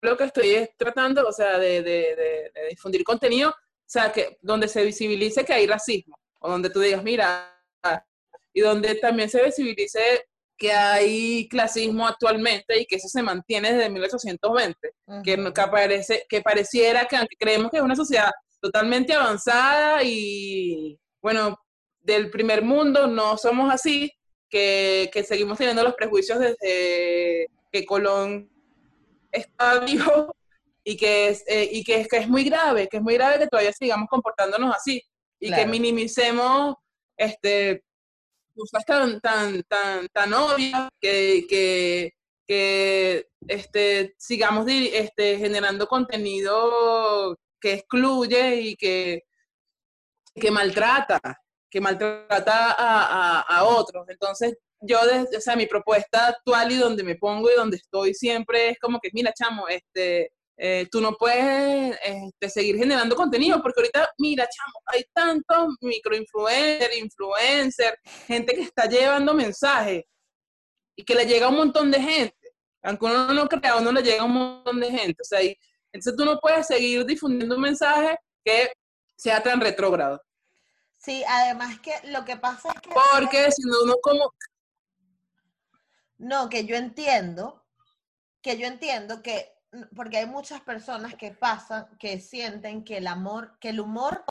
lo 0.03 0.17
que 0.17 0.25
estoy 0.25 0.51
es 0.51 0.77
tratando, 0.77 1.27
o 1.27 1.33
sea, 1.33 1.59
de, 1.59 1.83
de- 1.83 2.15
de- 2.17 2.53
de 2.55 2.67
difundir 2.71 3.03
contenido, 3.05 3.51
o 3.51 3.55
sea, 3.93 4.13
que 4.13 4.39
donde 4.43 4.69
se 4.69 4.85
visibilice 4.85 5.45
que 5.45 5.53
hay 5.53 5.67
racismo, 5.67 6.17
o 6.39 6.49
donde 6.51 6.71
tú 6.71 6.81
digas, 6.81 7.03
mira, 7.03 7.61
y 8.53 8.61
donde 8.61 8.95
también 8.97 9.31
se 9.31 9.45
visibilice 9.45 10.01
que 10.57 10.73
hay 10.73 11.49
clasismo 11.49 12.07
actualmente 12.07 12.79
y 12.79 12.85
que 12.85 12.97
eso 12.97 13.09
se 13.09 13.23
mantiene 13.23 13.73
desde 13.73 13.89
1820, 13.89 14.77
que, 15.25 15.53
que, 15.55 15.61
aparece, 15.61 16.27
que 16.29 16.43
pareciera 16.43 17.07
que 17.07 17.17
aunque 17.17 17.37
creemos 17.39 17.71
que 17.71 17.79
es 17.79 17.83
una 17.83 17.97
sociedad 17.97 18.31
totalmente 18.61 19.15
avanzada 19.15 20.03
y, 20.05 20.99
bueno, 21.23 21.59
del 22.01 22.31
primer 22.31 22.63
mundo, 22.63 23.07
no 23.07 23.39
somos 23.39 23.73
así, 23.73 24.13
que, 24.51 25.09
que 25.13 25.23
seguimos 25.23 25.57
teniendo 25.57 25.83
los 25.83 25.95
prejuicios 25.95 26.39
desde 26.39 27.47
que 27.73 27.87
Colón 27.87 28.51
está 29.33 29.79
vivo 29.81 30.35
y 30.85 30.97
que 30.97 31.29
es, 31.29 31.45
eh, 31.47 31.69
y 31.73 31.85
que 31.85 32.01
es, 32.01 32.09
que 32.09 32.19
es 32.19 32.29
muy 32.29 32.45
grave, 32.45 32.89
que 32.89 32.99
es 32.99 33.03
muy 33.03 33.15
grave 33.15 33.39
que 33.39 33.47
todavía 33.47 33.73
sigamos 33.73 34.09
comportándonos 34.09 34.75
así 34.75 35.03
y 35.39 35.51
que 35.53 35.67
minimicemos 35.67 36.75
este, 37.17 37.83
cosas 38.61 38.85
tan, 38.85 39.21
tan, 39.21 39.63
tan, 39.65 40.07
tan 40.09 40.33
obvias 40.35 40.89
que, 41.01 41.47
que, 41.49 42.13
que 42.47 43.27
este, 43.49 44.15
sigamos 44.19 44.67
este, 44.69 45.39
generando 45.39 45.87
contenido 45.87 47.37
que 47.61 47.75
excluye 47.75 48.61
y 48.61 48.77
que, 48.77 49.23
que 50.35 50.51
maltrata, 50.51 51.21
que 51.71 51.81
maltrata 51.81 52.73
a, 52.73 53.41
a, 53.41 53.41
a 53.41 53.65
otros. 53.65 54.07
Entonces, 54.09 54.57
yo, 54.81 54.99
o 55.01 55.41
sea, 55.41 55.57
mi 55.57 55.67
propuesta 55.67 56.29
actual 56.29 56.73
y 56.73 56.77
donde 56.77 57.03
me 57.03 57.17
pongo 57.17 57.51
y 57.51 57.55
donde 57.55 57.77
estoy 57.77 58.15
siempre 58.15 58.71
es 58.71 58.79
como 58.79 58.99
que, 59.01 59.11
mira, 59.13 59.33
chamo, 59.33 59.69
este, 59.69 60.33
eh, 60.63 60.87
tú 60.91 61.01
no 61.01 61.17
puedes 61.17 61.99
este, 62.03 62.51
seguir 62.51 62.77
generando 62.77 63.17
contenido, 63.17 63.63
porque 63.63 63.81
ahorita, 63.81 64.11
mira, 64.19 64.47
chamo, 64.47 64.75
hay 64.85 65.05
tantos 65.15 65.75
microinfluencers, 65.81 66.99
influencers, 66.99 67.97
gente 68.27 68.55
que 68.55 68.61
está 68.61 68.85
llevando 68.85 69.33
mensajes 69.33 70.05
y 70.95 71.03
que 71.03 71.15
le 71.15 71.25
llega 71.25 71.47
a 71.47 71.49
un 71.49 71.57
montón 71.57 71.91
de 71.91 71.99
gente. 72.03 72.53
Aunque 72.83 73.07
uno 73.07 73.33
no 73.33 73.49
crea, 73.49 73.77
uno 73.77 73.91
le 73.91 74.03
llega 74.03 74.21
a 74.21 74.27
un 74.27 74.35
montón 74.35 74.81
de 74.81 74.91
gente. 74.91 75.23
O 75.23 75.25
sea, 75.25 75.41
entonces 75.41 76.15
tú 76.15 76.27
no 76.27 76.39
puedes 76.39 76.67
seguir 76.67 77.07
difundiendo 77.07 77.55
un 77.55 77.63
mensaje 77.63 78.19
que 78.45 78.71
sea 79.17 79.43
tan 79.43 79.63
retrógrado. 79.63 80.21
Sí, 80.99 81.25
además 81.27 81.81
que 81.81 81.95
lo 82.11 82.23
que 82.27 82.37
pasa 82.37 82.71
es 82.75 82.83
que... 82.83 82.91
Porque 82.91 83.51
si 83.51 83.63
no, 83.63 83.85
uno 83.85 83.97
como... 84.03 84.31
No, 86.19 86.51
que 86.51 86.67
yo 86.67 86.77
entiendo, 86.77 87.65
que 88.43 88.59
yo 88.59 88.67
entiendo 88.67 89.23
que 89.23 89.55
porque 89.95 90.19
hay 90.19 90.27
muchas 90.27 90.61
personas 90.61 91.15
que 91.15 91.31
pasan, 91.31 91.87
que 91.99 92.21
sienten 92.21 92.85
que 92.85 92.99
el 92.99 93.07
amor, 93.07 93.57
que 93.61 93.71
el 93.71 93.81
humor 93.81 94.25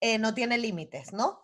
eh, 0.00 0.18
no 0.18 0.34
tiene 0.34 0.58
límites, 0.58 1.12
¿no? 1.12 1.40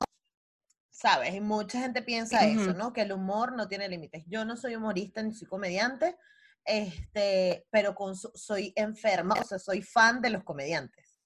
¿Sabes? 0.90 1.34
Y 1.34 1.40
mucha 1.40 1.80
gente 1.80 2.02
piensa 2.02 2.46
eso, 2.46 2.72
¿no? 2.72 2.92
Que 2.92 3.02
el 3.02 3.12
humor 3.12 3.52
no 3.52 3.68
tiene 3.68 3.88
límites. 3.88 4.24
Yo 4.26 4.44
no 4.44 4.56
soy 4.56 4.76
humorista 4.76 5.22
ni 5.22 5.34
soy 5.34 5.46
comediante, 5.46 6.16
este, 6.64 7.66
pero 7.70 7.94
con, 7.94 8.16
soy 8.16 8.72
enferma, 8.76 9.34
o 9.34 9.44
sea, 9.44 9.58
soy 9.58 9.82
fan 9.82 10.22
de 10.22 10.30
los 10.30 10.42
comediantes. 10.42 11.20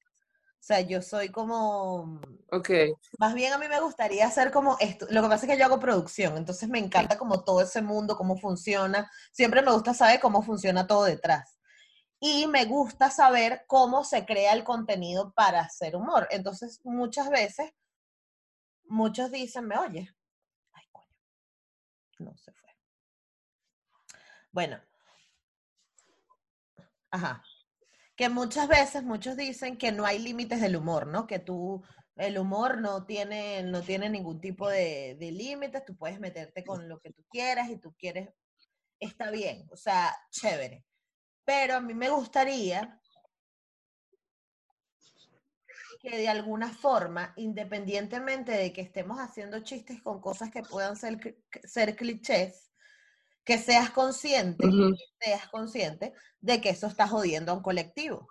O 0.55 0.63
sea, 0.63 0.81
yo 0.81 1.01
soy 1.01 1.31
como... 1.31 2.21
Ok. 2.51 2.71
Más 3.19 3.33
bien 3.33 3.53
a 3.53 3.59
mí 3.59 3.67
me 3.69 3.81
gustaría 3.81 4.27
hacer 4.27 4.51
como 4.51 4.77
esto. 4.81 5.07
Lo 5.09 5.23
que 5.23 5.29
pasa 5.29 5.47
es 5.47 5.53
que 5.53 5.59
yo 5.59 5.67
hago 5.67 5.79
producción, 5.79 6.37
entonces 6.37 6.69
me 6.69 6.79
encanta 6.79 7.17
como 7.17 7.45
todo 7.45 7.63
ese 7.63 7.81
mundo, 7.81 8.17
cómo 8.17 8.37
funciona. 8.37 9.11
Siempre 9.33 9.63
me 9.63 9.71
gusta 9.71 9.95
saber 9.95 10.19
cómo 10.19 10.43
funciona 10.43 10.87
todo 10.87 11.05
detrás 11.05 11.60
y 12.21 12.47
me 12.47 12.67
gusta 12.67 13.11
saber 13.11 13.65
cómo 13.67 14.05
se 14.05 14.27
crea 14.27 14.53
el 14.53 14.63
contenido 14.63 15.33
para 15.33 15.61
hacer 15.61 15.97
humor. 15.97 16.29
Entonces, 16.31 16.81
muchas 16.85 17.31
veces, 17.31 17.73
muchos 18.85 19.33
dicen, 19.33 19.67
me 19.67 19.79
oye, 19.79 20.15
ay, 20.73 20.85
coño, 20.93 21.17
no 22.19 22.37
se 22.37 22.53
fue. 22.53 22.69
Bueno, 24.53 24.79
ajá, 27.11 27.43
que 28.15 28.29
muchas 28.29 28.69
veces 28.69 29.03
muchos 29.03 29.37
dicen 29.37 29.79
que 29.79 29.91
no 29.91 30.05
hay 30.05 30.19
límites 30.19 30.61
del 30.61 30.77
humor, 30.77 31.07
¿no? 31.07 31.27
Que 31.27 31.39
tú, 31.39 31.83
el 32.17 32.37
humor 32.39 32.83
no 32.83 33.07
tiene, 33.07 33.63
no 33.63 33.81
tiene 33.81 34.11
ningún 34.11 34.43
tipo 34.43 34.69
de, 34.69 35.17
de 35.19 35.33
límites, 35.33 35.87
tú 35.87 35.97
puedes 35.97 36.21
meterte 36.21 36.65
con 36.65 36.87
lo 36.87 37.01
que 37.01 37.13
tú 37.13 37.25
quieras 37.31 37.71
y 37.71 37.79
tú 37.79 37.95
quieres, 37.95 38.29
está 38.99 39.31
bien, 39.31 39.67
o 39.73 39.77
sea, 39.77 40.15
chévere 40.31 40.85
pero 41.51 41.75
a 41.75 41.81
mí 41.81 41.95
me 41.95 42.09
gustaría 42.09 42.97
que 46.01 46.17
de 46.17 46.29
alguna 46.29 46.73
forma, 46.73 47.33
independientemente 47.35 48.53
de 48.53 48.73
que 48.73 48.83
estemos 48.83 49.19
haciendo 49.19 49.59
chistes 49.59 50.01
con 50.01 50.21
cosas 50.21 50.53
que 50.53 50.63
puedan 50.63 50.95
ser, 50.95 51.19
ser 51.65 51.97
clichés, 51.97 52.71
que 53.43 53.59
seas 53.59 53.91
consciente, 53.91 54.65
seas 55.21 55.49
consciente 55.49 56.15
de 56.41 56.61
que 56.61 56.71
eso 56.71 56.87
está 56.87 57.09
jodiendo 57.09 57.51
a 57.51 57.57
un 57.57 57.63
colectivo, 57.63 58.29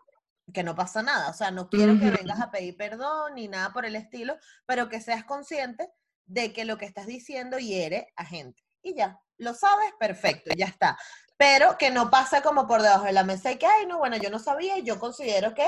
que 0.53 0.63
no 0.63 0.73
pasa 0.73 1.03
nada. 1.03 1.29
O 1.29 1.33
sea, 1.33 1.51
no 1.51 1.67
quiero 1.67 1.99
que 1.99 2.11
vengas 2.11 2.39
a 2.39 2.51
pedir 2.51 2.77
perdón 2.77 3.35
ni 3.35 3.49
nada 3.49 3.73
por 3.73 3.85
el 3.85 3.97
estilo, 3.97 4.37
pero 4.65 4.87
que 4.87 5.01
seas 5.01 5.25
consciente 5.25 5.89
de 6.25 6.53
que 6.53 6.63
lo 6.63 6.77
que 6.77 6.85
estás 6.85 7.05
diciendo 7.05 7.57
hiere 7.59 8.13
a 8.15 8.23
gente. 8.23 8.63
Y 8.81 8.95
ya, 8.95 9.19
lo 9.39 9.53
sabes, 9.53 9.91
perfecto, 9.99 10.51
ya 10.55 10.67
está 10.67 10.97
pero 11.39 11.77
que 11.77 11.89
no 11.89 12.09
pasa 12.09 12.41
como 12.41 12.67
por 12.67 12.81
debajo 12.81 13.05
de 13.05 13.13
la 13.13 13.23
mesa 13.23 13.49
y 13.49 13.57
que, 13.57 13.65
ay, 13.65 13.85
no, 13.85 13.97
bueno, 13.97 14.17
yo 14.17 14.29
no 14.29 14.39
sabía 14.39 14.77
y 14.77 14.83
yo 14.83 14.99
considero 14.99 15.53
que 15.53 15.65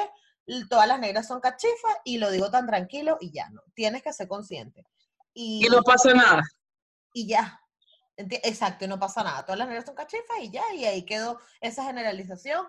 todas 0.69 0.86
las 0.86 0.99
negras 0.99 1.28
son 1.28 1.39
cachifas 1.39 1.95
y 2.03 2.17
lo 2.17 2.30
digo 2.30 2.51
tan 2.51 2.67
tranquilo 2.67 3.17
y 3.22 3.32
ya, 3.32 3.49
no, 3.51 3.61
tienes 3.74 4.03
que 4.03 4.11
ser 4.11 4.28
consciente. 4.28 4.86
Y, 5.34 5.65
no 5.72 5.82
pasa 5.82 6.13
nada. 6.13 6.41
Y 7.13 7.26
ya, 7.26 7.57
exacto, 8.17 8.84
y 8.84 8.89
no 8.89 8.99
pasa 8.99 9.24
nada, 9.24 9.45
todas 9.45 9.59
las 9.59 9.69
negras 9.69 9.86
son 9.86 9.95
cachifas 9.95 10.39
y 10.41 10.51
ya, 10.51 10.63
y 10.76 10.84
ahí 10.84 11.05
quedó 11.05 11.39
esa 11.61 11.86
generalización. 11.86 12.67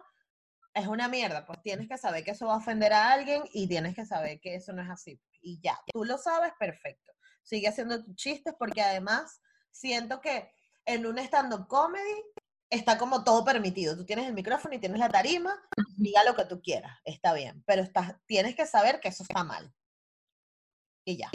Es 0.72 0.86
una 0.86 1.08
mierda, 1.08 1.44
pues 1.44 1.60
tienes 1.60 1.88
que 1.88 1.98
saber 1.98 2.22
que 2.22 2.30
eso 2.30 2.46
va 2.46 2.54
a 2.54 2.58
ofender 2.58 2.92
a 2.92 3.10
alguien 3.10 3.42
y 3.52 3.66
tienes 3.66 3.96
que 3.96 4.06
saber 4.06 4.38
que 4.38 4.54
eso 4.54 4.72
no 4.72 4.80
es 4.80 4.88
así. 4.88 5.20
Y 5.40 5.60
ya, 5.60 5.76
tú 5.92 6.04
lo 6.04 6.18
sabes, 6.18 6.52
perfecto. 6.56 7.12
Sigue 7.42 7.66
haciendo 7.66 8.04
tus 8.04 8.14
chistes 8.14 8.54
porque 8.56 8.80
además 8.80 9.40
siento 9.72 10.20
que 10.20 10.52
en 10.86 11.06
un 11.06 11.18
stand-up 11.18 11.66
comedy 11.68 12.22
está 12.70 12.98
como 12.98 13.22
todo 13.24 13.44
permitido. 13.44 13.96
Tú 13.96 14.04
tienes 14.04 14.26
el 14.26 14.34
micrófono 14.34 14.74
y 14.74 14.78
tienes 14.78 14.98
la 14.98 15.08
tarima, 15.08 15.60
diga 15.96 16.24
lo 16.24 16.34
que 16.34 16.46
tú 16.46 16.60
quieras, 16.62 16.98
está 17.04 17.34
bien, 17.34 17.62
pero 17.66 17.82
estás, 17.82 18.14
tienes 18.26 18.56
que 18.56 18.66
saber 18.66 19.00
que 19.00 19.08
eso 19.08 19.22
está 19.22 19.44
mal. 19.44 19.72
Y 21.04 21.16
ya. 21.16 21.30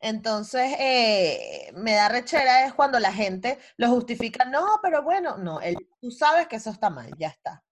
Entonces, 0.00 0.74
eh, 0.80 1.70
me 1.74 1.92
da 1.94 2.08
rechera 2.08 2.66
es 2.66 2.74
cuando 2.74 2.98
la 2.98 3.12
gente 3.12 3.58
lo 3.76 3.88
justifica, 3.88 4.44
no, 4.44 4.80
pero 4.82 5.02
bueno, 5.02 5.36
no, 5.38 5.60
tú 6.00 6.10
sabes 6.10 6.48
que 6.48 6.56
eso 6.56 6.70
está 6.70 6.90
mal, 6.90 7.10
ya 7.16 7.28
está. 7.28 7.64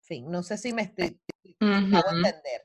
Fin, 0.00 0.30
no 0.30 0.42
sé 0.42 0.56
si 0.56 0.72
me 0.72 0.82
estoy 0.82 1.20
uh 1.60 1.64
entender. 1.64 2.62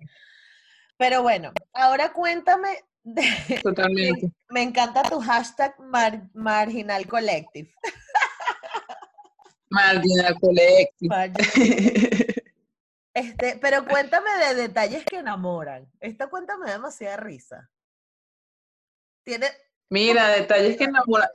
Pero 0.97 1.21
bueno, 1.21 1.51
ahora 1.73 2.13
cuéntame. 2.13 2.85
Totalmente. 3.63 4.31
Me, 4.49 4.63
encanta 4.63 5.03
tu 5.03 5.19
hashtag 5.21 5.75
Marginal 6.33 7.07
Collective. 7.07 7.73
Marginal 9.69 10.39
Collective. 10.39 11.33
Este, 13.13 13.57
pero 13.61 13.85
cuéntame 13.85 14.29
de 14.39 14.55
detalles 14.55 15.05
que 15.05 15.19
enamoran. 15.19 15.89
Esta 16.01 16.27
cuéntame 16.27 16.69
demasiada 16.69 17.15
risa. 17.15 17.69
Tiene. 19.23 19.47
Mira, 19.89 20.27
detalles 20.27 20.75
que 20.75 20.83
enamoran. 20.83 21.29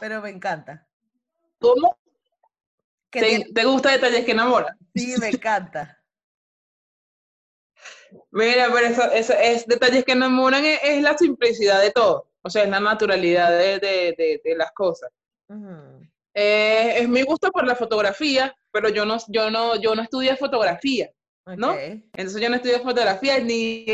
Pero 0.00 0.22
me 0.22 0.30
encanta. 0.30 0.88
¿Cómo? 1.58 1.98
¿Te, 3.10 3.44
¿Te, 3.52 3.64
gusta 3.64 3.90
detalles 3.90 4.24
que 4.24 4.32
enamoran? 4.32 4.78
Sí, 4.94 5.14
me 5.20 5.28
encanta. 5.28 5.99
Mira, 8.30 8.68
pero 8.72 8.86
eso, 8.86 9.02
eso 9.12 9.32
es 9.34 9.66
detalles 9.66 10.04
que 10.04 10.12
enamoran 10.12 10.64
es, 10.64 11.02
la 11.02 11.16
simplicidad 11.16 11.80
de 11.80 11.90
todo. 11.90 12.28
O 12.42 12.50
sea, 12.50 12.64
es 12.64 12.70
la 12.70 12.80
naturalidad 12.80 13.50
de, 13.50 13.78
de, 13.78 14.40
de, 14.42 14.56
las 14.56 14.72
cosas. 14.72 15.10
Eh, 16.34 16.94
es 16.96 17.08
mi 17.08 17.22
gusto 17.22 17.50
por 17.50 17.66
la 17.66 17.74
fotografía, 17.74 18.54
pero 18.70 18.88
yo 18.88 19.04
no, 19.04 19.18
yo 19.28 19.50
no, 19.50 19.76
yo 19.76 19.94
no 19.94 20.02
estudié 20.02 20.36
fotografía, 20.36 21.10
¿no? 21.44 21.76
Entonces 21.76 22.40
yo 22.40 22.48
no 22.48 22.56
estudié 22.56 22.78
fotografía, 22.80 23.38
ni 23.40 23.84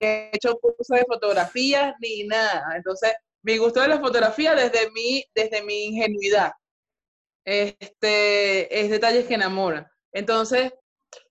he 0.00 0.30
hecho 0.32 0.56
cursos 0.58 0.86
de 0.88 1.04
fotografía, 1.06 1.94
ni 2.00 2.24
nada. 2.24 2.76
Entonces, 2.76 3.12
mi 3.42 3.58
gusto 3.58 3.80
de 3.80 3.88
la 3.88 4.00
fotografía 4.00 4.54
desde 4.54 4.90
mi, 4.90 5.24
desde 5.34 5.62
mi 5.62 5.86
ingenuidad. 5.86 6.52
Este, 7.44 8.80
es 8.80 8.90
detalles 8.90 9.26
que 9.26 9.34
enamoran. 9.34 9.86
Entonces, 10.12 10.72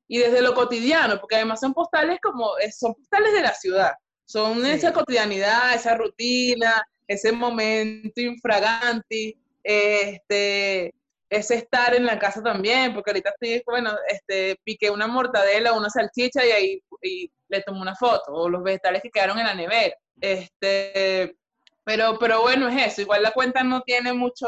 y 0.08 0.20
desde 0.20 0.42
lo 0.42 0.54
cotidiano, 0.54 1.20
porque 1.20 1.36
además 1.36 1.60
son 1.60 1.74
postales 1.74 2.20
como, 2.22 2.52
son 2.78 2.94
postales 2.94 3.34
de 3.34 3.42
la 3.42 3.54
ciudad. 3.54 3.92
Son 4.26 4.66
esa 4.66 4.92
cotidianidad, 4.94 5.74
esa 5.76 5.96
rutina, 5.96 6.88
ese 7.08 7.32
momento 7.32 8.22
infraganti, 8.22 9.38
este, 9.64 10.94
es 11.30 11.52
estar 11.52 11.96
en 11.96 12.06
la 12.06 12.18
casa 12.20 12.42
también, 12.42 12.94
porque 12.94 13.12
ahorita 13.12 13.32
estoy, 13.32 13.64
bueno, 13.66 13.92
este, 14.08 14.60
piqué 14.64 14.90
una 14.90 15.08
mortadela 15.08 15.74
una 15.74 15.90
salchicha 15.90 16.46
y 16.46 16.52
ahí 16.52 16.84
y 17.02 17.32
le 17.50 17.62
tomo 17.62 17.82
una 17.82 17.96
foto, 17.96 18.34
o 18.34 18.50
los 18.50 18.64
vegetales 18.64 19.02
que 19.02 19.12
quedaron 19.12 19.38
en 19.40 19.46
la 19.46 19.54
nevera. 19.54 19.96
Este, 20.20 21.36
Pero, 21.84 22.18
pero 22.20 22.42
bueno, 22.42 22.68
es 22.68 22.94
eso. 22.94 23.02
Igual 23.02 23.22
la 23.22 23.32
cuenta 23.32 23.64
no 23.64 23.82
tiene 23.82 24.12
mucho, 24.14 24.48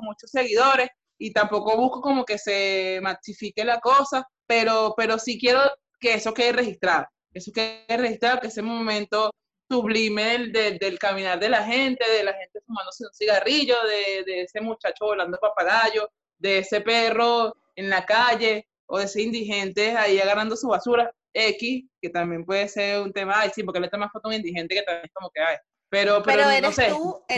muchos 0.00 0.30
seguidores 0.30 0.88
y 1.18 1.32
tampoco 1.32 1.76
busco 1.76 2.00
como 2.00 2.24
que 2.24 2.38
se 2.38 2.98
maxifique 3.02 3.62
la 3.64 3.78
cosa, 3.80 4.26
pero, 4.48 4.94
pero 4.96 5.18
sí 5.18 5.38
quiero 5.38 5.60
que 6.00 6.14
eso 6.14 6.34
quede 6.34 6.52
registrado. 6.52 7.06
Eso 7.32 7.52
quede 7.52 7.84
registrado, 7.88 8.40
que 8.40 8.48
ese 8.48 8.62
momento 8.62 9.30
sublime 9.70 10.48
del, 10.48 10.78
del, 10.78 10.98
caminar 10.98 11.38
de 11.38 11.50
la 11.50 11.62
gente, 11.62 12.08
de 12.08 12.24
la 12.24 12.32
gente 12.32 12.60
fumándose 12.66 13.04
un 13.04 13.12
cigarrillo, 13.12 13.76
de, 13.84 14.24
de 14.24 14.42
ese 14.42 14.60
muchacho 14.62 15.04
volando 15.04 15.38
papagayo, 15.38 16.10
de 16.38 16.58
ese 16.58 16.80
perro 16.80 17.54
en 17.76 17.90
la 17.90 18.06
calle 18.06 18.66
o 18.86 18.98
de 18.98 19.04
ese 19.04 19.22
indigente 19.22 19.94
ahí 19.96 20.18
agarrando 20.18 20.56
su 20.56 20.68
basura 20.68 21.12
X, 21.34 21.84
que 22.00 22.08
también 22.08 22.46
puede 22.46 22.66
ser 22.68 23.02
un 23.02 23.12
tema, 23.12 23.40
ay, 23.40 23.50
sí, 23.54 23.62
porque 23.62 23.80
le 23.80 23.90
toma 23.90 24.08
foto 24.10 24.28
a 24.28 24.30
un 24.30 24.36
indigente 24.36 24.74
que 24.74 24.82
también 24.82 25.04
es 25.04 25.12
como 25.12 25.30
que 25.30 25.40
hay. 25.40 25.56
Pero, 25.90 26.22
pero, 26.22 26.44
no 26.60 26.72
sé, 26.72 26.88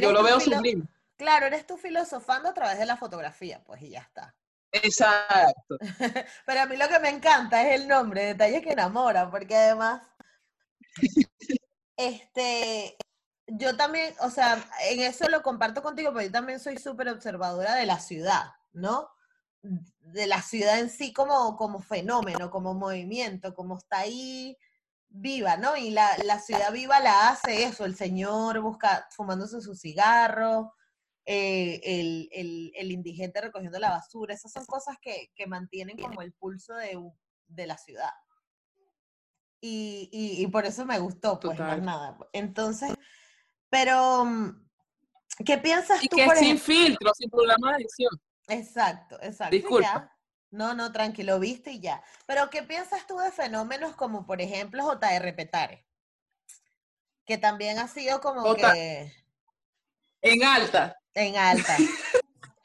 yo 0.00 0.12
lo 0.12 0.22
veo 0.22 0.38
sublime. 0.38 0.84
Claro, 1.16 1.46
eres 1.46 1.66
tú 1.66 1.76
filosofando 1.76 2.48
a 2.48 2.54
través 2.54 2.78
de 2.78 2.86
la 2.86 2.96
fotografía, 2.96 3.62
pues, 3.64 3.82
y 3.82 3.90
ya 3.90 4.00
está. 4.00 4.34
Exacto. 4.72 5.78
pero 6.46 6.60
a 6.60 6.66
mí 6.66 6.76
lo 6.76 6.88
que 6.88 6.98
me 7.00 7.08
encanta 7.08 7.66
es 7.66 7.80
el 7.80 7.88
nombre, 7.88 8.26
detalles 8.26 8.62
que 8.62 8.72
enamoran, 8.72 9.30
porque 9.30 9.56
además, 9.56 10.02
este, 11.96 12.96
yo 13.46 13.76
también, 13.76 14.14
o 14.20 14.30
sea, 14.30 14.64
en 14.88 15.00
eso 15.00 15.28
lo 15.28 15.42
comparto 15.42 15.82
contigo, 15.82 16.12
pero 16.12 16.26
yo 16.26 16.32
también 16.32 16.60
soy 16.60 16.78
súper 16.78 17.08
observadora 17.08 17.74
de 17.74 17.86
la 17.86 17.98
ciudad, 17.98 18.52
¿no? 18.72 19.08
De 19.62 20.26
la 20.26 20.40
ciudad 20.40 20.78
en 20.78 20.90
sí 20.90 21.12
como, 21.12 21.56
como 21.56 21.80
fenómeno, 21.80 22.50
como 22.50 22.74
movimiento, 22.74 23.54
como 23.54 23.76
está 23.78 23.98
ahí 23.98 24.56
viva, 25.08 25.56
¿no? 25.56 25.76
Y 25.76 25.90
la, 25.90 26.16
la, 26.24 26.38
ciudad 26.38 26.72
viva 26.72 27.00
la 27.00 27.28
hace 27.28 27.64
eso, 27.64 27.84
el 27.84 27.96
señor 27.96 28.60
busca 28.60 29.08
fumándose 29.10 29.60
su 29.60 29.74
cigarro, 29.74 30.74
eh, 31.26 31.80
el, 31.84 32.28
el, 32.32 32.72
el, 32.74 32.92
indigente 32.92 33.40
recogiendo 33.40 33.78
la 33.78 33.90
basura, 33.90 34.34
esas 34.34 34.52
son 34.52 34.64
cosas 34.66 34.96
que, 35.00 35.30
que 35.34 35.46
mantienen 35.46 35.96
como 35.98 36.22
el 36.22 36.32
pulso 36.32 36.74
de, 36.74 36.98
de 37.46 37.66
la 37.66 37.76
ciudad. 37.76 38.12
Y, 39.60 40.08
y, 40.10 40.42
y, 40.42 40.46
por 40.46 40.64
eso 40.64 40.86
me 40.86 40.98
gustó, 40.98 41.38
pues 41.38 41.58
más 41.58 41.82
nada. 41.82 42.16
Entonces, 42.32 42.94
pero, 43.68 44.24
mm, 44.24 44.68
¿qué 45.44 45.58
piensas 45.58 46.02
y 46.02 46.08
tú? 46.08 46.16
Que 46.16 46.34
sin 46.36 46.58
filtro, 46.58 47.12
sin 47.14 47.28
programa 47.28 47.72
de 47.72 47.82
edición. 47.82 48.10
Exacto, 48.48 49.18
exacto. 49.22 49.54
Disculpa. 49.54 50.16
No, 50.50 50.74
no, 50.74 50.90
tranquilo, 50.90 51.38
viste 51.38 51.72
y 51.72 51.80
ya. 51.80 52.02
Pero, 52.26 52.50
¿qué 52.50 52.62
piensas 52.62 53.06
tú 53.06 53.18
de 53.18 53.30
fenómenos 53.30 53.94
como, 53.94 54.26
por 54.26 54.40
ejemplo, 54.40 54.82
J.R. 54.82 55.32
Petare? 55.34 55.86
Que 57.24 57.38
también 57.38 57.78
ha 57.78 57.86
sido 57.86 58.20
como 58.20 58.40
J 58.40 58.72
que... 58.72 59.12
En 60.22 60.42
alta. 60.42 60.99
En 61.14 61.36
alta. 61.36 61.76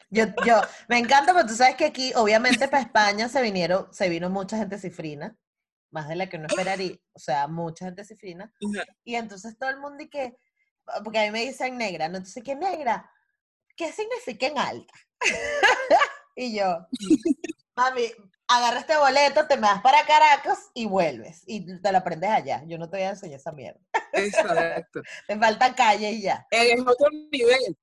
Yo, 0.09 0.25
yo, 0.45 0.61
me 0.87 0.99
encanta, 0.99 1.33
pero 1.33 1.45
tú 1.45 1.55
sabes 1.55 1.75
que 1.75 1.85
aquí, 1.85 2.13
obviamente, 2.15 2.67
para 2.67 2.83
España 2.83 3.27
se 3.27 3.41
vinieron, 3.41 3.87
se 3.91 4.07
vino 4.07 4.29
mucha 4.29 4.57
gente 4.57 4.77
cifrina, 4.77 5.35
más 5.91 6.07
de 6.07 6.15
la 6.15 6.29
que 6.29 6.37
uno 6.37 6.47
esperaría, 6.47 6.95
o 7.13 7.19
sea, 7.19 7.47
mucha 7.47 7.85
gente 7.85 8.05
cifrina. 8.05 8.53
Y 9.03 9.15
entonces 9.15 9.57
todo 9.57 9.69
el 9.69 9.79
mundo 9.79 10.03
y 10.03 10.09
que, 10.09 10.37
porque 11.03 11.19
a 11.19 11.23
mí 11.23 11.31
me 11.31 11.45
dicen 11.45 11.77
negra, 11.77 12.07
¿no? 12.07 12.17
Entonces, 12.17 12.43
¿qué 12.43 12.55
negra? 12.55 13.09
¿Qué 13.75 13.91
significa 13.91 14.47
en 14.47 14.57
alta? 14.57 14.93
y 16.35 16.57
yo, 16.57 16.87
mami, 17.75 18.11
agarra 18.47 18.79
este 18.79 18.97
boleto, 18.97 19.47
te 19.47 19.55
me 19.55 19.63
vas 19.63 19.81
para 19.81 20.05
Caracas 20.05 20.69
y 20.73 20.85
vuelves. 20.85 21.43
Y 21.45 21.81
te 21.81 21.91
lo 21.91 21.97
aprendes 21.97 22.29
allá. 22.29 22.63
Yo 22.65 22.77
no 22.77 22.89
te 22.89 22.97
voy 22.97 23.05
a 23.05 23.09
enseñar 23.09 23.39
esa 23.39 23.51
mierda. 23.51 23.79
Exacto. 24.13 25.01
te 25.27 25.37
falta 25.37 25.75
calle 25.75 26.11
y 26.11 26.21
ya. 26.21 26.45
Es 26.51 26.79
otro 26.79 27.09
nivel. 27.31 27.77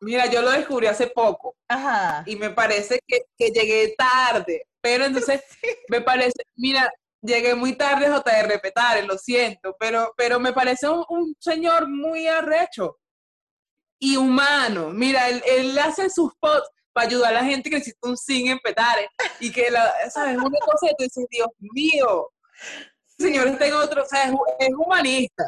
Mira, 0.00 0.26
yo 0.26 0.42
lo 0.42 0.50
descubrí 0.50 0.86
hace 0.86 1.06
poco. 1.08 1.56
Ajá. 1.68 2.22
Y 2.26 2.36
me 2.36 2.50
parece 2.50 3.00
que, 3.06 3.22
que 3.36 3.50
llegué 3.50 3.94
tarde. 3.96 4.66
Pero 4.80 5.04
entonces, 5.06 5.42
sí. 5.60 5.68
me 5.88 6.00
parece, 6.00 6.42
mira, 6.56 6.90
llegué 7.22 7.54
muy 7.54 7.74
tarde 7.74 8.06
a 8.06 8.16
JR 8.20 8.60
Petare, 8.60 9.02
lo 9.02 9.18
siento, 9.18 9.76
pero, 9.78 10.12
pero 10.16 10.38
me 10.38 10.52
parece 10.52 10.88
un, 10.88 11.04
un 11.08 11.36
señor 11.40 11.88
muy 11.88 12.28
arrecho 12.28 12.98
y 13.98 14.16
humano. 14.16 14.90
Mira, 14.90 15.28
él, 15.28 15.42
él 15.46 15.78
hace 15.78 16.10
sus 16.10 16.32
posts 16.38 16.70
para 16.92 17.08
ayudar 17.08 17.36
a 17.36 17.40
la 17.40 17.44
gente 17.44 17.68
que 17.68 17.76
necesita 17.76 18.08
un 18.08 18.16
zinc 18.16 18.48
en 18.48 18.58
Petare. 18.58 19.08
Y 19.40 19.52
que, 19.52 19.70
la, 19.70 19.92
¿sabes? 20.10 20.36
Una 20.36 20.58
cosa 20.60 20.88
que 20.88 20.94
tú 20.96 21.04
dices, 21.04 21.26
Dios 21.30 21.48
mío, 21.58 22.30
señor 23.18 23.48
está 23.48 23.66
en 23.66 23.74
otro, 23.74 24.02
o 24.02 24.06
sea, 24.06 24.24
es, 24.24 24.34
es 24.60 24.74
humanista. 24.74 25.44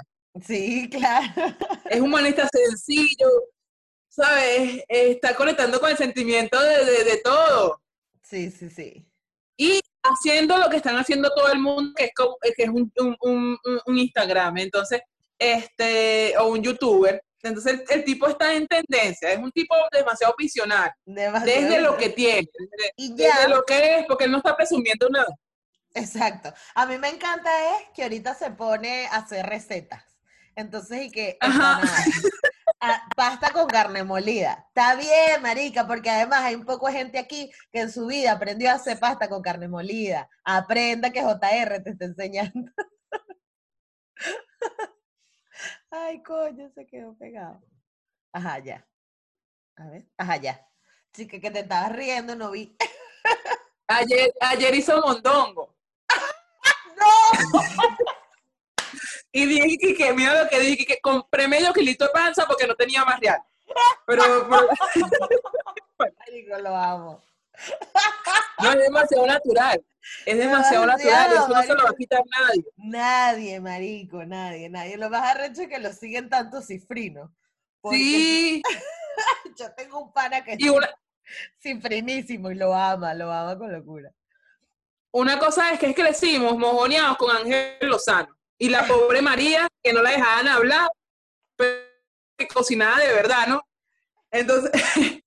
Sí, 0.46 0.88
claro. 0.90 1.57
Es 1.88 2.01
humanista 2.01 2.49
sencillo, 2.53 3.28
¿sabes? 4.18 4.82
Está 4.88 5.34
conectando 5.34 5.78
con 5.80 5.90
el 5.90 5.96
sentimiento 5.96 6.60
de, 6.60 6.84
de, 6.84 7.04
de 7.04 7.16
todo. 7.18 7.80
Sí, 8.22 8.50
sí, 8.50 8.68
sí. 8.68 9.06
Y 9.56 9.80
haciendo 10.02 10.58
lo 10.58 10.68
que 10.68 10.76
están 10.76 10.96
haciendo 10.96 11.30
todo 11.34 11.52
el 11.52 11.60
mundo, 11.60 11.92
que 11.96 12.06
es, 12.06 12.10
como, 12.14 12.36
que 12.40 12.62
es 12.64 12.68
un, 12.68 12.92
un, 12.96 13.16
un, 13.20 13.58
un, 13.86 13.98
Instagram, 13.98 14.58
entonces, 14.58 15.02
este, 15.38 16.36
o 16.38 16.48
un 16.48 16.62
youtuber. 16.62 17.22
Entonces, 17.42 17.74
el, 17.74 17.84
el, 17.88 18.04
tipo 18.04 18.26
está 18.26 18.52
en 18.54 18.66
tendencia, 18.66 19.32
es 19.32 19.38
un 19.38 19.52
tipo 19.52 19.74
demasiado 19.92 20.34
visionario, 20.36 20.92
demasiado 21.04 21.60
desde 21.60 21.80
lo 21.80 21.96
que 21.96 22.08
tiene, 22.08 22.48
desde, 22.58 22.92
y 22.96 23.14
ya. 23.14 23.36
desde 23.36 23.48
lo 23.48 23.64
que 23.64 23.98
es, 23.98 24.06
porque 24.06 24.24
él 24.24 24.32
no 24.32 24.38
está 24.38 24.56
presumiendo 24.56 25.08
nada. 25.08 25.32
Exacto. 25.94 26.52
A 26.74 26.86
mí 26.86 26.98
me 26.98 27.08
encanta 27.08 27.50
es 27.76 27.88
que 27.94 28.02
ahorita 28.02 28.34
se 28.34 28.50
pone 28.50 29.06
a 29.06 29.16
hacer 29.16 29.46
recetas. 29.46 30.04
Entonces, 30.54 31.06
y 31.06 31.10
que 31.10 31.36
Ajá. 31.40 31.80
A, 32.81 33.09
pasta 33.16 33.51
con 33.53 33.66
carne 33.66 34.05
molida. 34.05 34.66
Está 34.68 34.95
bien, 34.97 35.43
marica, 35.43 35.87
porque 35.87 36.11
además 36.11 36.41
hay 36.43 36.55
un 36.55 36.64
poco 36.64 36.87
de 36.87 36.93
gente 36.95 37.18
aquí 37.18 37.51
que 37.72 37.81
en 37.81 37.91
su 37.91 38.07
vida 38.07 38.33
aprendió 38.33 38.70
a 38.70 38.74
hacer 38.74 38.99
pasta 38.99 39.29
con 39.29 39.43
carne 39.43 39.68
molida. 39.68 40.29
Aprenda 40.45 41.11
que 41.11 41.22
JR 41.22 41.83
te 41.83 41.91
está 41.91 42.05
enseñando. 42.05 42.70
Ay, 45.91 46.22
coño, 46.22 46.70
se 46.74 46.87
quedó 46.87 47.16
pegado. 47.16 47.61
Ajá, 48.33 48.59
ya. 48.61 48.87
A 49.76 49.87
ver, 49.87 50.07
ajá, 50.16 50.37
ya. 50.37 50.66
Chica, 51.12 51.41
que 51.41 51.51
te 51.51 51.61
estabas 51.61 51.93
riendo, 51.93 52.37
no 52.37 52.51
vi. 52.51 52.76
Ayer, 53.89 54.31
ayer 54.41 54.74
hizo 54.74 55.01
mondongo. 55.01 55.74
¡No! 56.99 57.61
y 59.43 59.47
dije 59.47 59.95
que, 59.95 60.12
mira 60.12 60.43
lo 60.43 60.49
que 60.49 60.61
dije, 60.61 60.84
que 60.84 61.01
compré 61.01 61.49
medio 61.49 61.72
kilito 61.72 62.05
de 62.07 62.11
panza 62.11 62.47
porque 62.47 62.66
no 62.66 62.74
tenía 62.74 63.05
más 63.05 63.20
real. 63.20 63.41
Pero, 64.07 64.22
pero... 65.99 66.12
Marico, 66.18 66.59
lo 66.59 66.76
amo. 66.76 67.22
No, 68.61 68.72
es 68.72 68.78
demasiado 68.78 69.24
natural. 69.24 69.84
Es 70.26 70.36
demasiado, 70.36 70.80
demasiado 70.80 70.86
natural. 70.86 71.32
Eso 71.32 71.49
no 71.49 71.62
se 71.62 71.74
lo 71.74 71.84
va 71.84 71.91
a 71.91 71.95
quitar 71.95 72.20
nadie. 72.41 72.64
Nadie, 72.76 73.61
marico, 73.61 74.24
nadie, 74.24 74.68
nadie. 74.68 74.97
Lo 74.97 75.11
más 75.11 75.22
arrecho 75.22 75.62
es 75.62 75.68
que 75.68 75.78
lo 75.78 75.93
siguen 75.93 76.28
tanto 76.28 76.61
cifrinos. 76.61 77.30
Sí. 77.89 78.61
yo 79.59 79.72
tengo 79.76 80.01
un 80.01 80.12
pana 80.12 80.43
que 80.43 80.55
es 80.55 80.61
y 80.61 80.68
una... 80.68 80.89
cifrinísimo 81.61 82.51
y 82.51 82.57
lo 82.57 82.74
ama, 82.74 83.14
lo 83.14 83.32
ama 83.32 83.57
con 83.57 83.72
locura. 83.72 84.11
Una 85.12 85.39
cosa 85.39 85.70
es 85.70 85.78
que 85.78 85.91
es 85.91 85.97
decimos 85.97 86.59
mojoneados 86.59 87.16
con 87.16 87.34
Ángel 87.34 87.76
Lozano. 87.82 88.38
Y 88.59 88.68
la 88.68 88.86
pobre 88.86 89.22
María, 89.22 89.68
que 89.82 89.92
no 89.92 90.02
la 90.02 90.11
dejaban 90.11 90.48
hablar, 90.48 90.88
pero 91.56 91.80
que 92.36 92.48
cocinaba 92.48 92.98
de 92.98 93.12
verdad, 93.12 93.46
¿no? 93.46 93.62
Entonces, 94.30 94.72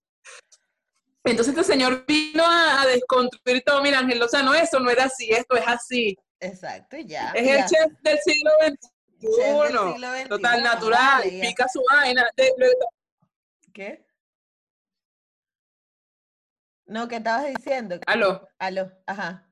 entonces 1.23 1.55
este 1.55 1.63
señor 1.63 2.05
vino 2.05 2.45
a, 2.45 2.81
a, 2.81 2.87
desconstruir 2.87 3.63
todo. 3.65 3.81
Mira, 3.81 3.99
Ángel 3.99 4.19
Lozano, 4.19 4.53
eso 4.53 4.79
no 4.79 4.89
era 4.89 5.05
así, 5.05 5.29
esto 5.31 5.55
es 5.55 5.67
así. 5.67 6.17
Exacto, 6.39 6.97
ya. 6.97 7.31
Es 7.31 7.45
ya. 7.45 7.55
el 7.55 7.65
chef 7.65 8.01
del 8.01 8.19
siglo 8.19 8.51
XXI. 8.61 9.01
Siglo. 9.21 9.95
Total, 10.27 10.63
natural, 10.63 11.21
Vale, 11.23 11.41
pica 11.41 11.67
su 11.67 11.83
vaina. 11.89 12.27
De, 12.35 12.43
de, 12.57 12.73
¿Qué? 13.71 14.05
No, 16.85 17.07
¿qué 17.07 17.17
estabas 17.17 17.45
diciendo? 17.45 17.99
Aló. 18.07 18.47
Aló, 18.57 18.91
ajá. 19.05 19.50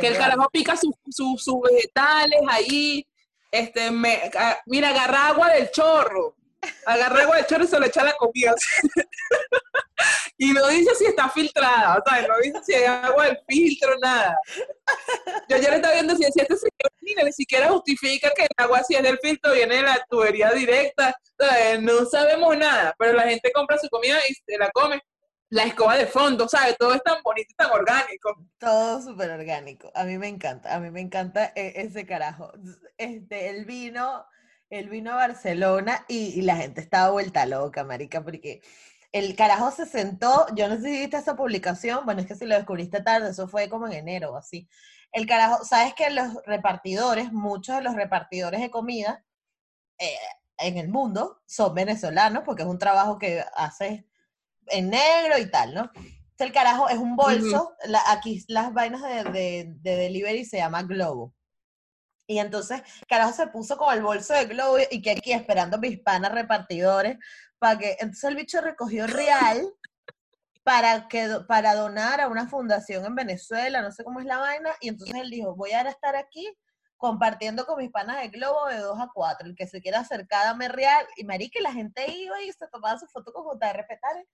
Que 0.00 0.08
el 0.08 0.16
carajo 0.16 0.48
pica 0.50 0.76
sus 0.76 0.94
su, 1.08 1.60
vegetales 1.60 2.40
ahí. 2.48 3.06
Este, 3.50 3.90
me, 3.90 4.30
mira, 4.66 4.90
agarra 4.90 5.28
agua 5.28 5.50
del 5.50 5.70
chorro. 5.70 6.36
Agarra 6.84 7.22
agua 7.22 7.36
del 7.36 7.46
chorro 7.46 7.64
y 7.64 7.68
se 7.68 7.80
lo 7.80 7.86
echa 7.86 8.04
la 8.04 8.12
comida. 8.14 8.54
y 10.38 10.52
no 10.52 10.66
dice 10.68 10.94
si 10.96 11.06
está 11.06 11.30
filtrada, 11.30 11.96
o 11.98 12.02
sea, 12.06 12.26
no 12.26 12.34
dice 12.42 12.60
si 12.64 12.74
hay 12.74 12.84
agua 12.84 13.26
del 13.26 13.38
filtro, 13.48 13.96
nada. 14.02 14.36
Yo 15.48 15.56
ayer 15.56 15.74
estaba 15.74 15.94
viendo 15.94 16.14
si 16.16 16.24
este 16.24 16.44
señor, 16.44 16.92
mira, 17.00 17.22
ni 17.22 17.32
siquiera 17.32 17.68
justifica 17.68 18.30
que 18.34 18.42
el 18.42 18.48
agua 18.56 18.82
si 18.84 18.96
es 18.96 19.02
del 19.02 19.18
filtro 19.18 19.52
viene 19.54 19.76
de 19.76 19.82
la 19.82 20.04
tubería 20.10 20.50
directa. 20.50 21.14
O 21.38 21.80
no 21.80 22.04
sabemos 22.04 22.56
nada, 22.56 22.94
pero 22.98 23.14
la 23.14 23.22
gente 23.22 23.50
compra 23.52 23.78
su 23.78 23.88
comida 23.88 24.18
y 24.28 24.34
se 24.34 24.58
la 24.58 24.70
come 24.72 25.00
la 25.50 25.62
escoba 25.64 25.96
de 25.96 26.06
fondo, 26.06 26.48
¿sabes? 26.48 26.76
Todo 26.78 26.94
es 26.94 27.02
tan 27.02 27.22
bonito 27.22 27.48
y 27.50 27.54
tan 27.54 27.70
orgánico. 27.70 28.36
Todo 28.58 29.00
súper 29.00 29.30
orgánico. 29.30 29.90
A 29.94 30.04
mí 30.04 30.18
me 30.18 30.28
encanta, 30.28 30.74
a 30.74 30.80
mí 30.80 30.90
me 30.90 31.00
encanta 31.00 31.52
ese 31.54 32.06
carajo. 32.06 32.52
Este, 32.98 33.48
el 33.50 33.64
vino, 33.64 34.26
él 34.70 34.88
vino 34.88 35.12
a 35.12 35.16
Barcelona 35.16 36.04
y, 36.08 36.42
la 36.42 36.56
gente 36.56 36.80
estaba 36.80 37.10
vuelta 37.10 37.46
loca, 37.46 37.84
marica, 37.84 38.22
porque 38.22 38.60
el 39.12 39.34
carajo 39.36 39.70
se 39.70 39.86
sentó, 39.86 40.46
yo 40.54 40.68
no 40.68 40.76
sé 40.76 40.82
si 40.82 40.98
viste 41.00 41.16
esa 41.16 41.36
publicación, 41.36 42.04
bueno, 42.04 42.20
es 42.20 42.26
que 42.26 42.34
si 42.34 42.44
lo 42.44 42.54
descubriste 42.54 43.02
tarde, 43.02 43.30
eso 43.30 43.48
fue 43.48 43.70
como 43.70 43.86
en 43.86 43.94
enero 43.94 44.32
o 44.32 44.36
así. 44.36 44.68
El 45.12 45.26
carajo, 45.26 45.64
sabes 45.64 45.94
que 45.94 46.10
los 46.10 46.34
repartidores, 46.44 47.32
muchos 47.32 47.76
de 47.76 47.82
los 47.82 47.94
repartidores 47.94 48.60
de 48.60 48.70
comida 48.70 49.24
eh, 49.98 50.18
en 50.58 50.76
el 50.76 50.88
mundo 50.88 51.40
son 51.46 51.74
venezolanos, 51.74 52.42
porque 52.44 52.62
es 52.62 52.68
un 52.68 52.78
trabajo 52.78 53.18
que 53.18 53.42
hace 53.56 54.06
en 54.70 54.90
negro 54.90 55.38
y 55.38 55.50
tal, 55.50 55.74
¿no? 55.74 55.90
el 56.38 56.52
carajo 56.52 56.88
es 56.88 56.98
un 56.98 57.16
bolso, 57.16 57.74
aquí 58.06 58.44
las 58.48 58.72
vainas 58.72 59.02
de, 59.02 59.24
de, 59.30 59.74
de 59.80 59.96
delivery 59.96 60.44
se 60.44 60.58
llama 60.58 60.82
Globo. 60.84 61.34
Y 62.28 62.38
entonces, 62.38 62.82
carajo 63.08 63.32
se 63.32 63.46
puso 63.46 63.76
con 63.78 63.92
el 63.94 64.02
bolso 64.02 64.34
de 64.34 64.44
Globo 64.44 64.76
y 64.90 65.00
que 65.00 65.12
aquí 65.12 65.32
esperando 65.32 65.78
mis 65.78 65.98
panas 65.98 66.30
repartidores 66.30 67.16
para 67.58 67.78
que. 67.78 67.92
Entonces 68.00 68.24
el 68.24 68.36
bicho 68.36 68.60
recogió 68.60 69.06
real 69.06 69.66
para, 70.62 71.08
que, 71.08 71.26
para 71.48 71.74
donar 71.74 72.20
a 72.20 72.28
una 72.28 72.46
fundación 72.46 73.06
en 73.06 73.14
Venezuela, 73.14 73.80
no 73.80 73.90
sé 73.92 74.04
cómo 74.04 74.20
es 74.20 74.26
la 74.26 74.36
vaina. 74.36 74.70
Y 74.80 74.90
entonces 74.90 75.16
él 75.16 75.30
dijo: 75.30 75.56
Voy 75.56 75.70
a 75.70 75.80
estar 75.82 76.16
aquí 76.16 76.46
compartiendo 76.98 77.64
con 77.64 77.78
mis 77.78 77.90
panas 77.90 78.20
de 78.20 78.28
Globo 78.28 78.66
de 78.66 78.78
2 78.78 79.00
a 79.00 79.08
4. 79.14 79.48
El 79.48 79.54
que 79.54 79.66
se 79.66 79.80
quiera 79.80 80.00
acercar, 80.00 80.44
dame 80.44 80.68
real. 80.68 81.06
Y 81.16 81.24
marica, 81.24 81.60
la 81.62 81.72
gente 81.72 82.04
iba 82.10 82.42
y 82.42 82.52
se 82.52 82.68
tomaba 82.68 82.98
su 82.98 83.06
foto 83.06 83.32
con 83.32 83.44
JR 83.44 83.86
Petare. 83.88 84.28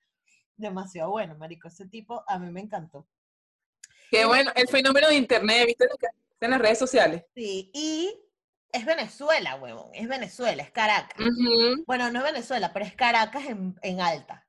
Demasiado 0.56 1.10
bueno, 1.10 1.36
marico. 1.36 1.68
Ese 1.68 1.86
tipo 1.86 2.24
a 2.26 2.38
mí 2.38 2.50
me 2.50 2.60
encantó. 2.60 3.06
Qué 4.10 4.26
bueno, 4.26 4.52
el 4.54 4.68
fenómeno 4.68 5.08
de 5.08 5.16
internet, 5.16 5.66
¿viste? 5.66 5.86
en 6.40 6.50
las 6.50 6.60
redes 6.60 6.78
sociales. 6.78 7.24
Sí, 7.34 7.70
y 7.72 8.14
es 8.70 8.84
Venezuela, 8.84 9.56
huevón, 9.56 9.90
es 9.94 10.08
Venezuela, 10.08 10.62
es 10.62 10.70
Caracas. 10.70 11.26
Bueno, 11.86 12.10
no 12.10 12.18
es 12.18 12.24
Venezuela, 12.24 12.72
pero 12.72 12.84
es 12.84 12.94
Caracas 12.94 13.44
en, 13.46 14.00
alta. 14.00 14.46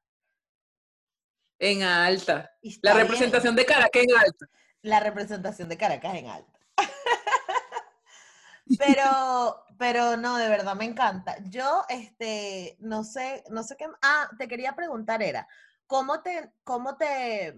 En 1.60 1.84
alta. 1.84 2.52
La 2.82 2.94
representación 2.94 3.56
de 3.56 3.66
Caracas 3.66 4.04
en 4.04 4.18
alta. 4.18 4.46
La 4.82 5.00
representación 5.00 5.70
de 5.70 5.78
Caracas 5.78 6.16
en 6.16 6.28
alta. 6.28 6.60
pero, 8.80 9.64
pero 9.78 10.18
no, 10.18 10.38
de 10.38 10.50
verdad 10.50 10.76
me 10.76 10.86
encanta. 10.86 11.38
Yo, 11.50 11.86
este, 11.90 12.78
no 12.80 13.04
sé, 13.04 13.44
no 13.50 13.64
sé 13.64 13.78
qué. 13.78 13.88
Ah, 14.02 14.30
te 14.38 14.48
quería 14.48 14.76
preguntar, 14.76 15.24
era, 15.24 15.48
¿cómo 15.88 16.22
te, 16.22 16.52
cómo 16.64 16.98
te, 16.98 17.56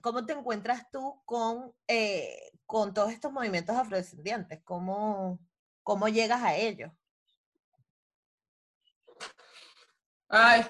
cómo 0.00 0.24
te 0.24 0.32
encuentras 0.32 0.90
tú 0.90 1.22
con, 1.24 1.74
eh, 1.86 2.52
con 2.66 2.94
todos 2.94 3.12
estos 3.12 3.32
movimientos 3.32 3.76
afrodescendientes? 3.76 4.60
¿Cómo, 4.64 5.38
cómo 5.82 6.08
llegas 6.08 6.42
a 6.42 6.56
ellos? 6.56 6.90
Ay, 10.28 10.64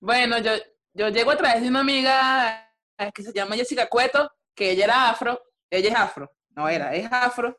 bueno, 0.00 0.38
yo, 0.38 0.52
yo 0.94 1.08
llego 1.10 1.30
a 1.30 1.36
través 1.36 1.62
de 1.62 1.68
una 1.68 1.80
amiga 1.80 2.74
eh, 2.98 3.12
que 3.12 3.22
se 3.22 3.32
llama 3.32 3.56
Jessica 3.56 3.88
Cueto, 3.88 4.30
que 4.54 4.70
ella 4.70 4.84
era 4.84 5.10
afro, 5.10 5.42
ella 5.70 5.90
es 5.90 5.94
afro, 5.94 6.30
no 6.50 6.68
era, 6.68 6.94
es 6.94 7.10
afro, 7.12 7.58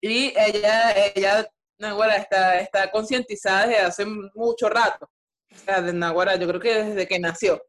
y 0.00 0.32
ella, 0.38 0.92
ella, 1.14 1.46
Nahuara, 1.78 2.16
está, 2.16 2.58
está 2.58 2.90
concientizada 2.90 3.66
desde 3.66 3.82
hace 3.82 4.04
mucho 4.06 4.68
rato, 4.70 5.10
o 5.60 5.64
sea, 5.64 5.82
de 5.82 5.92
Nahuara, 5.92 6.36
yo 6.36 6.46
creo 6.48 6.60
que 6.60 6.84
desde 6.84 7.06
que 7.06 7.18
nació. 7.18 7.62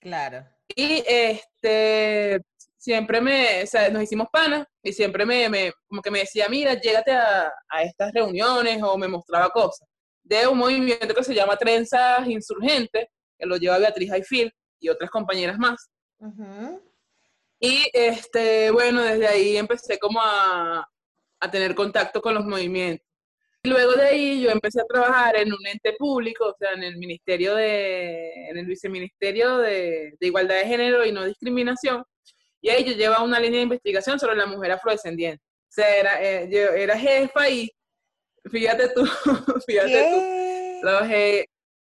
Claro. 0.00 0.44
Y 0.74 1.04
este, 1.06 2.40
siempre 2.76 3.20
me, 3.20 3.62
o 3.62 3.66
sea, 3.66 3.90
nos 3.90 4.02
hicimos 4.02 4.28
panas 4.32 4.66
y 4.82 4.92
siempre 4.92 5.24
me, 5.24 5.48
me, 5.48 5.72
como 5.86 6.02
que 6.02 6.10
me 6.10 6.20
decía, 6.20 6.48
mira, 6.48 6.74
llégate 6.74 7.12
a, 7.12 7.52
a, 7.68 7.82
estas 7.82 8.12
reuniones 8.12 8.82
o 8.82 8.96
me 8.98 9.08
mostraba 9.08 9.50
cosas 9.50 9.86
de 10.22 10.46
un 10.46 10.58
movimiento 10.58 11.14
que 11.14 11.24
se 11.24 11.34
llama 11.34 11.56
Trenzas 11.56 12.26
Insurgentes, 12.26 13.06
que 13.38 13.46
lo 13.46 13.56
lleva 13.56 13.78
Beatriz 13.78 14.10
Hayfield 14.12 14.52
y 14.80 14.88
otras 14.88 15.10
compañeras 15.10 15.58
más. 15.58 15.90
Y 17.58 17.88
este, 17.92 18.70
bueno, 18.70 19.02
desde 19.02 19.26
ahí 19.26 19.56
empecé 19.56 19.98
como 19.98 20.20
a, 20.20 20.88
a 21.40 21.50
tener 21.50 21.74
contacto 21.74 22.20
con 22.20 22.34
los 22.34 22.44
movimientos. 22.44 23.06
Luego 23.64 23.92
de 23.92 24.02
ahí 24.02 24.42
yo 24.42 24.50
empecé 24.50 24.80
a 24.80 24.86
trabajar 24.86 25.36
en 25.36 25.52
un 25.52 25.66
ente 25.66 25.94
público, 25.96 26.46
o 26.46 26.56
sea, 26.58 26.72
en 26.72 26.82
el 26.82 26.96
Ministerio 26.96 27.54
de, 27.54 28.48
en 28.48 28.58
el 28.58 28.66
Viceministerio 28.66 29.58
de, 29.58 30.14
de 30.18 30.26
Igualdad 30.26 30.56
de 30.56 30.66
Género 30.66 31.04
y 31.06 31.12
No 31.12 31.24
Discriminación, 31.24 32.02
y 32.60 32.70
ahí 32.70 32.84
yo 32.84 32.92
llevaba 32.92 33.22
una 33.22 33.38
línea 33.38 33.58
de 33.58 33.64
investigación 33.64 34.18
sobre 34.18 34.36
la 34.36 34.46
mujer 34.46 34.72
afrodescendiente. 34.72 35.42
O 35.44 35.74
sea, 35.74 35.96
era, 35.96 36.22
eh, 36.22 36.48
yo 36.50 36.58
era 36.58 36.98
jefa 36.98 37.48
y 37.48 37.70
fíjate 38.50 38.88
tú, 38.90 39.04
fíjate 39.66 40.10
tú, 40.10 40.80
trabajé, 40.82 41.46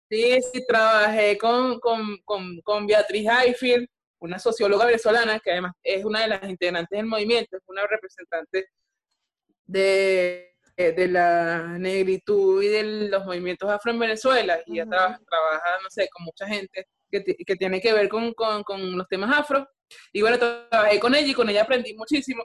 sí, 0.09 0.39
sí, 0.53 0.65
trabajé 0.65 1.38
con, 1.38 1.80
con, 1.80 2.18
con, 2.24 2.61
con 2.61 2.88
Beatriz 2.88 3.28
Hayfield, 3.28 3.88
una 4.20 4.39
socióloga 4.39 4.86
venezolana 4.86 5.39
que 5.39 5.51
además 5.51 5.74
es 5.84 6.05
una 6.05 6.22
de 6.22 6.28
las 6.30 6.43
integrantes 6.43 6.97
del 6.97 7.05
movimiento, 7.05 7.57
es 7.57 7.63
una 7.68 7.86
representante 7.86 8.68
de, 9.65 10.57
de 10.78 11.07
la 11.07 11.78
negritud 11.80 12.61
y 12.61 12.67
de 12.67 12.84
los 13.09 13.25
movimientos 13.25 13.69
afro 13.69 13.91
en 13.91 13.99
Venezuela, 13.99 14.59
y 14.65 14.73
ella 14.73 14.86
trabaja, 14.89 15.19
trabaja, 15.30 15.82
no 15.84 15.89
sé, 15.89 16.07
con 16.09 16.25
mucha 16.25 16.47
gente 16.47 16.88
que, 17.11 17.23
que 17.23 17.55
tiene 17.55 17.82
que 17.82 17.93
ver 17.93 18.07
con, 18.07 18.34
con, 18.34 18.63
con 18.63 18.97
los 18.97 19.07
temas 19.07 19.36
afro, 19.36 19.67
y 20.11 20.21
bueno, 20.21 20.38
trabajé 20.38 20.99
con 20.99 21.15
ella 21.15 21.28
y 21.28 21.34
con 21.34 21.49
ella 21.49 21.63
aprendí 21.63 21.93
muchísimo. 21.95 22.43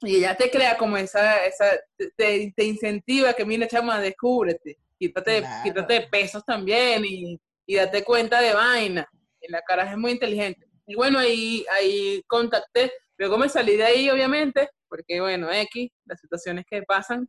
Y 0.00 0.16
ella 0.16 0.36
te 0.36 0.50
crea 0.50 0.76
como 0.78 0.96
esa, 0.96 1.44
esa 1.44 1.70
te, 2.16 2.52
te 2.54 2.64
incentiva 2.64 3.32
que 3.32 3.44
mira, 3.44 3.66
chama, 3.66 4.00
descúbrete, 4.00 4.78
quítate, 4.98 5.42
quítate 5.64 6.02
pesos 6.02 6.44
también 6.44 7.04
y, 7.04 7.40
y, 7.66 7.74
date 7.74 8.04
cuenta 8.04 8.40
de 8.40 8.54
vaina. 8.54 9.08
Y 9.40 9.50
la 9.50 9.60
cara 9.62 9.90
es 9.90 9.98
muy 9.98 10.12
inteligente. 10.12 10.66
Y 10.86 10.94
bueno, 10.94 11.18
ahí, 11.18 11.64
ahí 11.70 12.22
contacté, 12.26 12.92
luego 13.18 13.38
me 13.38 13.48
salí 13.48 13.76
de 13.76 13.84
ahí, 13.84 14.10
obviamente, 14.10 14.70
porque 14.88 15.20
bueno, 15.20 15.52
X, 15.52 15.90
las 16.06 16.20
situaciones 16.20 16.64
que 16.68 16.82
pasan. 16.82 17.28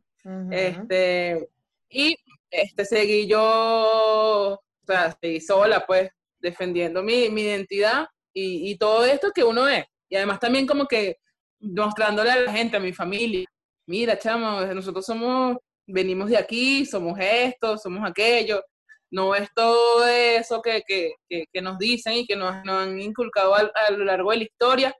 Este, 0.50 1.48
y 1.88 2.16
este, 2.50 2.84
seguí 2.84 3.26
yo, 3.26 3.40
o 3.40 4.60
sea, 4.86 5.16
seguí 5.20 5.40
sola, 5.40 5.84
pues, 5.86 6.10
defendiendo 6.40 7.02
mi, 7.02 7.28
mi 7.30 7.42
identidad 7.42 8.06
y, 8.32 8.76
todo 8.78 9.04
esto 9.04 9.30
que 9.34 9.44
uno 9.44 9.68
es. 9.68 9.84
Y 10.08 10.16
además 10.16 10.40
también 10.40 10.66
como 10.66 10.86
que 10.86 11.18
mostrándole 11.60 12.30
a 12.30 12.40
la 12.40 12.52
gente, 12.52 12.76
a 12.76 12.80
mi 12.80 12.92
familia, 12.92 13.44
mira, 13.86 14.18
chamo, 14.18 14.60
nosotros 14.62 15.04
somos, 15.04 15.56
venimos 15.86 16.30
de 16.30 16.38
aquí, 16.38 16.86
somos 16.86 17.18
esto, 17.20 17.76
somos 17.76 18.08
aquello, 18.08 18.62
no 19.10 19.34
es 19.34 19.48
todo 19.54 20.06
eso 20.06 20.62
que, 20.62 20.82
que, 20.86 21.14
que, 21.28 21.62
nos 21.62 21.78
dicen 21.78 22.14
y 22.14 22.26
que 22.26 22.36
nos, 22.36 22.54
han 22.66 23.00
inculcado 23.00 23.54
a, 23.54 23.90
lo 23.90 24.04
largo 24.04 24.30
de 24.30 24.36
la 24.38 24.44
historia. 24.44 24.94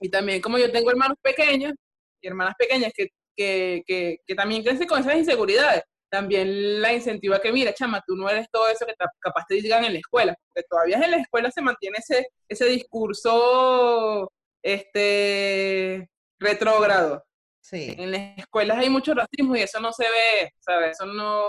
Y 0.00 0.08
también 0.08 0.40
como 0.40 0.58
yo 0.58 0.72
tengo 0.72 0.90
hermanos 0.90 1.18
pequeños 1.22 1.74
y 2.20 2.26
hermanas 2.26 2.54
pequeñas 2.58 2.92
que, 2.94 3.08
que, 3.36 4.18
también 4.36 4.62
crecen 4.62 4.86
con 4.86 5.00
esas 5.00 5.16
inseguridades, 5.16 5.82
también 6.10 6.80
la 6.80 6.92
incentiva 6.92 7.40
que, 7.40 7.52
mira, 7.52 7.74
chama, 7.74 8.02
tú 8.06 8.14
no 8.14 8.28
eres 8.28 8.46
todo 8.50 8.68
eso 8.68 8.86
que 8.86 8.94
capaz 9.20 9.44
te 9.48 9.56
digan 9.56 9.84
en 9.84 9.94
la 9.94 9.98
escuela, 9.98 10.34
porque 10.46 10.66
todavía 10.68 10.98
en 10.98 11.10
la 11.10 11.16
escuela 11.18 11.50
se 11.50 11.62
mantiene 11.62 11.98
ese, 11.98 12.28
ese 12.48 12.66
discurso 12.66 14.30
este, 14.62 16.08
retrógrado. 16.38 17.24
Sí. 17.60 17.94
En 17.98 18.12
las 18.12 18.38
escuelas 18.38 18.78
hay 18.78 18.90
mucho 18.90 19.14
racismo 19.14 19.56
y 19.56 19.62
eso 19.62 19.80
no 19.80 19.92
se 19.92 20.04
ve, 20.04 20.52
¿sabes? 20.60 20.92
Eso 20.92 21.06
no, 21.06 21.46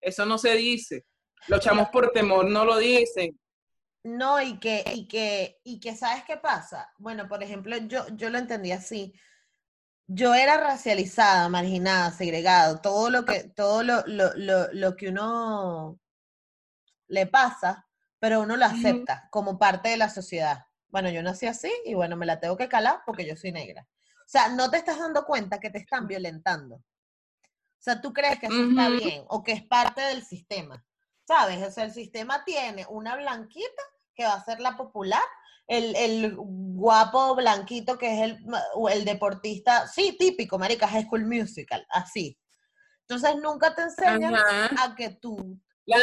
eso 0.00 0.26
no 0.26 0.36
se 0.36 0.54
dice. 0.56 1.04
Los 1.48 1.60
chamos 1.60 1.88
por 1.88 2.10
temor 2.10 2.44
no 2.44 2.64
lo 2.64 2.76
dicen. 2.78 3.38
No, 4.04 4.42
y 4.42 4.58
que, 4.58 4.82
y 4.94 5.06
que, 5.06 5.60
y 5.62 5.78
que, 5.78 5.94
¿sabes 5.94 6.24
qué 6.24 6.36
pasa? 6.36 6.92
Bueno, 6.98 7.28
por 7.28 7.42
ejemplo, 7.42 7.76
yo, 7.86 8.04
yo 8.14 8.30
lo 8.30 8.38
entendí 8.38 8.72
así 8.72 9.14
yo 10.06 10.34
era 10.34 10.56
racializada, 10.58 11.48
marginada, 11.48 12.10
segregado, 12.10 12.80
todo 12.80 13.10
lo 13.10 13.24
que, 13.24 13.44
todo 13.44 13.82
lo, 13.82 14.02
lo, 14.06 14.32
lo, 14.72 14.96
que 14.96 15.08
uno 15.08 15.98
le 17.08 17.26
pasa, 17.26 17.86
pero 18.18 18.40
uno 18.40 18.56
lo 18.56 18.64
acepta 18.64 19.28
como 19.30 19.58
parte 19.58 19.88
de 19.88 19.96
la 19.96 20.08
sociedad. 20.08 20.66
Bueno, 20.88 21.08
yo 21.10 21.22
nací 21.22 21.46
así 21.46 21.72
y 21.84 21.94
bueno, 21.94 22.16
me 22.16 22.26
la 22.26 22.40
tengo 22.40 22.56
que 22.56 22.68
calar 22.68 23.00
porque 23.06 23.26
yo 23.26 23.36
soy 23.36 23.52
negra. 23.52 23.86
O 24.18 24.28
sea, 24.28 24.48
no 24.48 24.70
te 24.70 24.76
estás 24.76 24.98
dando 24.98 25.24
cuenta 25.24 25.58
que 25.58 25.70
te 25.70 25.78
están 25.78 26.06
violentando. 26.06 26.76
O 26.76 27.84
sea, 27.84 28.00
tú 28.00 28.12
crees 28.12 28.38
que 28.38 28.46
eso 28.46 28.62
está 28.70 28.88
bien 28.88 29.24
o 29.28 29.42
que 29.42 29.52
es 29.52 29.62
parte 29.64 30.02
del 30.02 30.24
sistema. 30.24 30.84
¿Sabes? 31.26 31.62
O 31.66 31.70
sea, 31.70 31.84
el 31.84 31.92
sistema 31.92 32.44
tiene 32.44 32.86
una 32.88 33.16
blanquita 33.16 33.82
que 34.14 34.24
va 34.24 34.34
a 34.34 34.44
ser 34.44 34.60
la 34.60 34.76
popular 34.76 35.22
el, 35.66 36.34
guapo 36.36 37.36
blanquito 37.36 37.96
que 37.96 38.12
es 38.12 38.20
el, 38.22 38.38
el 38.90 39.04
deportista, 39.04 39.86
sí, 39.86 40.16
típico, 40.18 40.58
marica, 40.58 40.88
High 40.88 41.04
School 41.04 41.26
Musical, 41.26 41.86
así. 41.90 42.36
Entonces 43.02 43.36
nunca 43.40 43.74
te 43.74 43.82
enseñan 43.82 44.34
a 44.34 44.94
que 44.96 45.10
tú... 45.10 45.58
La, 45.84 45.98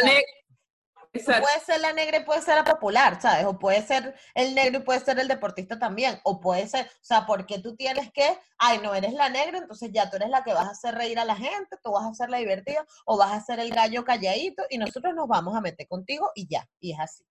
puede 1.12 1.60
ser 1.66 1.82
la 1.82 1.94
negra 1.94 2.18
y 2.18 2.24
puede 2.24 2.42
ser 2.42 2.56
la 2.56 2.64
popular, 2.64 3.20
¿sabes? 3.22 3.46
O 3.46 3.58
puede 3.58 3.82
ser 3.82 4.16
el 4.36 4.54
negro 4.54 4.80
y 4.80 4.84
puede 4.84 5.00
ser 5.00 5.20
el 5.20 5.28
deportista 5.28 5.80
también. 5.80 6.20
O 6.24 6.40
puede 6.40 6.68
ser, 6.68 6.86
o 6.86 7.04
sea, 7.04 7.26
porque 7.26 7.60
tú 7.60 7.76
tienes 7.76 8.12
que, 8.12 8.38
ay, 8.58 8.80
no 8.80 8.94
eres 8.94 9.14
la 9.14 9.30
negra, 9.30 9.58
entonces 9.58 9.90
ya 9.92 10.10
tú 10.10 10.18
eres 10.18 10.30
la 10.30 10.44
que 10.44 10.54
vas 10.54 10.68
a 10.68 10.72
hacer 10.72 10.96
reír 10.96 11.20
a 11.20 11.26
la 11.26 11.36
gente, 11.36 11.78
tú 11.84 11.92
vas 11.92 12.06
a 12.06 12.14
ser 12.14 12.30
la 12.30 12.38
divertida, 12.38 12.86
o 13.06 13.18
vas 13.18 13.32
a 13.32 13.42
ser 13.42 13.60
el 13.60 13.72
gallo 13.72 14.04
calladito, 14.04 14.64
y 14.70 14.78
nosotros 14.78 15.14
nos 15.16 15.28
vamos 15.28 15.56
a 15.56 15.62
meter 15.62 15.88
contigo 15.88 16.30
y 16.36 16.48
ya, 16.48 16.68
y 16.80 16.94
es 16.94 17.00
así. 17.00 17.24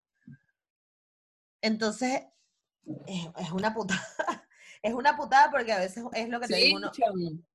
Entonces, 1.61 2.23
es, 3.07 3.51
una 3.53 3.75
putada. 3.75 4.01
es 4.83 4.95
una 4.95 5.17
putada 5.17 5.51
porque 5.51 5.73
a 5.73 5.79
veces 5.79 6.05
es 6.13 6.29
lo 6.29 6.41
que 6.41 6.49
te 6.49 6.57
digo, 6.57 6.79
uno, 6.79 6.93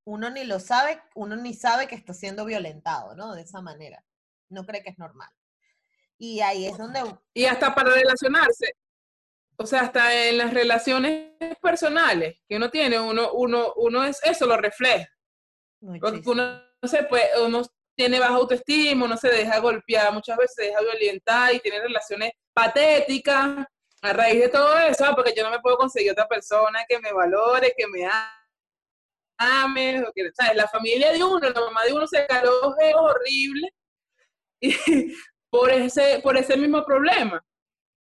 uno 0.05 0.29
ni 0.29 0.43
lo 0.43 0.59
sabe, 0.59 1.01
uno 1.15 1.35
ni 1.35 1.53
sabe 1.53 1.87
que 1.87 1.95
está 1.95 2.13
siendo 2.13 2.45
violentado, 2.45 3.15
¿no? 3.15 3.33
De 3.33 3.41
esa 3.41 3.61
manera. 3.61 4.03
No 4.49 4.65
cree 4.65 4.83
que 4.83 4.89
es 4.89 4.97
normal. 4.97 5.29
Y 6.17 6.41
ahí 6.41 6.65
es 6.67 6.77
donde... 6.77 7.01
Y 7.33 7.45
hasta 7.45 7.73
para 7.73 7.91
relacionarse, 7.91 8.75
o 9.57 9.65
sea, 9.65 9.81
hasta 9.81 10.27
en 10.27 10.37
las 10.37 10.53
relaciones 10.53 11.33
personales 11.61 12.37
que 12.47 12.55
uno 12.55 12.69
tiene, 12.69 12.99
uno, 12.99 13.31
uno, 13.33 13.73
uno 13.77 14.03
es 14.03 14.21
eso, 14.23 14.45
lo 14.45 14.57
refleja. 14.57 15.07
Porque 15.79 16.29
uno, 16.29 16.61
no 16.81 16.87
se 16.87 17.03
puede, 17.03 17.25
uno 17.45 17.63
tiene 17.95 18.19
baja 18.19 18.35
autoestima, 18.35 19.05
uno 19.05 19.17
se 19.17 19.29
deja 19.29 19.59
golpear, 19.59 20.13
muchas 20.13 20.37
veces 20.37 20.55
se 20.55 20.63
deja 20.65 20.81
violentar 20.81 21.53
y 21.53 21.59
tiene 21.59 21.81
relaciones 21.81 22.31
patéticas 22.53 23.65
a 24.03 24.13
raíz 24.13 24.41
de 24.41 24.49
todo 24.49 24.77
eso, 24.79 25.05
porque 25.15 25.33
yo 25.35 25.43
no 25.43 25.49
me 25.49 25.61
puedo 25.61 25.77
conseguir 25.77 26.11
otra 26.11 26.27
persona 26.27 26.83
que 26.87 26.99
me 26.99 27.13
valore, 27.13 27.73
que 27.75 27.87
me 27.87 28.05
ame, 29.37 30.03
o 30.03 30.11
que, 30.13 30.29
¿sabes? 30.33 30.57
La 30.57 30.67
familia 30.67 31.11
de 31.13 31.23
uno, 31.23 31.39
la 31.39 31.61
mamá 31.61 31.85
de 31.85 31.93
uno 31.93 32.05
se 32.05 32.25
caló 32.27 32.51
horrible 32.95 33.73
y, 34.59 34.73
por 35.49 35.71
ese, 35.71 36.19
por 36.21 36.37
ese 36.37 36.57
mismo 36.57 36.85
problema. 36.85 37.43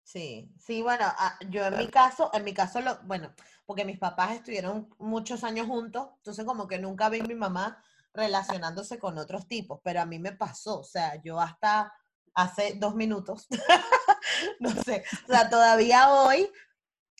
Sí, 0.03 0.49
sí, 0.57 0.83
bueno, 0.83 1.05
ah, 1.05 1.37
yo 1.49 1.65
en 1.65 1.77
mi 1.77 1.87
caso, 1.87 2.29
en 2.33 2.43
mi 2.43 2.53
caso, 2.53 2.79
lo, 2.79 2.97
bueno, 3.03 3.33
porque 3.65 3.83
mis 3.83 3.97
papás 3.97 4.35
estuvieron 4.35 4.89
muchos 4.99 5.43
años 5.43 5.67
juntos, 5.67 6.09
entonces 6.17 6.45
como 6.45 6.67
que 6.67 6.77
nunca 6.77 7.09
vi 7.09 7.19
a 7.19 7.23
mi 7.23 7.35
mamá 7.35 7.83
relacionándose 8.13 8.99
con 8.99 9.17
otros 9.17 9.47
tipos, 9.47 9.79
pero 9.83 10.01
a 10.01 10.05
mí 10.05 10.19
me 10.19 10.31
pasó, 10.31 10.79
o 10.79 10.83
sea, 10.83 11.21
yo 11.23 11.39
hasta 11.39 11.91
hace 12.35 12.75
dos 12.75 12.95
minutos, 12.95 13.47
no 14.59 14.71
sé, 14.83 15.03
o 15.27 15.31
sea, 15.31 15.49
todavía 15.49 16.11
hoy 16.11 16.49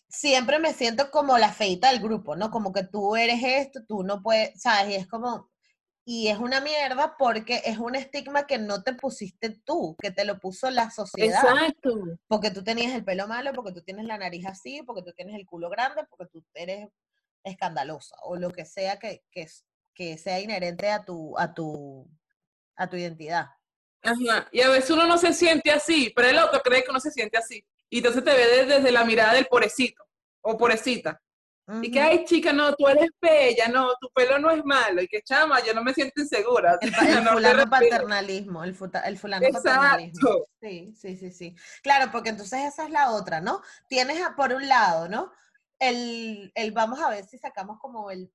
siempre 0.10 0.60
me 0.60 0.74
siento 0.74 1.12
como 1.12 1.38
la 1.38 1.52
feita 1.52 1.91
del 1.91 2.02
grupo, 2.02 2.36
¿no? 2.36 2.50
Como 2.52 2.72
que 2.74 2.84
tú 2.84 3.16
eres 3.16 3.41
esto, 3.43 3.82
tú 3.88 4.04
no 4.04 4.22
puedes, 4.22 4.60
¿sabes? 4.62 4.93
Y 4.93 4.95
es 4.95 5.08
como, 5.08 5.50
y 6.06 6.30
es 6.30 6.39
una 6.39 6.62
mierda 6.62 7.16
porque 7.20 7.62
es 7.66 7.78
un 7.78 7.95
estigma 7.95 8.48
que 8.48 8.58
no 8.58 8.82
te 8.82 8.93
pusiste 8.93 9.60
tú, 9.66 9.95
que 10.02 10.10
te 10.12 10.24
lo 10.24 10.39
puso 10.39 10.72
la 10.72 10.89
sociedad. 10.89 11.43
Exacto. 11.43 11.95
Porque 12.28 12.50
tú 12.50 12.64
tenías 12.64 12.93
el 12.93 13.04
pelo 13.04 13.28
malo, 13.28 13.52
porque 13.54 13.74
tú 13.74 13.82
tienes 13.82 14.06
la 14.06 14.18
nariz 14.18 14.45
así, 14.45 14.82
porque 14.84 15.04
tú 15.04 15.12
tienes 15.12 15.36
el 15.36 15.45
culo 15.45 15.70
grande, 15.70 16.04
porque 16.10 16.28
tú 16.32 16.43
eres 16.54 16.88
escandalosa 17.43 18.16
o 18.24 18.38
lo 18.38 18.52
que 18.52 18.66
sea 18.66 19.00
que, 19.00 19.26
que, 19.32 19.48
que 19.93 20.18
sea 20.18 20.39
inherente 20.39 20.89
a 20.89 21.04
tu, 21.04 21.38
a 21.38 21.54
tu, 21.54 22.10
a 22.78 22.89
tu 22.89 22.95
identidad. 22.95 23.48
Ajá. 24.04 24.48
Y 24.52 24.62
a 24.62 24.70
veces 24.70 24.91
uno 24.91 25.06
no 25.06 25.18
se 25.18 25.34
siente 25.34 25.72
así, 25.72 26.12
pero 26.16 26.30
el 26.30 26.39
otro 26.39 26.62
cree 26.62 26.84
que 26.84 26.91
uno 26.91 27.00
se 27.00 27.12
siente 27.12 27.38
así. 27.38 27.64
Y 27.89 27.98
entonces 27.98 28.24
te 28.24 28.34
ve 28.34 28.66
desde, 28.66 28.91
la 28.91 29.06
mirada 29.06 29.34
del 29.34 29.48
pobrecito 29.48 30.04
o 30.41 30.58
pobrecita. 30.58 31.22
Y 31.82 31.91
que, 31.91 32.00
ay, 32.00 32.24
chica, 32.24 32.54
no, 32.54 32.74
tú 32.76 32.88
eres 32.88 33.10
bella, 33.22 33.68
no, 33.68 33.89
tu 34.00 34.10
pelo 34.14 34.39
no 34.39 34.50
es 34.52 34.64
malo. 34.64 35.02
Y 35.02 35.08
que, 35.08 35.22
chama, 35.22 35.62
yo 35.66 35.74
no 35.74 35.84
me 35.84 35.93
siento 35.93 36.22
insegura. 36.22 36.78
El, 36.80 36.93
fulano 37.34 37.70
paternalismo, 37.70 38.64
el, 38.64 38.78
el 39.04 39.18
fulano 39.18 39.48
paternalismo. 39.52 40.30
Sí, 40.62 40.93
sí, 40.95 41.18
sí, 41.18 41.30
sí. 41.30 41.56
Claro, 41.84 42.10
porque 42.10 42.30
entonces 42.30 42.62
esa 42.64 42.86
es 42.86 42.89
la 42.89 43.12
otra, 43.12 43.41
¿no? 43.41 43.62
Tienes 43.89 44.18
por 44.38 44.54
un 44.54 44.66
lado, 44.70 45.10
¿no? 45.10 45.34
El, 45.78 46.54
el 46.56 46.72
vamos 46.72 47.02
a 47.02 47.10
ver 47.10 47.26
si 47.26 47.38
sacamos 47.38 47.80
como 47.80 48.12
el 48.12 48.32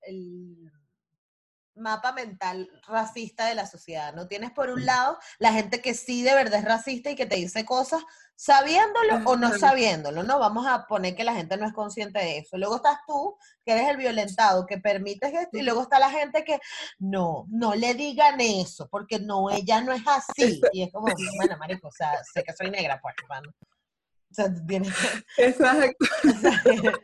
mapa 1.75 2.12
mental 2.12 2.70
racista 2.87 3.47
de 3.47 3.55
la 3.55 3.66
sociedad. 3.66 4.14
No 4.14 4.29
tienes 4.29 4.51
por 4.51 4.70
un 4.70 4.85
lado 4.85 5.18
la 5.39 5.53
gente 5.53 5.81
que 5.81 5.95
sí 5.95 6.23
de 6.23 6.35
verdad 6.35 6.61
es 6.61 6.64
racista 6.64 7.11
y 7.11 7.16
que 7.16 7.27
te 7.27 7.37
dice 7.37 7.64
cosas 7.64 8.03
sabiéndolo 8.35 9.23
o 9.25 9.37
no 9.37 9.57
sabiéndolo, 9.57 10.25
¿no? 10.25 10.39
Vamos 10.39 10.66
a 10.66 10.87
poner 10.87 11.14
que 11.14 11.23
la 11.23 11.35
gente 11.35 11.57
no 11.57 11.66
es 11.66 11.73
consciente 11.73 12.18
de 12.18 12.39
eso. 12.39 12.59
Luego 12.59 12.77
estás 12.77 12.99
tú, 13.07 13.37
que 13.64 13.73
eres 13.73 13.89
el 13.89 13.97
violentado, 13.97 14.66
que 14.66 14.79
permites 14.79 15.33
esto, 15.33 15.59
y 15.59 15.62
luego 15.62 15.83
está 15.83 16.01
la 16.01 16.11
gente 16.11 16.43
que 16.43 16.59
no, 16.99 17.47
no 17.49 17.75
le 17.75 17.95
digan 17.95 18.41
eso, 18.41 18.89
porque 18.89 19.20
no, 19.20 19.49
ella 19.51 19.81
no 19.81 19.93
es 19.93 20.03
así. 20.07 20.61
Y 20.73 20.83
es 20.83 20.93
como, 20.93 21.07
bueno, 21.37 21.57
marico, 21.57 21.87
o 21.89 21.93
sea, 21.93 22.20
sé 22.35 22.43
que 22.43 22.53
soy 22.53 22.70
negra, 22.70 22.99
pues, 23.01 23.14
hermano. 23.23 23.53
O 23.61 24.35
sea, 24.35 24.53
tienes 24.66 24.93
que... 24.93 25.45
Exacto. 25.45 26.07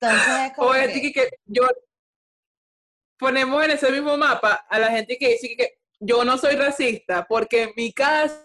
Entonces 0.00 0.28
es 0.46 0.52
como 0.56 0.72
que 0.72 1.30
yo 1.44 1.68
ponemos 3.20 3.62
en 3.62 3.72
ese 3.72 3.92
mismo 3.92 4.16
mapa 4.16 4.66
a 4.68 4.78
la 4.78 4.90
gente 4.90 5.16
que 5.18 5.28
dice 5.28 5.54
que 5.56 5.78
yo 6.00 6.24
no 6.24 6.38
soy 6.38 6.56
racista 6.56 7.26
porque 7.28 7.64
en 7.64 7.72
mi 7.76 7.92
casa 7.92 8.40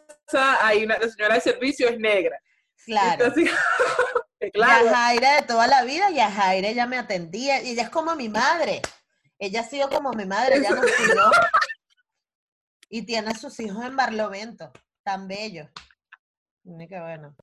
hay 0.61 0.83
una 0.83 0.97
la 0.99 1.09
señora 1.09 1.35
de 1.35 1.41
servicio 1.41 1.89
es 1.89 1.97
negra. 1.97 2.37
Claro. 2.85 3.33
claro. 4.53 4.85
Y 4.85 4.87
a 4.89 4.95
Jaire 4.95 5.27
de 5.27 5.41
toda 5.43 5.65
la 5.67 5.83
vida 5.83 6.11
y 6.11 6.19
a 6.19 6.29
Jaire 6.29 6.69
ella 6.69 6.85
me 6.85 6.97
atendía 6.97 7.63
y 7.63 7.71
ella 7.71 7.83
es 7.83 7.89
como 7.89 8.15
mi 8.15 8.29
madre. 8.29 8.81
Ella 9.39 9.61
ha 9.61 9.63
sido 9.63 9.89
como 9.89 10.11
mi 10.11 10.25
madre, 10.25 10.57
ella 10.57 10.71
nos 10.71 10.85
cuidó. 10.91 11.31
y 12.89 13.05
tiene 13.05 13.31
a 13.31 13.35
sus 13.35 13.59
hijos 13.59 13.83
en 13.83 13.95
Barlovento, 13.95 14.71
tan 15.03 15.27
bellos. 15.27 15.69
Ni 16.63 16.87
que 16.87 16.99
bueno. 16.99 17.35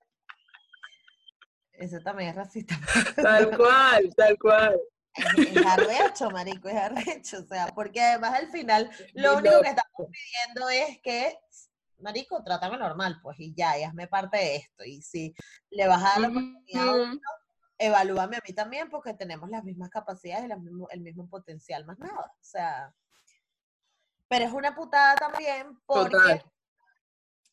Eso 1.72 1.98
también 2.04 2.30
es 2.30 2.36
racista. 2.36 2.78
Tal 3.16 3.56
cual, 3.56 4.14
tal 4.16 4.38
cual. 4.38 4.80
Es, 5.14 5.66
arrecho, 5.66 6.30
marico, 6.30 6.68
es 6.68 6.76
arrecho. 6.76 7.38
O 7.40 7.46
sea, 7.46 7.66
porque 7.74 8.00
además 8.00 8.34
al 8.34 8.48
final 8.48 8.90
lo 9.14 9.36
único 9.36 9.60
que 9.60 9.68
estamos 9.68 10.10
pidiendo 10.10 10.68
es 10.70 11.00
que, 11.02 11.38
marico, 11.98 12.42
trátame 12.42 12.78
normal, 12.78 13.20
pues, 13.22 13.38
y 13.40 13.54
ya, 13.54 13.78
y 13.78 13.84
hazme 13.84 14.08
parte 14.08 14.38
de 14.38 14.56
esto. 14.56 14.84
Y 14.84 15.02
si 15.02 15.34
le 15.70 15.86
vas 15.86 16.02
a 16.02 16.08
dar 16.08 16.20
la 16.20 16.28
oportunidad 16.28 16.88
a 16.88 16.92
uno, 16.92 17.20
evalúame 17.78 18.36
a 18.36 18.42
mí 18.46 18.54
también, 18.54 18.88
porque 18.88 19.14
tenemos 19.14 19.50
las 19.50 19.64
mismas 19.64 19.90
capacidades 19.90 20.48
y 20.48 20.52
el 20.90 21.00
mismo 21.00 21.28
potencial, 21.28 21.84
más 21.84 21.98
nada. 21.98 22.32
O 22.32 22.44
sea, 22.44 22.94
pero 24.32 24.46
es 24.46 24.52
una 24.52 24.74
putada 24.74 25.14
también 25.16 25.78
porque, 25.84 26.42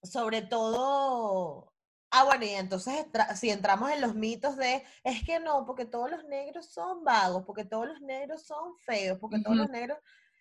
sobre 0.02 0.44
todo, 0.44 1.74
Ah, 2.12 2.24
bueno, 2.24 2.46
y 2.46 2.50
entonces 2.50 3.06
si 3.36 3.52
entramos 3.52 3.92
en 3.92 4.02
los 4.02 4.16
mitos 4.16 4.58
de, 4.58 4.84
es 5.04 5.24
que 5.24 5.40
no, 5.40 5.66
porque 5.66 5.86
todos 5.86 6.10
los 6.10 6.24
negros 6.24 6.68
son 6.68 7.04
vagos, 7.04 7.44
porque 7.46 7.66
todos 7.66 7.88
los 7.88 8.02
negros 8.02 8.44
son 8.44 8.76
feos, 8.78 9.20
porque 9.20 9.40
todos 9.40 9.58
los 9.58 9.70
negros, 9.70 10.00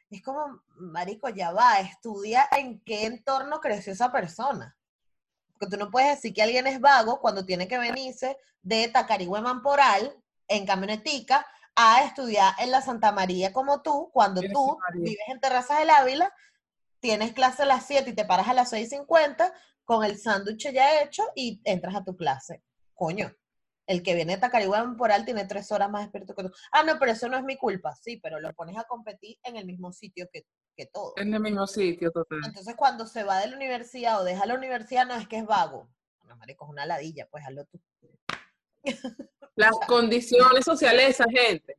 es 0.09 0.23
como, 0.23 0.63
marico, 0.77 1.29
ya 1.29 1.53
va, 1.53 1.81
estudia 1.81 2.49
en 2.57 2.81
qué 2.81 3.05
entorno 3.05 3.61
creció 3.61 3.93
esa 3.93 4.11
persona. 4.11 4.75
Porque 5.53 5.67
tú 5.67 5.77
no 5.77 5.91
puedes 5.91 6.17
decir 6.17 6.33
que 6.33 6.43
alguien 6.43 6.67
es 6.67 6.81
vago 6.81 7.21
cuando 7.21 7.45
tiene 7.45 7.69
que 7.69 7.79
venirse 7.79 8.39
de 8.63 8.89
Tacarigüe 8.89 9.43
Mamporal 9.43 10.17
en 10.47 10.65
camionetica 10.65 11.47
a 11.75 12.03
estudiar 12.03 12.55
en 12.59 12.71
la 12.71 12.81
Santa 12.81 13.13
María 13.13 13.53
como 13.53 13.83
tú, 13.83 14.11
cuando 14.13 14.41
tú 14.41 14.79
vives 14.95 15.29
en 15.29 15.41
Terrazas 15.41 15.79
del 15.81 15.91
Ávila, 15.91 16.33
tienes 17.01 17.33
clase 17.33 17.63
a 17.63 17.67
las 17.67 17.87
7 17.87 18.11
y 18.11 18.15
te 18.15 18.25
paras 18.25 18.49
a 18.49 18.55
las 18.55 18.73
6.50, 18.73 19.53
con 19.89 20.05
el 20.05 20.19
sándwich 20.19 20.71
ya 20.71 21.01
hecho 21.01 21.23
y 21.35 21.63
entras 21.65 21.97
a 21.97 22.05
tu 22.05 22.15
clase. 22.15 22.63
Coño, 22.93 23.33
el 23.87 24.03
que 24.03 24.15
viene 24.15 24.35
de 24.35 24.39
Tacarigua 24.39 24.83
Temporal 24.83 25.25
tiene 25.25 25.47
tres 25.47 25.73
horas 25.73 25.91
más 25.91 26.03
despierto 26.03 26.35
que 26.35 26.43
tú. 26.43 26.53
Ah, 26.73 26.83
no, 26.83 26.99
pero 26.99 27.13
eso 27.13 27.27
no 27.27 27.39
es 27.39 27.43
mi 27.43 27.57
culpa. 27.57 27.97
Sí, 27.97 28.19
pero 28.19 28.39
lo 28.39 28.53
pones 28.53 28.77
a 28.77 28.85
competir 28.85 29.39
en 29.43 29.57
el 29.57 29.65
mismo 29.65 29.91
sitio 29.91 30.29
que, 30.31 30.45
que 30.77 30.85
todo. 30.85 31.15
En 31.17 31.33
el 31.33 31.41
mismo 31.41 31.67
sitio, 31.67 32.11
total. 32.11 32.41
Entonces, 32.45 32.75
cuando 32.77 33.07
se 33.07 33.25
va 33.25 33.41
de 33.41 33.47
la 33.49 33.57
universidad 33.57 34.21
o 34.21 34.25
deja 34.25 34.45
la 34.45 34.57
universidad, 34.57 35.07
no 35.07 35.15
es 35.15 35.27
que 35.27 35.39
es 35.39 35.47
vago. 35.47 35.89
No, 36.27 36.37
marico, 36.37 36.67
es 36.67 36.71
una 36.71 36.85
ladilla, 36.85 37.27
pues 37.31 37.47
hazlo 37.47 37.65
tú. 37.65 37.81
Las 39.57 39.73
condiciones 39.87 40.67
sociales 40.67 41.07
de 41.07 41.11
esa 41.11 41.25
gente. 41.31 41.79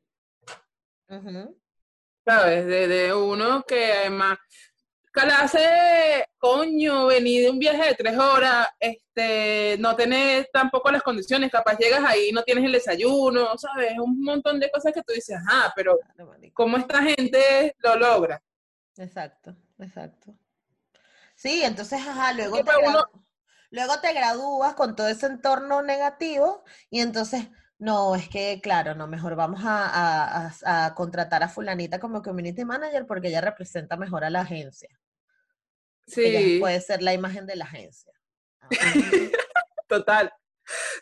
¿Sabes? 2.25 2.65
De, 2.65 2.87
de, 2.87 3.13
uno 3.13 3.63
que 3.67 3.93
además 3.93 4.39
hace, 5.21 6.27
coño, 6.37 7.07
venir 7.07 7.43
de 7.43 7.49
un 7.49 7.59
viaje 7.59 7.89
de 7.89 7.95
tres 7.95 8.17
horas, 8.17 8.67
este, 8.79 9.77
no 9.79 9.95
tenés 9.95 10.49
tampoco 10.51 10.91
las 10.91 11.03
condiciones, 11.03 11.51
capaz 11.51 11.77
llegas 11.77 12.03
ahí 12.05 12.31
no 12.31 12.43
tienes 12.43 12.63
el 12.65 12.71
desayuno, 12.71 13.57
¿sabes? 13.57 13.97
Un 13.99 14.21
montón 14.21 14.59
de 14.59 14.71
cosas 14.71 14.93
que 14.93 15.01
tú 15.03 15.13
dices, 15.13 15.37
ah, 15.49 15.71
pero 15.75 15.99
¿cómo 16.53 16.77
esta 16.77 17.01
gente 17.03 17.75
lo 17.79 17.95
logra? 17.95 18.41
Exacto, 18.97 19.55
exacto. 19.79 20.35
Sí, 21.35 21.63
entonces, 21.63 21.99
ajá, 22.01 22.33
luego 22.33 22.57
te, 22.57 22.71
luego 23.71 23.99
te 24.01 24.13
gradúas 24.13 24.73
con 24.75 24.95
todo 24.95 25.07
ese 25.07 25.27
entorno 25.27 25.81
negativo 25.81 26.63
y 26.89 26.99
entonces, 27.01 27.47
no, 27.77 28.15
es 28.15 28.27
que, 28.27 28.59
claro, 28.61 28.95
no, 28.95 29.07
mejor 29.07 29.35
vamos 29.35 29.61
a, 29.63 30.51
a 30.65 30.95
contratar 30.95 31.43
a 31.43 31.49
fulanita 31.49 31.99
como 31.99 32.21
community 32.21 32.65
manager 32.65 33.05
porque 33.07 33.29
ella 33.29 33.41
representa 33.41 33.95
mejor 33.95 34.25
a 34.25 34.29
la 34.29 34.41
agencia. 34.41 34.89
Sí. 36.09 36.57
puede 36.59 36.81
ser 36.81 37.01
la 37.01 37.13
imagen 37.13 37.45
de 37.45 37.55
la 37.55 37.65
agencia. 37.65 38.13
Total. 39.87 40.31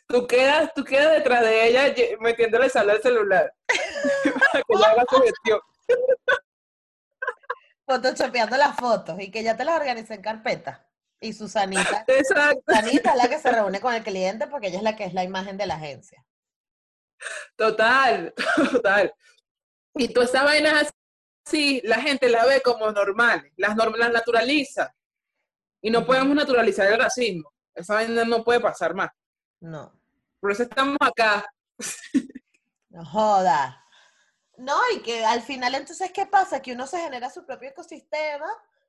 Tú 0.08 0.26
quedas, 0.28 0.74
tú 0.74 0.84
quedas 0.84 1.12
detrás 1.12 1.42
de 1.42 1.68
ella 1.68 1.94
metiéndole 2.20 2.70
sal 2.70 2.90
al 2.90 3.02
celular. 3.02 3.54
para 3.66 4.64
que 4.68 4.74
ella 4.74 4.92
haga 4.92 5.06
su 5.10 5.22
gestión. 5.22 5.60
Photoshopeando 7.86 8.58
las 8.58 8.76
fotos 8.76 9.20
y 9.20 9.32
que 9.32 9.44
ya 9.44 9.58
te 9.58 9.66
las 9.66 9.80
organice 9.80 10.14
en 10.14 10.22
carpeta. 10.22 10.86
Y 11.20 11.34
Susanita. 11.34 12.06
Exacto. 12.08 12.62
Susanita 12.68 13.12
es 13.12 13.18
la 13.18 13.30
que 13.30 13.40
se 13.40 13.52
reúne 13.52 13.82
con 13.82 13.94
el 13.94 14.04
cliente 14.04 14.48
porque 14.48 14.68
ella 14.68 14.78
es 14.78 14.84
la 14.84 14.96
que 14.96 15.06
es 15.06 15.14
la 15.14 15.24
imagen 15.24 15.58
de 15.58 15.66
la 15.66 15.76
agencia. 15.76 16.24
Total, 17.56 18.34
total. 18.72 19.14
Y 19.96 20.14
tú 20.14 20.22
esa 20.22 20.44
vaina 20.44 20.88
así, 21.48 21.82
la 21.84 22.02
gente 22.02 22.30
la 22.30 22.46
ve 22.46 22.62
como 22.62 22.92
normal, 22.92 23.52
las, 23.56 23.76
las 23.76 24.12
naturaliza. 24.12 24.94
Y 25.82 25.90
no 25.90 26.06
podemos 26.06 26.36
naturalizar 26.36 26.92
el 26.92 27.00
racismo. 27.00 27.52
Esa 27.74 27.94
vaina 27.96 28.26
no 28.26 28.44
puede 28.44 28.60
pasar 28.60 28.94
más. 28.94 29.10
No. 29.60 29.94
Por 30.40 30.52
eso 30.52 30.64
estamos 30.64 30.98
acá. 31.00 31.46
No 32.90 33.06
joda. 33.06 33.86
No, 34.58 34.80
y 34.96 35.02
que 35.02 35.24
al 35.24 35.42
final 35.42 35.76
entonces, 35.76 36.12
¿qué 36.12 36.26
pasa? 36.26 36.62
Que 36.62 36.72
uno 36.72 36.88
se 36.88 36.98
genera 36.98 37.30
su 37.30 37.46
propio 37.46 37.70
ecosistema 37.70 38.48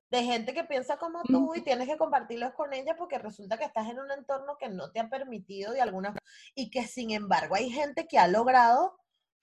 de 0.09 0.22
gente 0.22 0.54
que 0.54 0.64
piensa 0.64 0.96
como 0.96 1.22
tú 1.24 1.54
y 1.54 1.61
tienes 1.61 1.88
que 1.88 1.98
compartirlos 1.98 2.54
con 2.54 2.72
ella 2.72 2.96
porque 2.96 3.18
resulta 3.18 3.59
que 3.59 3.66
estás 3.66 3.88
en 3.88 3.98
un 3.98 4.11
entorno 4.11 4.56
que 4.56 4.70
no 4.70 4.90
te 4.92 5.00
ha 5.00 5.11
permitido 5.11 5.72
de 5.72 5.82
alguna 5.82 6.11
forma 6.12 6.22
y 6.54 6.70
que 6.70 6.86
sin 6.86 7.11
embargo 7.11 7.56
hay 7.56 7.68
gente 7.68 8.06
que 8.06 8.18
ha 8.18 8.28
logrado, 8.28 8.98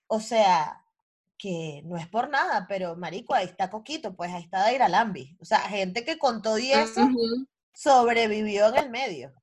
o 0.07 0.20
sea, 0.20 0.85
que 1.38 1.82
no 1.86 1.98
es 1.98 2.08
por 2.08 2.30
nada, 2.30 2.66
pero 2.68 2.96
marico, 2.96 3.34
ahí 3.34 3.46
está 3.46 3.70
Coquito, 3.70 4.16
pues 4.16 4.32
ahí 4.34 4.44
está 4.44 4.60
Daira 4.60 4.88
Lambi, 4.88 5.36
o 5.40 5.46
sea, 5.46 5.60
gente 5.60 6.06
que 6.06 6.18
con 6.18 6.42
todo 6.42 6.58
y 6.58 6.72
eso 6.72 7.08
sobrevivió 7.74 8.70
en 8.70 8.76
el 8.78 8.90
medio. 8.90 9.34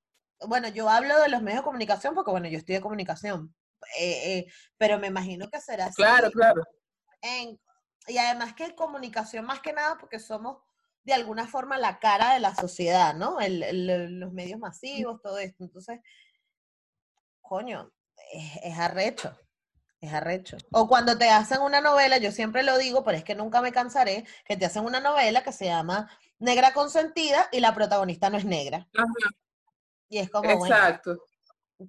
Bueno, 0.47 0.69
yo 0.69 0.89
hablo 0.89 1.21
de 1.21 1.29
los 1.29 1.43
medios 1.43 1.61
de 1.61 1.65
comunicación 1.65 2.15
porque, 2.15 2.31
bueno, 2.31 2.49
yo 2.49 2.59
estoy 2.59 2.77
de 2.77 2.81
comunicación, 2.81 3.55
eh, 3.99 4.39
eh, 4.39 4.47
pero 4.79 4.99
me 4.99 5.09
imagino 5.09 5.49
que 5.51 5.61
será 5.61 5.87
así. 5.87 5.97
Claro, 5.97 6.31
claro. 6.31 6.63
y 8.09 8.19
además 8.19 8.55
que 8.55 8.75
comunicación 8.75 9.45
más 9.45 9.61
que 9.61 9.73
nada 9.73 9.99
porque 9.99 10.19
somos 10.19 10.59
de 11.05 11.15
alguna 11.15 11.47
forma 11.47 11.79
la 11.79 11.99
cara 11.99 12.35
de 12.35 12.41
la 12.41 12.55
sociedad, 12.55 13.15
¿no? 13.15 13.39
los 13.41 14.33
medios 14.33 14.59
masivos, 14.59 15.21
todo 15.21 15.39
esto. 15.39 15.65
Entonces, 15.65 16.01
coño, 17.41 17.93
es, 18.33 18.79
arrecho, 18.79 19.37
es 20.03 20.13
arrecho. 20.13 20.57
O 20.73 20.89
cuando 20.89 21.17
te 21.17 21.31
hacen 21.31 21.63
una 21.63 21.81
novela, 21.81 22.19
yo 22.19 22.33
siempre 22.33 22.65
lo 22.65 22.77
digo, 22.77 23.05
pero 23.05 23.17
es 23.17 23.25
que 23.25 23.37
nunca 23.37 23.63
me 23.63 23.73
cansaré, 23.73 24.25
que 24.45 24.57
te 24.57 24.67
hacen 24.67 24.85
una 24.85 24.99
novela 24.99 25.45
que 25.45 25.53
se 25.53 25.67
llama 25.67 26.11
Negra 26.41 26.75
Consentida 26.75 27.49
y 27.53 27.61
la 27.61 27.73
protagonista 27.73 28.29
no 28.29 28.37
es 28.37 28.45
negra. 28.45 28.89
Y 30.09 30.19
es 30.19 30.29
como, 30.29 30.51
Exacto. 30.51 31.25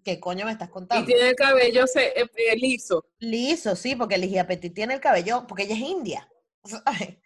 ¿qué 0.03 0.19
coño 0.19 0.45
me 0.45 0.51
estás 0.51 0.69
contando? 0.69 1.03
Y 1.03 1.07
tiene 1.07 1.29
el 1.29 1.35
cabello 1.35 1.85
eh, 1.95 2.13
eh, 2.15 2.55
liso. 2.55 3.03
Liso, 3.17 3.75
sí, 3.75 3.95
porque 3.95 4.19
Ligia 4.19 4.45
Petit 4.45 4.73
tiene 4.73 4.93
el 4.93 5.01
cabello, 5.01 5.45
porque 5.47 5.63
ella 5.63 5.75
es 5.75 5.81
india. 5.81 6.31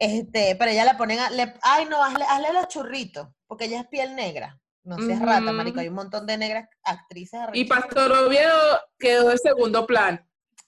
Este, 0.00 0.54
pero 0.54 0.70
ella 0.70 0.84
le 0.84 0.94
ponen, 0.94 1.18
a, 1.18 1.28
le, 1.28 1.54
ay 1.60 1.86
no, 1.86 2.00
hazle, 2.04 2.24
hazle, 2.28 2.52
los 2.52 2.68
churritos, 2.68 3.26
porque 3.48 3.64
ella 3.64 3.80
es 3.80 3.88
piel 3.88 4.14
negra. 4.14 4.56
No 4.88 4.96
seas 5.04 5.20
rata, 5.20 5.52
marico, 5.52 5.80
hay 5.80 5.88
un 5.88 5.96
montón 5.96 6.26
de 6.26 6.38
negras 6.38 6.66
actrices. 6.82 7.40
Y 7.52 7.66
Pastor 7.66 8.10
Oviedo 8.10 8.80
quedó 8.98 9.28
de 9.28 9.36
segundo 9.36 9.86
plano. 9.86 10.18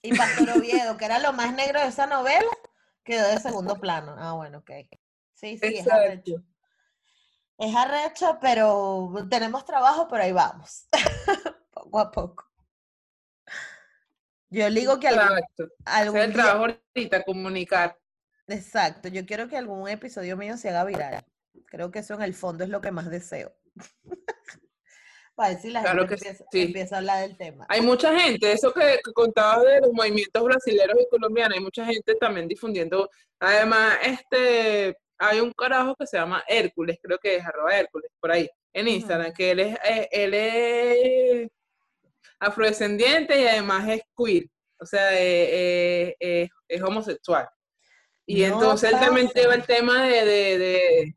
Y 0.03 0.15
Pastor 0.15 0.51
Oviedo, 0.51 0.95
que 0.95 1.05
era 1.05 1.17
lo 1.17 1.33
más 1.33 1.55
negro 1.55 1.81
de 1.81 1.87
esa 1.87 2.05
novela, 2.05 2.51
quedó 3.03 3.27
de 3.27 3.39
segundo 3.39 3.79
plano. 3.79 4.15
Ah, 4.19 4.33
bueno, 4.33 4.59
ok. 4.59 4.69
Sí, 5.33 5.57
sí, 5.57 5.77
es 5.77 5.91
arrecho. 5.91 6.43
Es 7.57 7.75
arrecho, 7.75 8.37
pero 8.39 9.11
tenemos 9.27 9.65
trabajo, 9.65 10.07
pero 10.07 10.21
ahí 10.21 10.31
vamos. 10.31 10.85
poco 11.71 11.99
a 11.99 12.11
poco. 12.11 12.47
Yo 14.51 14.69
digo 14.69 14.99
que 14.99 15.07
algún, 15.07 15.39
algún 15.85 16.19
el 16.19 16.33
trabajo 16.33 16.75
ahorita, 16.93 17.23
comunicar. 17.23 17.97
Exacto, 18.47 19.07
yo 19.07 19.25
quiero 19.25 19.47
que 19.47 19.57
algún 19.57 19.89
episodio 19.89 20.37
mío 20.37 20.57
se 20.57 20.69
haga 20.69 20.83
viral. 20.83 21.25
Creo 21.65 21.89
que 21.89 21.99
eso 21.99 22.13
en 22.13 22.21
el 22.21 22.35
fondo 22.35 22.63
es 22.63 22.69
lo 22.69 22.81
que 22.81 22.91
más 22.91 23.09
deseo. 23.09 23.55
Para 25.35 25.55
decir 25.55 25.71
la 25.71 25.81
gente 25.81 26.37
empieza, 26.51 26.95
a 26.95 26.99
hablar 26.99 27.27
del 27.27 27.37
tema. 27.37 27.65
Hay 27.69 27.81
mucha 27.81 28.17
gente, 28.19 28.51
eso 28.51 28.71
que, 28.73 28.99
contabas 29.13 29.63
de 29.63 29.81
los 29.81 29.93
movimientos 29.93 30.43
brasileños 30.43 30.97
y 30.99 31.09
colombianos, 31.09 31.57
hay 31.57 31.63
mucha 31.63 31.85
gente 31.85 32.15
también 32.15 32.47
difundiendo. 32.47 33.09
Además, 33.39 33.97
este, 34.03 34.95
hay 35.17 35.39
un 35.39 35.51
carajo 35.53 35.95
que 35.95 36.05
se 36.05 36.17
llama 36.17 36.43
Hércules, 36.47 36.99
creo 37.01 37.17
que 37.17 37.37
es 37.37 37.45
arroba 37.45 37.75
Hércules, 37.75 38.11
por 38.19 38.31
ahí, 38.31 38.49
en 38.73 38.87
Instagram, 38.87 39.33
que 39.33 39.51
él 39.51 39.59
es, 39.61 39.77
eh, 39.83 40.09
él 40.11 40.33
es 40.33 41.49
afrodescendiente 42.39 43.39
y 43.39 43.47
además 43.47 43.87
es 43.87 44.01
queer, 44.17 44.45
o 44.79 44.85
sea, 44.85 45.09
eh, 45.13 46.15
eh, 46.19 46.49
es 46.67 46.81
homosexual. 46.81 47.47
Y 48.25 48.43
entonces 48.43 48.93
él 48.93 48.99
también 48.99 49.29
lleva 49.29 49.55
el 49.55 49.65
tema 49.65 50.05
de, 50.05 51.15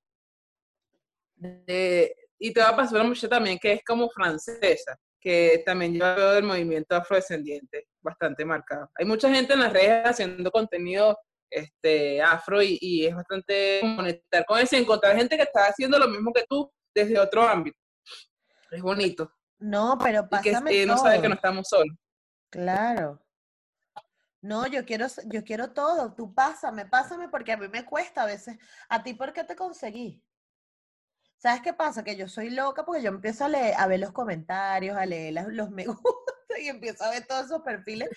de, 1.37 2.17
y 2.45 2.53
te 2.53 2.61
va 2.61 2.69
a 2.69 2.77
pasar 2.77 2.97
una 3.01 3.09
muchacha 3.09 3.31
también 3.31 3.59
que 3.59 3.73
es 3.73 3.81
como 3.87 4.11
francesa, 4.11 4.99
que 5.19 5.63
también 5.65 5.95
lleva 5.95 6.35
del 6.35 6.45
movimiento 6.45 6.95
afrodescendiente 6.95 7.89
bastante 8.03 8.45
marcado. 8.45 8.91
Hay 8.97 9.07
mucha 9.07 9.31
gente 9.31 9.55
en 9.55 9.61
las 9.61 9.73
redes 9.73 10.05
haciendo 10.05 10.51
contenido 10.51 11.19
este, 11.49 12.21
afro 12.21 12.61
y, 12.63 13.07
es 13.07 13.15
bastante 13.17 13.81
conectar 13.97 14.45
con 14.45 14.59
eso 14.59 14.77
y 14.77 14.81
encontrar 14.81 15.17
gente 15.17 15.39
que 15.39 15.45
está 15.45 15.69
haciendo 15.69 15.99
lo 15.99 16.07
mismo 16.07 16.35
que 16.35 16.45
tú 16.47 16.71
desde 16.95 17.19
otro 17.19 17.49
ámbito. 17.49 17.79
Es 18.71 18.83
bonito. 18.83 19.33
No, 19.59 19.97
pero 20.03 20.29
pásame 20.29 20.71
y 20.71 20.77
que 20.81 20.87
no 20.87 20.99
sabe 20.99 21.23
que 21.23 21.29
no 21.31 21.37
estamos 21.37 21.67
solos. 21.67 21.97
Claro. 22.51 23.25
No, 24.43 24.67
yo 24.67 24.85
quiero, 24.85 25.07
yo 25.33 25.45
quiero 25.45 25.73
todo. 25.73 26.15
Tú 26.15 26.35
pásame, 26.35 26.85
pásame 26.85 27.31
porque 27.31 27.53
a 27.53 27.57
mí 27.57 27.69
me 27.69 27.87
cuesta 27.87 28.25
a 28.25 28.27
veces. 28.27 28.59
¿A 28.91 29.03
ti 29.03 29.15
por 29.15 29.33
qué 29.33 29.45
te 29.45 29.57
conseguí? 29.57 30.23
¿Sabes 31.39 31.61
qué 31.63 31.73
pasa? 31.73 32.05
Que 32.05 32.17
yo 32.17 32.29
soy 32.29 32.51
loca 32.51 32.85
porque 32.85 33.03
yo 33.03 33.11
empiezo 33.11 33.45
a, 33.45 33.49
leer, 33.49 33.75
a 33.77 33.87
ver 33.87 34.01
los 34.01 34.13
comentarios, 34.13 34.97
a 34.97 35.07
leer 35.07 35.35
los 35.49 35.71
me 35.71 35.85
gusta 35.87 36.33
y 36.61 36.69
empiezo 36.69 37.05
a 37.05 37.11
ver 37.11 37.27
todos 37.27 37.47
esos 37.47 37.63
perfiles 37.63 38.09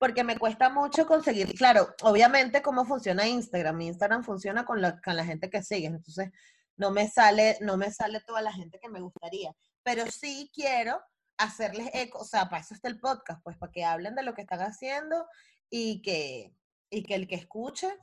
porque 0.00 0.24
me 0.24 0.38
cuesta 0.38 0.70
mucho 0.70 1.06
conseguir. 1.06 1.54
Claro, 1.54 1.94
obviamente 2.02 2.62
cómo 2.62 2.86
funciona 2.86 3.28
Instagram. 3.28 3.82
Instagram 3.82 4.24
funciona 4.24 4.64
con 4.64 4.80
la, 4.80 4.98
con 5.00 5.14
la 5.14 5.26
gente 5.26 5.50
que 5.50 5.62
sigues, 5.62 5.90
entonces 5.90 6.30
no 6.76 6.90
me 6.90 7.06
sale, 7.06 7.58
no 7.60 7.76
me 7.76 7.92
sale 7.92 8.20
toda 8.20 8.40
la 8.40 8.52
gente 8.52 8.80
que 8.80 8.88
me 8.88 9.02
gustaría. 9.02 9.54
Pero 9.82 10.06
sí 10.06 10.50
quiero 10.54 10.98
hacerles 11.36 11.90
eco, 11.92 12.18
o 12.20 12.24
sea, 12.24 12.48
para 12.48 12.62
eso 12.62 12.72
está 12.72 12.88
el 12.88 12.98
podcast, 12.98 13.42
pues 13.42 13.58
para 13.58 13.72
que 13.72 13.84
hablen 13.84 14.14
de 14.14 14.22
lo 14.22 14.32
que 14.32 14.40
están 14.40 14.60
haciendo 14.60 15.26
y 15.68 16.00
que, 16.00 16.54
y 16.88 17.02
que 17.02 17.14
el 17.14 17.28
que 17.28 17.34
escuche, 17.34 17.94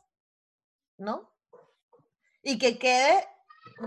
¿no? 0.97 1.33
Y 2.43 2.59
que 2.59 2.77
quede 2.77 3.27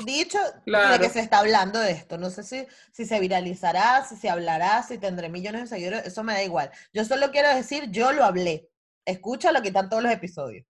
dicho 0.05 0.39
de 0.67 0.99
que 1.01 1.09
se 1.09 1.21
está 1.21 1.39
hablando 1.39 1.79
de 1.79 1.93
esto. 1.93 2.19
No 2.19 2.31
sé 2.31 2.43
si, 2.43 2.67
si 2.93 3.07
se 3.07 3.21
viralizará, 3.21 4.05
si 4.05 4.17
se 4.17 4.31
hablará, 4.31 4.83
si 4.83 4.99
tendré 4.99 5.29
millones 5.29 5.63
de 5.63 5.67
seguidores, 5.69 6.07
eso 6.07 6.23
me 6.23 6.35
da 6.35 6.43
igual. 6.43 6.71
Yo 6.93 7.05
solo 7.05 7.31
quiero 7.31 7.55
decir, 7.55 7.91
yo 7.91 8.13
lo 8.13 8.25
hablé. 8.25 8.69
Escúchalo, 9.05 9.63
quitan 9.63 9.89
todos 9.89 10.03
los 10.03 10.13
episodios. 10.13 10.67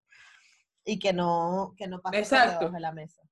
Y 0.85 0.99
que 0.99 1.13
no, 1.13 1.75
que 1.77 1.87
no 1.87 2.01
pase 2.01 2.37
por 2.59 2.73
de 2.73 2.81
la 2.81 2.93
mesa 2.93 3.23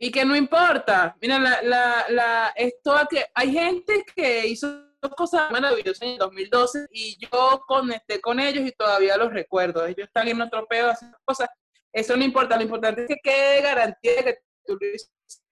y 0.00 0.10
que 0.10 0.24
no 0.24 0.36
importa. 0.36 1.16
Mira, 1.20 1.38
la, 1.38 1.62
la, 1.62 2.04
la, 2.08 2.52
esto 2.56 2.94
que 3.08 3.24
hay 3.34 3.52
gente 3.52 4.04
que 4.14 4.46
hizo 4.46 4.68
cosas 5.16 5.50
maravillosas 5.50 6.02
en 6.02 6.10
el 6.10 6.18
2012 6.18 6.86
y 6.92 7.18
yo 7.18 7.62
conecté 7.66 8.20
con 8.20 8.38
ellos 8.38 8.66
y 8.66 8.72
todavía 8.72 9.16
los 9.16 9.32
recuerdo. 9.32 9.84
Ellos 9.84 10.06
están 10.06 10.28
en 10.28 10.40
otro 10.40 10.66
pedo 10.66 10.90
haciendo 10.90 11.18
cosas. 11.24 11.48
Eso 11.92 12.16
no 12.16 12.24
importa, 12.24 12.56
lo 12.56 12.62
importante 12.62 13.02
es 13.02 13.08
que 13.08 13.18
quede 13.22 13.62
garantía 13.62 14.16
de 14.16 14.24
que 14.24 14.38
tú 14.66 14.76
lo 14.80 14.86
hiciste. 14.86 15.42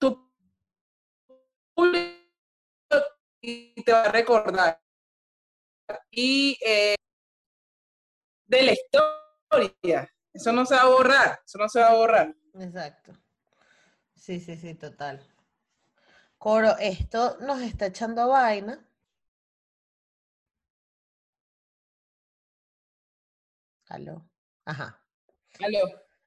Tu 0.00 0.08
y 3.42 3.82
te 3.82 3.92
va 3.92 4.04
a 4.04 4.12
recordar. 4.12 4.80
Y 6.10 6.58
eh, 6.64 6.94
de 8.46 8.62
la 8.62 8.72
historia 8.72 10.10
eso 10.32 10.52
no 10.52 10.64
se 10.64 10.74
va 10.74 10.82
a 10.82 10.88
borrar, 10.88 11.40
eso 11.44 11.58
no 11.58 11.68
se 11.68 11.80
va 11.80 11.88
a 11.88 11.94
borrar. 11.94 12.34
Exacto. 12.54 13.12
Sí, 14.14 14.38
sí, 14.38 14.56
sí, 14.56 14.74
total. 14.74 15.20
Coro, 16.38 16.76
esto 16.78 17.36
nos 17.40 17.60
está 17.62 17.86
echando 17.86 18.28
vaina. 18.28 18.78
Aló. 23.88 24.24
Ajá. 24.64 24.99
Aló. 25.64 25.80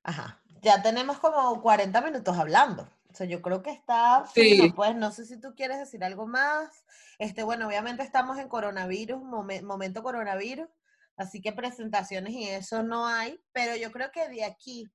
Ajá. 0.04 0.42
Ya 0.62 0.82
tenemos 0.82 1.20
como 1.20 1.62
40 1.62 2.02
minutos 2.02 2.38
hablando. 2.38 2.90
O 3.12 3.16
sea, 3.16 3.28
yo 3.28 3.42
creo 3.42 3.62
que 3.62 3.72
está 3.72 4.26
sí. 4.34 4.74
pues 4.76 4.96
no 4.96 5.12
sé 5.12 5.26
si 5.26 5.40
tú 5.40 5.54
quieres 5.56 5.78
decir 5.78 6.04
algo 6.04 6.26
más. 6.26 6.84
Este, 7.20 7.44
bueno, 7.44 7.68
obviamente 7.68 8.02
estamos 8.02 8.40
en 8.40 8.50
coronavirus, 8.50 9.22
momento 9.22 10.02
coronavirus. 10.02 10.68
Así 11.16 11.42
que 11.42 11.52
presentaciones 11.52 12.34
y 12.34 12.50
eso 12.50 12.82
no 12.82 13.06
hay, 13.06 13.40
pero 13.52 13.76
yo 13.76 13.92
creo 13.92 14.12
que 14.12 14.30
de 14.30 14.44
aquí 14.44 14.90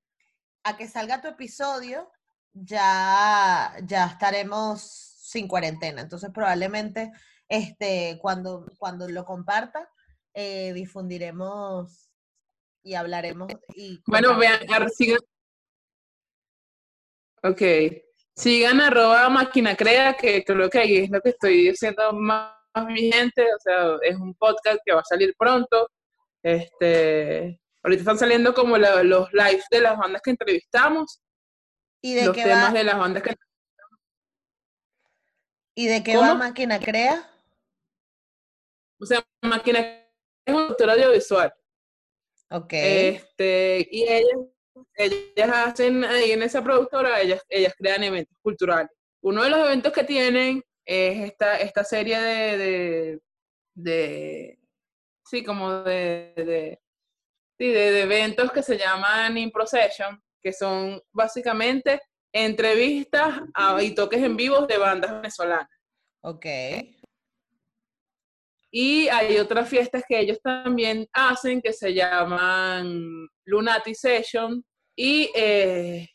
a 0.64 0.76
que 0.76 0.89
salga 0.89 1.20
tu 1.20 1.28
episodio, 1.28 2.11
ya, 2.53 3.72
ya 3.84 4.07
estaremos 4.07 4.82
sin 4.82 5.47
cuarentena. 5.47 6.03
Entonces 6.03 6.30
probablemente 6.32 7.12
este, 7.49 8.18
cuando, 8.20 8.66
cuando 8.78 9.09
lo 9.09 9.24
comparta, 9.24 9.89
eh, 10.34 10.72
difundiremos 10.72 12.07
y 12.83 12.95
hablaremos. 12.95 13.53
Y 13.74 14.01
bueno, 14.07 14.37
vean, 14.37 14.61
sigan. 14.95 15.20
Ok. 17.43 17.62
Sigan 18.35 18.81
arroba 18.81 19.29
máquina 19.29 19.76
crea, 19.76 20.14
que 20.14 20.45
creo 20.45 20.70
que 20.70 20.79
ahí 20.79 20.97
es 20.99 21.11
lo 21.11 21.20
que 21.20 21.31
estoy 21.31 21.68
diciendo 21.68 22.12
más, 22.12 22.53
más 22.74 22.87
vigente. 22.87 23.43
O 23.43 23.59
sea, 23.59 23.97
es 24.03 24.16
un 24.16 24.35
podcast 24.35 24.79
que 24.85 24.95
va 24.95 25.01
a 25.01 25.05
salir 25.05 25.35
pronto. 25.37 25.91
Este, 26.43 27.61
ahorita 27.83 28.01
están 28.01 28.18
saliendo 28.18 28.55
como 28.55 28.79
los 28.79 29.33
lives 29.33 29.64
de 29.70 29.81
las 29.81 29.99
bandas 29.99 30.22
que 30.22 30.31
entrevistamos. 30.31 31.20
¿Y 32.01 32.14
de 32.14 32.26
los 32.26 32.37
qué 32.37 32.45
temas 32.45 32.70
va? 32.70 32.79
de 32.79 32.85
las 32.85 32.99
bandas 32.99 33.22
que 33.22 33.35
¿Y 35.74 35.87
de 35.87 36.03
qué 36.03 36.14
¿Cómo? 36.14 36.26
va 36.26 36.35
Máquina 36.35 36.81
Crea? 36.81 37.29
O 39.01 39.07
sea, 39.07 39.24
máquina 39.43 39.79
es 40.45 40.55
un 40.55 40.62
autor 40.62 40.91
audiovisual. 40.91 41.55
Ok. 42.51 42.72
Este, 42.72 43.86
y 43.90 44.03
ellas, 44.09 44.38
ellas 44.94 45.51
hacen 45.55 46.05
ahí 46.05 46.32
en 46.32 46.42
esa 46.42 46.62
productora, 46.62 47.20
ellas, 47.20 47.42
ellas 47.49 47.74
crean 47.76 48.03
eventos 48.05 48.36
culturales. 48.42 48.90
Uno 49.22 49.42
de 49.42 49.51
los 49.51 49.61
eventos 49.66 49.92
que 49.92 50.05
tienen 50.05 50.62
es 50.84 51.30
esta, 51.30 51.57
esta 51.59 51.84
serie 51.84 52.18
de, 52.20 52.57
de, 52.59 53.20
de 53.74 54.59
sí, 55.24 55.42
como 55.44 55.82
de, 55.82 56.32
de, 56.36 56.80
sí, 57.59 57.66
de, 57.68 57.92
de 57.92 58.03
eventos 58.03 58.51
que 58.53 58.62
se 58.62 58.78
llaman 58.78 59.36
Impro 59.36 59.66
Session, 59.66 60.22
que 60.40 60.53
son 60.53 61.03
básicamente 61.12 62.01
entrevistas 62.32 63.40
a- 63.55 63.82
y 63.82 63.94
toques 63.94 64.22
en 64.22 64.36
vivos 64.36 64.66
de 64.68 64.78
bandas 64.78 65.11
venezolanas. 65.12 65.68
ok. 66.22 66.46
Y 68.70 69.08
hay 69.08 69.38
otras 69.38 69.68
fiestas 69.68 70.04
que 70.06 70.18
ellos 70.20 70.38
también 70.42 71.06
hacen 71.12 71.62
que 71.62 71.72
se 71.72 71.94
llaman 71.94 73.26
Lunati 73.46 73.94
Session 73.94 74.62
y 74.96 75.30
eh, 75.34 76.06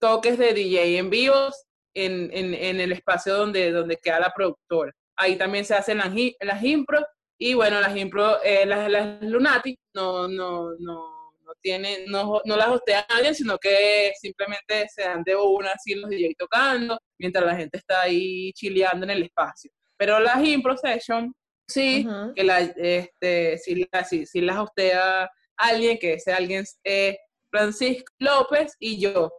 toques 0.00 0.38
de 0.38 0.54
DJ 0.54 0.98
en 0.98 1.10
vivos 1.10 1.64
en, 1.94 2.30
en- 2.32 2.80
el 2.80 2.92
espacio 2.92 3.34
donde, 3.36 3.72
donde 3.72 3.96
queda 3.96 4.20
la 4.20 4.32
productora. 4.32 4.92
Ahí 5.16 5.36
también 5.36 5.64
se 5.64 5.74
hacen 5.74 5.98
las, 5.98 6.12
las 6.40 6.62
impro 6.62 7.04
y 7.40 7.54
bueno, 7.54 7.80
las 7.80 7.96
impro, 7.96 8.40
eh, 8.42 8.64
las, 8.66 8.88
las 8.90 9.20
Lunati 9.22 9.76
no, 9.94 10.28
no, 10.28 10.70
no, 10.78 11.32
no 11.42 11.52
tienen, 11.60 12.06
no, 12.06 12.40
no 12.44 12.56
las 12.56 12.68
hostea 12.68 13.04
nadie, 13.08 13.34
sino 13.34 13.58
que 13.58 14.12
simplemente 14.20 14.86
se 14.88 15.02
dan 15.02 15.22
de 15.24 15.34
una 15.34 15.72
así 15.72 15.94
los 15.94 16.08
DJ 16.10 16.34
tocando, 16.38 16.98
mientras 17.18 17.44
la 17.44 17.56
gente 17.56 17.78
está 17.78 18.02
ahí 18.02 18.52
chileando 18.52 19.04
en 19.06 19.10
el 19.10 19.22
espacio. 19.24 19.70
Pero 19.98 20.18
las 20.20 20.42
impro 20.44 20.76
session, 20.76 21.34
sí, 21.68 22.04
que 22.34 22.44
la, 22.44 22.60
este, 22.60 23.58
sí, 23.58 23.86
la- 23.92 24.04
sí, 24.04 24.24
sí 24.24 24.40
las 24.40 24.56
hostea 24.58 25.28
alguien, 25.56 25.98
que 25.98 26.14
ese 26.14 26.32
alguien 26.32 26.64
es 26.84 27.16
Francisco 27.50 28.12
López 28.20 28.74
y 28.78 29.00
yo. 29.00 29.32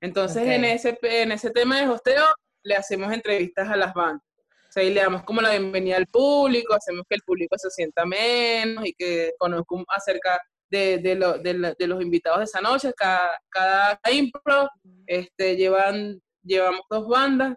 Entonces, 0.00 0.42
en, 0.48 0.64
ese, 0.64 0.98
en 1.02 1.32
ese 1.32 1.50
tema 1.50 1.78
de 1.80 1.88
hosteo, 1.88 2.24
le 2.64 2.74
hacemos 2.74 3.12
entrevistas 3.12 3.68
a 3.68 3.76
las 3.76 3.94
bandas. 3.94 4.22
O 4.68 4.72
sea, 4.72 4.82
y 4.82 4.92
le 4.94 5.00
damos 5.00 5.24
como 5.24 5.40
la 5.40 5.50
bienvenida 5.50 5.96
al 5.96 6.06
público, 6.06 6.74
hacemos 6.74 7.04
que 7.08 7.16
el 7.16 7.22
público 7.22 7.56
se 7.58 7.70
sienta 7.70 8.04
menos 8.04 8.86
y 8.86 8.92
que 8.94 9.32
conozca 9.38 9.74
acerca 9.88 10.40
de, 10.70 10.98
de, 10.98 11.14
lo- 11.16 11.38
de 11.38 11.54
la- 11.54 11.74
de 11.74 11.86
los 11.86 12.00
invitados 12.02 12.38
de 12.38 12.44
esa 12.44 12.60
noche. 12.60 12.92
Cada, 12.96 13.38
cada 13.50 14.00
impro 14.12 14.68
este, 15.06 15.56
llevan, 15.56 16.20
llevamos 16.42 16.82
dos 16.88 17.08
bandas 17.08 17.56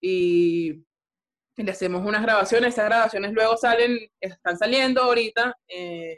y, 0.00 0.84
y 1.58 1.64
le 1.64 1.72
hacemos 1.72 2.06
unas 2.06 2.22
grabaciones. 2.22 2.72
Esas 2.72 2.84
grabaciones 2.86 3.32
luego 3.32 3.56
salen, 3.56 3.98
están 4.20 4.56
saliendo 4.56 5.02
ahorita 5.02 5.54
eh, 5.66 6.16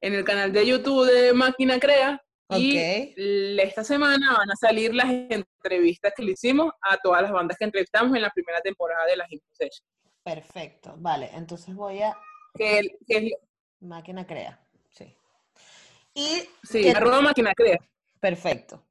en 0.00 0.14
el 0.14 0.24
canal 0.24 0.52
de 0.52 0.66
YouTube 0.66 1.06
de 1.06 1.32
Máquina 1.32 1.78
Crea. 1.78 2.20
Y 2.50 2.76
Ok. 2.76 3.12
l- 3.16 3.62
esta 3.62 3.82
semana 3.84 4.34
van 4.36 4.50
a 4.50 4.56
salir 4.56 4.94
las 4.94 5.08
entrevistas 5.08 6.12
que 6.16 6.22
le 6.24 6.32
hicimos 6.32 6.72
a 6.80 6.96
todas 6.98 7.22
las 7.22 7.30
bandas 7.32 7.56
que 7.56 7.64
entrevistamos 7.64 8.14
en 8.16 8.22
la 8.22 8.30
primera 8.30 8.60
temporada 8.60 9.04
de 9.06 9.16
las 9.16 9.30
Info 9.32 9.46
Sessions. 9.52 9.88
Perfecto. 10.22 10.94
Vale, 10.98 11.30
entonces 11.34 11.74
voy 11.74 12.02
a 12.02 12.16
Que, 12.56 12.78
el- 12.80 12.98
que 13.06 13.30
Máquina 13.80 14.26
Crea. 14.26 14.60
Sí. 14.90 15.16
Y 16.14 16.48
sí, 16.64 16.82
¿qué- 16.82 16.90
arroba 16.92 17.20
Máquina 17.20 17.52
Crea. 17.54 17.78
perfecto. 18.20 18.82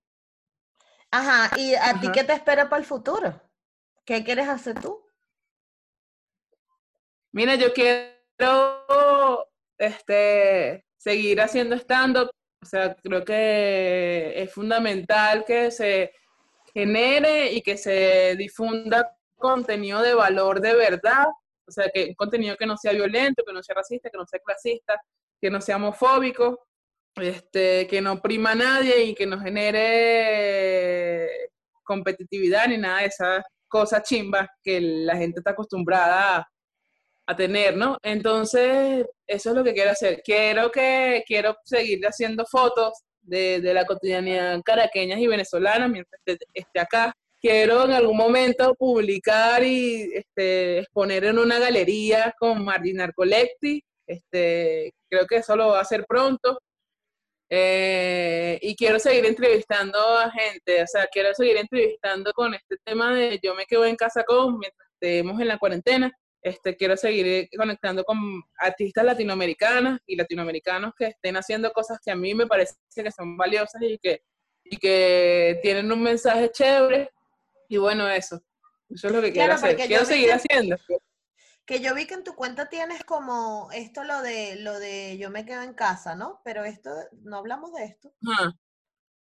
Ajá, 1.12 1.58
¿y 1.58 1.76
a 1.76 2.00
ti 2.00 2.08
qué 2.14 2.24
te 2.24 2.34
espera 2.34 2.70
para 2.70 2.80
el 2.82 2.86
futuro? 2.86 3.42
¿Qué 4.06 4.24
quieres 4.24 4.48
hacer 4.50 4.80
tú? 4.82 5.05
Mira, 7.36 7.56
yo 7.56 7.74
quiero 7.74 9.46
este, 9.78 10.86
seguir 10.96 11.42
haciendo 11.42 11.76
stand-up. 11.76 12.30
O 12.62 12.66
sea, 12.66 12.96
creo 12.96 13.26
que 13.26 14.42
es 14.42 14.54
fundamental 14.54 15.44
que 15.44 15.70
se 15.70 16.14
genere 16.74 17.52
y 17.52 17.62
que 17.62 17.76
se 17.76 18.38
difunda 18.38 19.14
contenido 19.36 20.02
de 20.02 20.14
valor 20.14 20.62
de 20.62 20.76
verdad. 20.76 21.26
O 21.68 21.72
sea, 21.72 21.90
que 21.94 22.16
contenido 22.16 22.56
que 22.56 22.66
no 22.66 22.78
sea 22.78 22.94
violento, 22.94 23.44
que 23.46 23.52
no 23.52 23.62
sea 23.62 23.76
racista, 23.76 24.10
que 24.10 24.18
no 24.18 24.26
sea 24.26 24.40
clasista, 24.40 25.02
que 25.42 25.50
no 25.50 25.60
sea 25.60 25.76
homofóbico, 25.76 26.68
este, 27.18 27.86
que 27.88 28.02
no 28.02 28.22
prima 28.22 28.52
a 28.52 28.56
nadie 28.56 29.04
y 29.04 29.14
que 29.14 29.26
no 29.26 29.42
genere 29.42 31.28
competitividad 31.84 32.70
ni 32.70 32.78
nada 32.78 33.02
de 33.02 33.08
esas 33.08 33.44
cosas 33.68 34.04
chimbas 34.04 34.48
que 34.64 34.80
la 34.80 35.18
gente 35.18 35.42
está 35.42 35.52
acostumbrada 35.52 36.48
a, 37.28 37.36
tener, 37.36 37.78
¿no? 37.78 37.98
Entonces, 38.04 39.06
eso 39.28 39.50
es 39.50 39.56
lo 39.56 39.64
que 39.64 39.74
quiero 39.74 39.92
hacer. 39.92 40.22
Quiero 40.24 40.72
que 40.72 41.24
quiero 41.28 41.56
seguir 41.64 42.06
haciendo 42.06 42.46
fotos 42.46 42.94
de, 43.22 43.62
de 43.62 43.74
la 43.74 43.86
cotidianidad 43.86 44.62
caraqueñas 44.64 45.20
y 45.20 45.28
venezolanas 45.28 45.90
mientras 45.90 46.22
esté, 46.54 46.80
acá. 46.80 47.14
Quiero 47.42 47.86
en 47.86 47.92
algún 47.92 48.18
momento 48.18 48.74
publicar 48.76 49.64
y 49.64 50.12
este, 50.14 50.80
exponer 50.80 51.26
en 51.26 51.38
una 51.38 51.60
galería 51.60 52.34
con 52.40 52.64
Marginar 52.64 53.14
Collecti. 53.14 53.84
Este, 54.08 54.94
creo 55.10 55.28
que 55.28 55.38
eso 55.38 55.56
lo 55.56 55.70
va 55.70 55.80
a 55.80 55.82
hacer 55.82 56.06
pronto. 56.08 56.60
Eh, 57.50 58.58
y 58.62 58.76
quiero 58.76 59.00
seguir 59.00 59.26
entrevistando 59.26 60.00
a 60.00 60.32
gente, 60.32 60.82
o 60.82 60.88
sea, 60.88 61.08
quiero 61.12 61.34
seguir 61.36 61.58
entrevistando 61.58 62.34
con 62.34 62.56
este 62.56 62.78
tema 62.84 63.14
de 63.14 63.40
yo 63.42 63.54
me 63.54 63.66
quedo 63.66 63.86
en 63.86 63.96
casa 63.96 64.24
con 64.24 64.58
mientras 64.58 64.90
estemos 64.94 65.40
en 65.40 65.48
la 65.48 65.60
cuarentena. 65.60 66.12
Este, 66.46 66.78
quiero 66.78 66.96
seguir 66.96 67.26
eh, 67.28 67.50
conectando 67.58 68.04
con 68.04 68.18
artistas 68.60 69.04
latinoamericanas 69.04 70.00
y 70.06 70.16
latinoamericanos 70.16 70.94
que 70.96 71.08
estén 71.08 71.36
haciendo 71.38 71.72
cosas 71.72 71.98
que 72.06 72.12
a 72.12 72.16
mí 72.16 72.36
me 72.36 72.46
parece 72.46 72.76
que 72.94 73.10
son 73.12 73.36
valiosas 73.36 73.82
y 73.82 73.98
que, 73.98 74.22
y 74.64 74.78
que 74.78 75.58
tienen 75.64 75.92
un 75.92 76.04
mensaje 76.04 76.52
chévere. 76.52 77.10
Y 77.68 77.78
bueno, 77.78 78.08
eso. 78.08 78.40
Eso 78.90 79.08
es 79.08 79.14
lo 79.14 79.22
que 79.24 79.32
quiero 79.34 79.56
Claro, 79.58 79.74
hacer. 79.74 79.88
Quiero 79.88 80.06
seguir 80.06 80.28
que- 80.28 80.34
haciendo. 80.34 80.78
Que 81.66 81.80
yo 81.80 81.96
vi 81.96 82.06
que 82.06 82.14
en 82.14 82.24
tu 82.24 82.36
cuenta 82.36 82.70
tienes 82.70 83.04
como 83.06 83.70
esto 83.74 84.04
lo 84.04 84.22
de 84.22 84.58
lo 84.58 84.78
de 84.78 85.18
yo 85.18 85.32
me 85.32 85.48
quedo 85.48 85.64
en 85.64 85.74
casa, 85.74 86.14
¿no? 86.16 86.42
Pero 86.46 86.64
esto 86.64 86.92
no 87.24 87.38
hablamos 87.38 87.74
de 87.74 87.86
esto. 87.86 88.14
Ajá. 88.32 88.54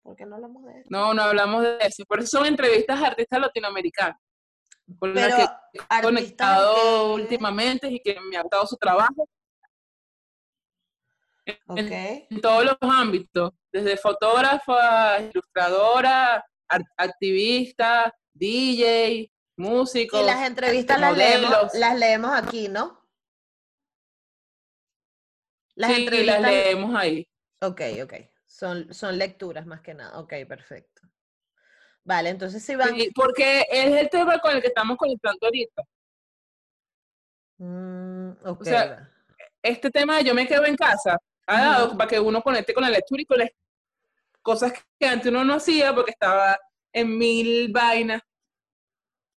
¿Por 0.03 0.17
qué 0.17 0.25
no 0.25 0.37
hablamos 0.37 0.65
de 0.65 0.79
esto? 0.79 0.89
No, 0.91 1.13
no 1.13 1.21
hablamos 1.25 1.63
de 1.63 1.77
eso. 1.83 2.05
Por 2.07 2.21
eso 2.21 2.39
son 2.39 2.47
entrevistas 2.47 2.99
a 3.03 3.09
artistas 3.09 3.39
latinoamericanos. 3.39 4.17
Con 4.99 5.15
Pero 5.15 5.37
que 5.37 5.43
he 5.99 6.03
conectado 6.03 6.75
que- 6.75 7.23
últimamente 7.23 7.89
y 7.89 8.01
que 8.01 8.19
me 8.21 8.37
ha 8.37 8.43
gustado 8.43 8.67
su 8.67 8.77
trabajo 8.77 9.29
en, 11.45 12.41
todos 12.41 12.65
los 12.65 12.77
ámbitos, 12.81 13.53
desde 13.73 13.97
fotógrafa, 13.97 15.21
ilustradora, 15.21 16.45
activista, 16.97 18.15
DJ, 18.33 19.33
músico. 19.57 20.21
Y 20.21 20.27
las 20.27 20.47
entrevistas 20.47 21.01
las 21.01 21.17
leemos, 21.17 21.75
las 21.75 21.99
leemos 21.99 22.33
aquí, 22.33 22.69
¿no? 22.69 23.01
Las 25.75 25.93
sí, 25.93 26.03
entrevistas. 26.05 26.41
las 26.43 26.51
leemos 26.51 26.95
ahí. 26.95 27.29
Ok, 27.61 27.81
ok. 28.05 28.15
Son, 28.47 28.93
son 28.93 29.19
lecturas 29.19 29.67
más 29.67 29.81
que 29.81 29.95
nada. 29.95 30.19
Ok, 30.21 30.35
perfecto. 30.47 31.03
Vale, 32.05 32.31
entonces 32.31 32.65
si 32.65 32.75
van. 32.75 32.95
Sí, 32.95 33.11
porque 33.15 33.65
es 33.71 33.95
el 33.95 34.11
tema 34.11 34.39
con 34.39 34.55
el 34.57 34.61
que 34.61 34.69
estamos 34.69 34.97
conectando 34.97 35.47
ahorita. 35.47 35.83
Mm, 37.59 38.33
sea, 38.63 39.09
este 39.63 39.91
tema 39.91 40.17
de 40.17 40.25
yo 40.25 40.35
me 40.35 40.49
quedo 40.49 40.65
en 40.67 40.77
casa 40.77 41.17
ha 41.47 41.61
dado 41.61 41.97
para 41.97 42.09
que 42.09 42.19
uno 42.19 42.43
conecte 42.43 42.75
con 42.75 42.83
la 42.83 42.91
lectura 42.91 43.23
y 43.23 43.27
con 43.27 43.39
las 43.39 43.51
cosas 44.41 44.73
que 44.99 45.07
antes 45.07 45.31
uno 45.31 45.45
no 45.45 45.55
hacía 45.55 45.95
porque 45.95 46.11
estaba 46.11 46.59
en 46.93 47.17
mil 47.17 47.71
vainas 47.73 48.21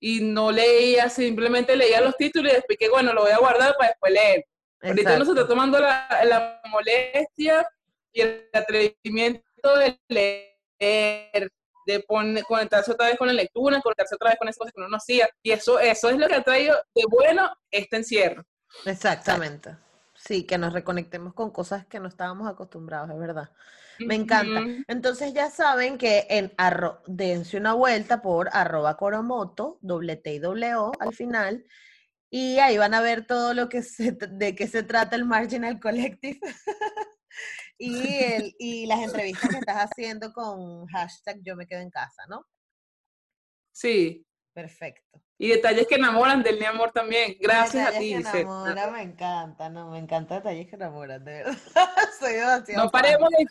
y 0.00 0.20
no 0.20 0.50
leía, 0.50 1.08
simplemente 1.08 1.76
leía 1.76 2.00
los 2.00 2.16
títulos 2.16 2.52
y 2.52 2.56
después 2.56 2.78
que 2.78 2.88
bueno, 2.88 3.12
lo 3.12 3.22
voy 3.22 3.32
a 3.32 3.38
guardar 3.38 3.74
para 3.76 3.90
después 3.90 4.12
leer. 4.12 4.46
Ahorita 4.80 5.16
uno 5.16 5.24
se 5.24 5.30
está 5.30 5.46
tomando 5.46 5.78
la, 5.78 6.08
la 6.24 6.60
molestia 6.70 7.66
y 8.12 8.20
el 8.20 8.48
atrevimiento 8.52 9.76
de 9.78 9.98
leer 10.08 11.50
de 11.86 12.00
poner, 12.00 12.44
conectarse 12.44 12.92
otra 12.92 13.08
vez 13.08 13.18
con 13.18 13.28
la 13.28 13.34
lectura, 13.34 13.80
conectarse 13.80 14.14
otra 14.14 14.30
vez 14.30 14.38
con 14.38 14.48
esas 14.48 14.58
cosas 14.58 14.72
que 14.72 14.80
uno 14.80 14.88
no 14.88 14.96
hacía. 14.96 15.28
Y 15.42 15.52
eso, 15.52 15.78
eso 15.78 16.10
es 16.10 16.18
lo 16.18 16.28
que 16.28 16.34
ha 16.34 16.42
traído 16.42 16.76
de 16.94 17.02
bueno 17.08 17.50
este 17.70 17.96
encierro. 17.96 18.44
Exactamente. 18.84 19.76
Sí, 20.14 20.44
que 20.44 20.58
nos 20.58 20.72
reconectemos 20.72 21.34
con 21.34 21.50
cosas 21.50 21.86
que 21.86 22.00
no 22.00 22.08
estábamos 22.08 22.48
acostumbrados, 22.48 23.10
es 23.10 23.18
verdad. 23.18 23.50
Me 23.98 24.14
encanta. 24.14 24.62
Entonces 24.88 25.34
ya 25.34 25.50
saben 25.50 25.98
que 25.98 26.26
en 26.30 26.52
arro 26.56 27.02
dense 27.06 27.56
una 27.56 27.74
vuelta 27.74 28.22
por 28.22 28.48
arroba 28.52 28.96
coromoto, 28.96 29.78
doble 29.82 30.16
T 30.16 30.34
y 30.34 30.38
doble 30.38 30.74
O 30.74 30.92
al 30.98 31.14
final, 31.14 31.64
y 32.30 32.58
ahí 32.58 32.76
van 32.78 32.94
a 32.94 33.00
ver 33.00 33.26
todo 33.26 33.54
lo 33.54 33.68
que 33.68 33.82
se, 33.82 34.12
de 34.12 34.56
qué 34.56 34.66
se 34.66 34.82
trata 34.82 35.14
el 35.14 35.24
Marginal 35.24 35.78
Collective. 35.78 36.40
y, 37.78 38.22
el, 38.22 38.54
y 38.58 38.86
las 38.86 39.00
entrevistas 39.00 39.50
que 39.50 39.58
estás 39.58 39.90
haciendo 39.90 40.32
con 40.32 40.86
hashtag 40.86 41.40
yo 41.42 41.56
me 41.56 41.66
quedo 41.66 41.80
en 41.80 41.90
casa, 41.90 42.22
¿no? 42.28 42.46
Sí. 43.72 44.24
Perfecto. 44.52 45.20
Y 45.36 45.48
detalles 45.48 45.88
que 45.88 45.96
enamoran 45.96 46.42
del 46.44 46.60
mi 46.60 46.64
amor 46.64 46.92
también. 46.92 47.36
Gracias 47.40 47.88
a 47.88 47.98
ti. 47.98 48.10
Que 48.10 48.40
enamora, 48.40 48.88
me 48.88 49.02
encanta, 49.02 49.68
no, 49.68 49.90
me 49.90 49.98
encanta 49.98 50.36
detalles 50.36 50.68
que 50.68 50.76
enamoran, 50.76 51.24
de 51.24 51.32
verdad. 51.32 51.58
Soy 52.20 52.34
demasiado. 52.34 52.84
No 52.84 52.90
paremos 52.90 53.30
de, 53.30 53.46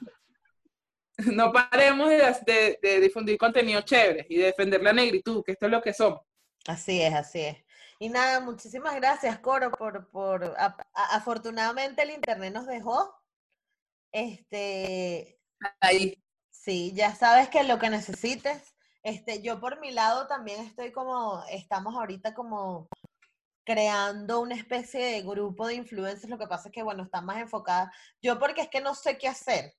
no 1.33 1.51
paremos 1.51 2.09
de, 2.09 2.79
de, 2.81 2.99
difundir 3.01 3.37
contenido 3.37 3.81
chévere 3.81 4.25
y 4.29 4.37
de 4.37 4.45
defender 4.45 4.81
la 4.81 4.93
negritud, 4.93 5.43
que 5.43 5.51
esto 5.51 5.65
es 5.65 5.71
lo 5.71 5.81
que 5.81 5.93
somos. 5.93 6.21
Así 6.67 7.01
es, 7.01 7.13
así 7.13 7.41
es. 7.41 7.57
Y 7.99 8.09
nada, 8.09 8.39
muchísimas 8.39 8.95
gracias, 8.95 9.39
Coro, 9.39 9.71
por, 9.71 10.09
por 10.09 10.55
afortunadamente 10.93 12.03
el 12.03 12.11
internet 12.11 12.53
nos 12.53 12.65
dejó. 12.65 13.13
Este. 14.13 15.41
Ahí. 15.81 16.23
Sí, 16.49 16.93
ya 16.95 17.13
sabes 17.13 17.49
que 17.49 17.65
lo 17.65 17.77
que 17.77 17.89
necesites 17.89 18.73
este, 19.03 19.41
yo 19.41 19.59
por 19.59 19.81
mi 19.81 19.91
lado 19.91 20.27
también 20.27 20.61
estoy 20.61 20.93
como, 20.93 21.43
estamos 21.51 21.93
ahorita 21.93 22.33
como 22.33 22.87
creando 23.65 24.39
una 24.39 24.55
especie 24.55 25.05
de 25.05 25.21
grupo 25.21 25.67
de 25.67 25.75
influencers, 25.75 26.29
lo 26.29 26.37
que 26.37 26.47
pasa 26.47 26.69
es 26.69 26.73
que, 26.73 26.83
bueno, 26.83 27.03
están 27.03 27.25
más 27.25 27.37
enfocadas. 27.37 27.93
Yo 28.21 28.39
porque 28.39 28.61
es 28.61 28.69
que 28.69 28.81
no 28.81 28.95
sé 28.95 29.17
qué 29.17 29.27
hacer, 29.27 29.73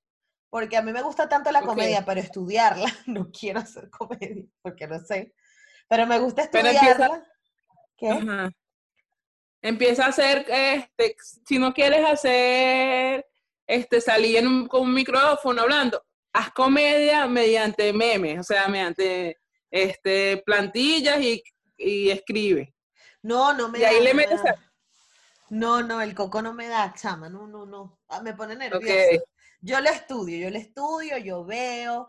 porque 0.51 0.77
a 0.77 0.83
mí 0.83 0.91
me 0.91 1.01
gusta 1.01 1.27
tanto 1.27 1.51
la 1.51 1.63
comedia, 1.63 2.05
pero 2.05 2.21
estudiarla, 2.21 2.85
no 3.07 3.31
quiero 3.31 3.59
hacer 3.59 3.89
comedia, 3.89 4.45
porque 4.61 4.87
no 4.87 4.99
sé, 4.99 5.33
pero 5.87 6.05
me 6.05 6.19
gusta 6.19 6.43
estudiarla. 6.43 7.25
¿Qué? 7.97 8.51
Empieza 9.61 10.05
a 10.05 10.09
hacer, 10.09 10.45
este, 10.47 11.15
si 11.47 11.57
no 11.57 11.73
quieres 11.73 12.05
hacer, 12.07 13.27
este, 13.67 14.01
salir 14.01 14.37
en 14.37 14.67
con 14.67 14.81
un 14.83 14.93
micrófono 14.93 15.61
hablando, 15.61 16.03
haz 16.33 16.51
comedia 16.51 17.27
mediante 17.27 17.91
memes, 17.93 18.39
o 18.39 18.43
sea, 18.43 18.67
mediante 18.67 19.37
este, 19.71 20.43
plantillas 20.45 21.19
y, 21.21 21.43
y 21.77 22.09
escribe. 22.09 22.73
No, 23.21 23.53
no 23.53 23.69
me 23.69 23.79
y 23.79 23.83
ahí 23.83 24.03
le 24.03 24.13
metes 24.13 24.39
No, 25.49 25.81
no, 25.81 26.01
el 26.01 26.13
coco 26.13 26.41
no 26.41 26.53
me 26.53 26.67
da, 26.67 26.93
chama, 26.93 27.29
no, 27.29 27.47
no, 27.47 27.65
no. 27.65 27.99
Ah, 28.07 28.21
me 28.21 28.33
pone 28.33 28.55
nerviosa. 28.55 29.23
Yo 29.61 29.79
lo 29.81 29.89
estudio, 29.89 30.37
yo 30.37 30.49
lo 30.49 30.57
estudio, 30.57 31.17
yo 31.17 31.45
veo, 31.45 32.07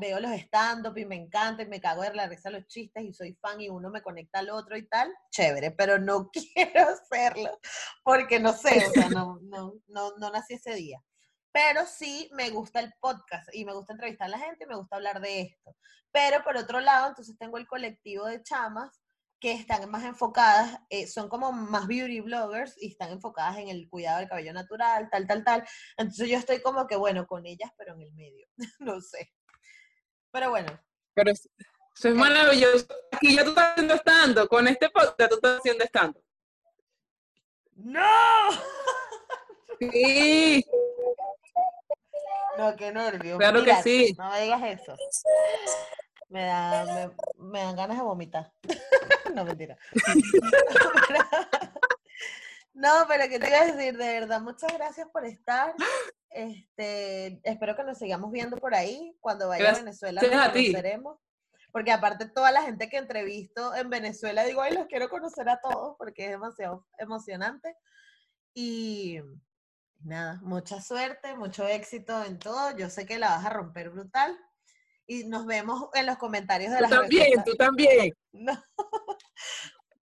veo 0.00 0.20
los 0.20 0.30
stand-up 0.32 0.96
y 0.96 1.04
me 1.04 1.16
encanta 1.16 1.62
y 1.62 1.66
me 1.66 1.80
cago 1.80 2.02
de 2.02 2.14
la 2.14 2.28
risa 2.28 2.50
los 2.50 2.66
chistes 2.66 3.02
y 3.04 3.12
soy 3.12 3.34
fan 3.34 3.60
y 3.60 3.68
uno 3.68 3.90
me 3.90 4.02
conecta 4.02 4.38
al 4.38 4.50
otro 4.50 4.76
y 4.76 4.86
tal, 4.86 5.12
chévere, 5.30 5.70
pero 5.72 5.98
no 5.98 6.30
quiero 6.54 6.88
hacerlo 6.88 7.58
porque 8.04 8.38
no 8.40 8.52
sé, 8.52 8.86
o 8.86 8.90
sea, 8.90 9.08
no, 9.08 9.38
no, 9.42 9.74
no, 9.88 10.16
no 10.18 10.30
nací 10.30 10.54
ese 10.54 10.74
día 10.74 11.02
pero 11.56 11.86
sí 11.86 12.28
me 12.34 12.50
gusta 12.50 12.80
el 12.80 12.92
podcast 13.00 13.48
y 13.54 13.64
me 13.64 13.72
gusta 13.72 13.94
entrevistar 13.94 14.26
a 14.26 14.28
la 14.28 14.38
gente 14.38 14.64
y 14.64 14.66
me 14.66 14.76
gusta 14.76 14.96
hablar 14.96 15.22
de 15.22 15.40
esto. 15.40 15.74
Pero 16.12 16.44
por 16.44 16.54
otro 16.58 16.80
lado, 16.80 17.08
entonces 17.08 17.38
tengo 17.38 17.56
el 17.56 17.66
colectivo 17.66 18.26
de 18.26 18.42
chamas 18.42 19.00
que 19.40 19.52
están 19.52 19.88
más 19.90 20.04
enfocadas, 20.04 20.78
eh, 20.88 21.06
son 21.06 21.28
como 21.28 21.52
más 21.52 21.86
beauty 21.86 22.20
bloggers 22.20 22.74
y 22.80 22.88
están 22.88 23.10
enfocadas 23.10 23.58
en 23.58 23.68
el 23.68 23.88
cuidado 23.88 24.18
del 24.18 24.28
cabello 24.28 24.52
natural, 24.52 25.08
tal, 25.10 25.26
tal, 25.26 25.44
tal. 25.44 25.64
Entonces 25.96 26.28
yo 26.28 26.38
estoy 26.38 26.62
como 26.62 26.86
que, 26.86 26.96
bueno, 26.96 27.26
con 27.26 27.46
ellas, 27.46 27.70
pero 27.76 27.94
en 27.94 28.02
el 28.02 28.12
medio, 28.12 28.46
no 28.80 29.00
sé. 29.00 29.32
Pero 30.32 30.50
bueno. 30.50 30.80
Pero 31.14 31.30
eso 31.30 31.48
es 32.08 32.14
maravilloso. 32.14 32.86
Aquí 33.12 33.34
ya 33.36 33.44
tú 33.44 33.50
estás 33.50 33.72
haciendo 33.72 33.94
estando, 33.94 34.48
con 34.48 34.68
este 34.68 34.90
podcast 34.90 35.30
tú 35.30 35.36
estás 35.36 35.58
haciendo 35.58 35.84
estando. 35.84 36.20
¡No! 37.74 38.50
Sí. 39.78 40.64
No, 42.58 42.74
qué 42.74 42.90
nervio. 42.90 43.36
Claro 43.36 43.62
que 43.62 43.74
sí. 43.82 44.14
No 44.16 44.30
me 44.30 44.40
digas 44.40 44.80
eso. 44.80 44.96
Me, 46.28 46.44
da, 46.44 47.12
me, 47.38 47.60
dan 47.60 47.76
ganas 47.76 47.98
de 47.98 48.02
vomitar. 48.02 48.52
no, 49.34 49.44
mentira. 49.44 49.76
no, 52.74 52.90
pero 53.06 53.28
que 53.28 53.38
te 53.38 53.48
iba 53.48 53.60
a 53.60 53.66
decir, 53.66 53.96
de 53.96 54.20
verdad, 54.20 54.40
muchas 54.40 54.72
gracias 54.72 55.08
por 55.12 55.24
estar. 55.24 55.74
Este, 56.30 57.40
espero 57.44 57.76
que 57.76 57.84
nos 57.84 57.98
sigamos 57.98 58.30
viendo 58.32 58.56
por 58.56 58.74
ahí. 58.74 59.16
Cuando 59.20 59.48
vaya 59.48 59.70
a 59.70 59.74
Venezuela 59.74 60.20
nos 60.20 60.30
conoceremos. 60.30 61.18
Porque 61.72 61.92
aparte 61.92 62.26
toda 62.28 62.50
la 62.52 62.62
gente 62.62 62.88
que 62.88 62.96
entrevisto 62.96 63.74
en 63.74 63.90
Venezuela, 63.90 64.44
digo, 64.44 64.62
ay, 64.62 64.74
los 64.74 64.86
quiero 64.86 65.08
conocer 65.08 65.48
a 65.48 65.60
todos 65.60 65.94
porque 65.98 66.24
es 66.24 66.30
demasiado 66.30 66.86
emocionante. 66.98 67.76
Y, 68.54 69.20
nada, 70.00 70.40
mucha 70.42 70.80
suerte, 70.80 71.36
mucho 71.36 71.66
éxito 71.66 72.24
en 72.24 72.38
todo. 72.38 72.74
Yo 72.76 72.88
sé 72.88 73.04
que 73.04 73.18
la 73.18 73.28
vas 73.28 73.44
a 73.44 73.50
romper 73.50 73.90
brutal. 73.90 74.34
Y 75.06 75.24
nos 75.24 75.46
vemos 75.46 75.88
en 75.94 76.06
los 76.06 76.16
comentarios 76.18 76.72
de 76.72 76.80
la 76.80 76.88
Tú 76.88 76.94
también, 76.94 77.44
tú 77.44 77.54
también. 77.54 78.16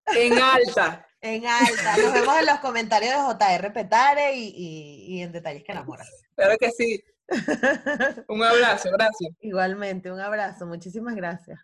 En 0.06 0.34
alta. 0.34 1.06
en 1.22 1.46
alta. 1.46 1.96
Nos 1.96 2.12
vemos 2.12 2.38
en 2.38 2.44
los 2.44 2.58
comentarios 2.60 3.10
de 3.14 3.18
JR 3.18 3.72
Petare 3.72 4.36
y, 4.36 5.22
en 5.22 5.32
Detalles 5.32 5.64
que 5.64 5.72
enamoran. 5.72 6.06
Claro 6.36 6.56
que 6.58 6.70
sí. 6.70 7.02
Un 8.28 8.42
abrazo, 8.42 8.90
gracias. 8.92 9.32
Igualmente, 9.40 10.12
un 10.12 10.20
abrazo. 10.20 10.66
Muchísimas 10.66 11.14
gracias. 11.14 11.58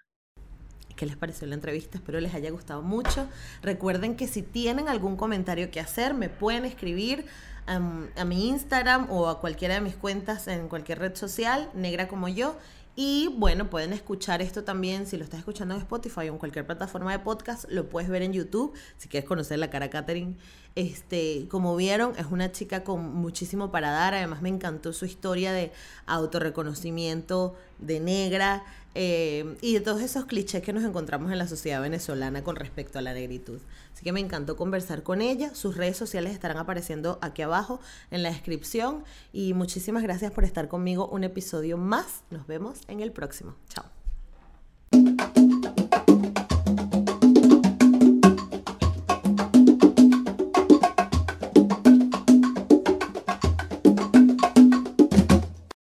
¿Qué 0.96 1.06
les 1.06 1.16
pareció 1.16 1.46
la 1.46 1.54
entrevista? 1.54 1.98
Espero 1.98 2.20
les 2.20 2.34
haya 2.34 2.50
gustado 2.50 2.82
mucho. 2.82 3.26
Recuerden 3.62 4.16
que 4.16 4.26
si 4.26 4.42
tienen 4.42 4.88
algún 4.88 5.16
comentario 5.16 5.70
que 5.70 5.80
hacer, 5.80 6.14
me 6.14 6.28
pueden 6.28 6.64
escribir 6.64 7.26
a, 7.66 7.78
mi 8.24 8.48
Instagram 8.48 9.10
o 9.10 9.28
a 9.28 9.40
cualquiera 9.40 9.74
de 9.74 9.80
mis 9.80 9.94
cuentas 9.94 10.48
en 10.48 10.68
cualquier 10.68 10.98
red 10.98 11.14
social, 11.14 11.70
negra 11.74 12.08
como 12.08 12.28
yo. 12.28 12.56
Y 13.02 13.28
bueno, 13.28 13.70
pueden 13.70 13.94
escuchar 13.94 14.42
esto 14.42 14.62
también, 14.62 15.06
si 15.06 15.16
lo 15.16 15.24
estás 15.24 15.38
escuchando 15.38 15.74
en 15.74 15.80
Spotify 15.80 16.28
o 16.28 16.32
en 16.34 16.36
cualquier 16.36 16.66
plataforma 16.66 17.12
de 17.12 17.18
podcast, 17.20 17.64
lo 17.70 17.88
puedes 17.88 18.10
ver 18.10 18.20
en 18.20 18.34
YouTube, 18.34 18.74
si 18.98 19.08
quieres 19.08 19.26
conocer 19.26 19.58
la 19.58 19.70
cara 19.70 19.86
a 19.86 19.88
Katherine. 19.88 20.36
Este, 20.74 21.48
como 21.48 21.74
vieron, 21.76 22.12
es 22.18 22.26
una 22.26 22.52
chica 22.52 22.84
con 22.84 23.14
muchísimo 23.14 23.70
para 23.70 23.90
dar, 23.90 24.12
además 24.12 24.42
me 24.42 24.50
encantó 24.50 24.92
su 24.92 25.06
historia 25.06 25.50
de 25.54 25.72
autorreconocimiento 26.04 27.56
de 27.78 28.00
negra, 28.00 28.64
eh, 28.94 29.56
y 29.60 29.74
de 29.74 29.80
todos 29.80 30.02
esos 30.02 30.24
clichés 30.24 30.62
que 30.62 30.72
nos 30.72 30.84
encontramos 30.84 31.30
en 31.30 31.38
la 31.38 31.46
sociedad 31.46 31.80
venezolana 31.80 32.42
con 32.42 32.56
respecto 32.56 32.98
a 32.98 33.02
la 33.02 33.14
negritud. 33.14 33.58
Así 33.94 34.02
que 34.02 34.12
me 34.12 34.20
encantó 34.20 34.56
conversar 34.56 35.02
con 35.02 35.20
ella. 35.20 35.54
Sus 35.54 35.76
redes 35.76 35.96
sociales 35.96 36.32
estarán 36.32 36.56
apareciendo 36.56 37.18
aquí 37.22 37.42
abajo 37.42 37.80
en 38.10 38.22
la 38.22 38.30
descripción. 38.30 39.04
Y 39.32 39.54
muchísimas 39.54 40.02
gracias 40.02 40.32
por 40.32 40.44
estar 40.44 40.68
conmigo 40.68 41.08
un 41.08 41.24
episodio 41.24 41.76
más. 41.76 42.22
Nos 42.30 42.46
vemos 42.46 42.80
en 42.88 43.00
el 43.00 43.12
próximo. 43.12 43.54
Chao. 43.68 43.84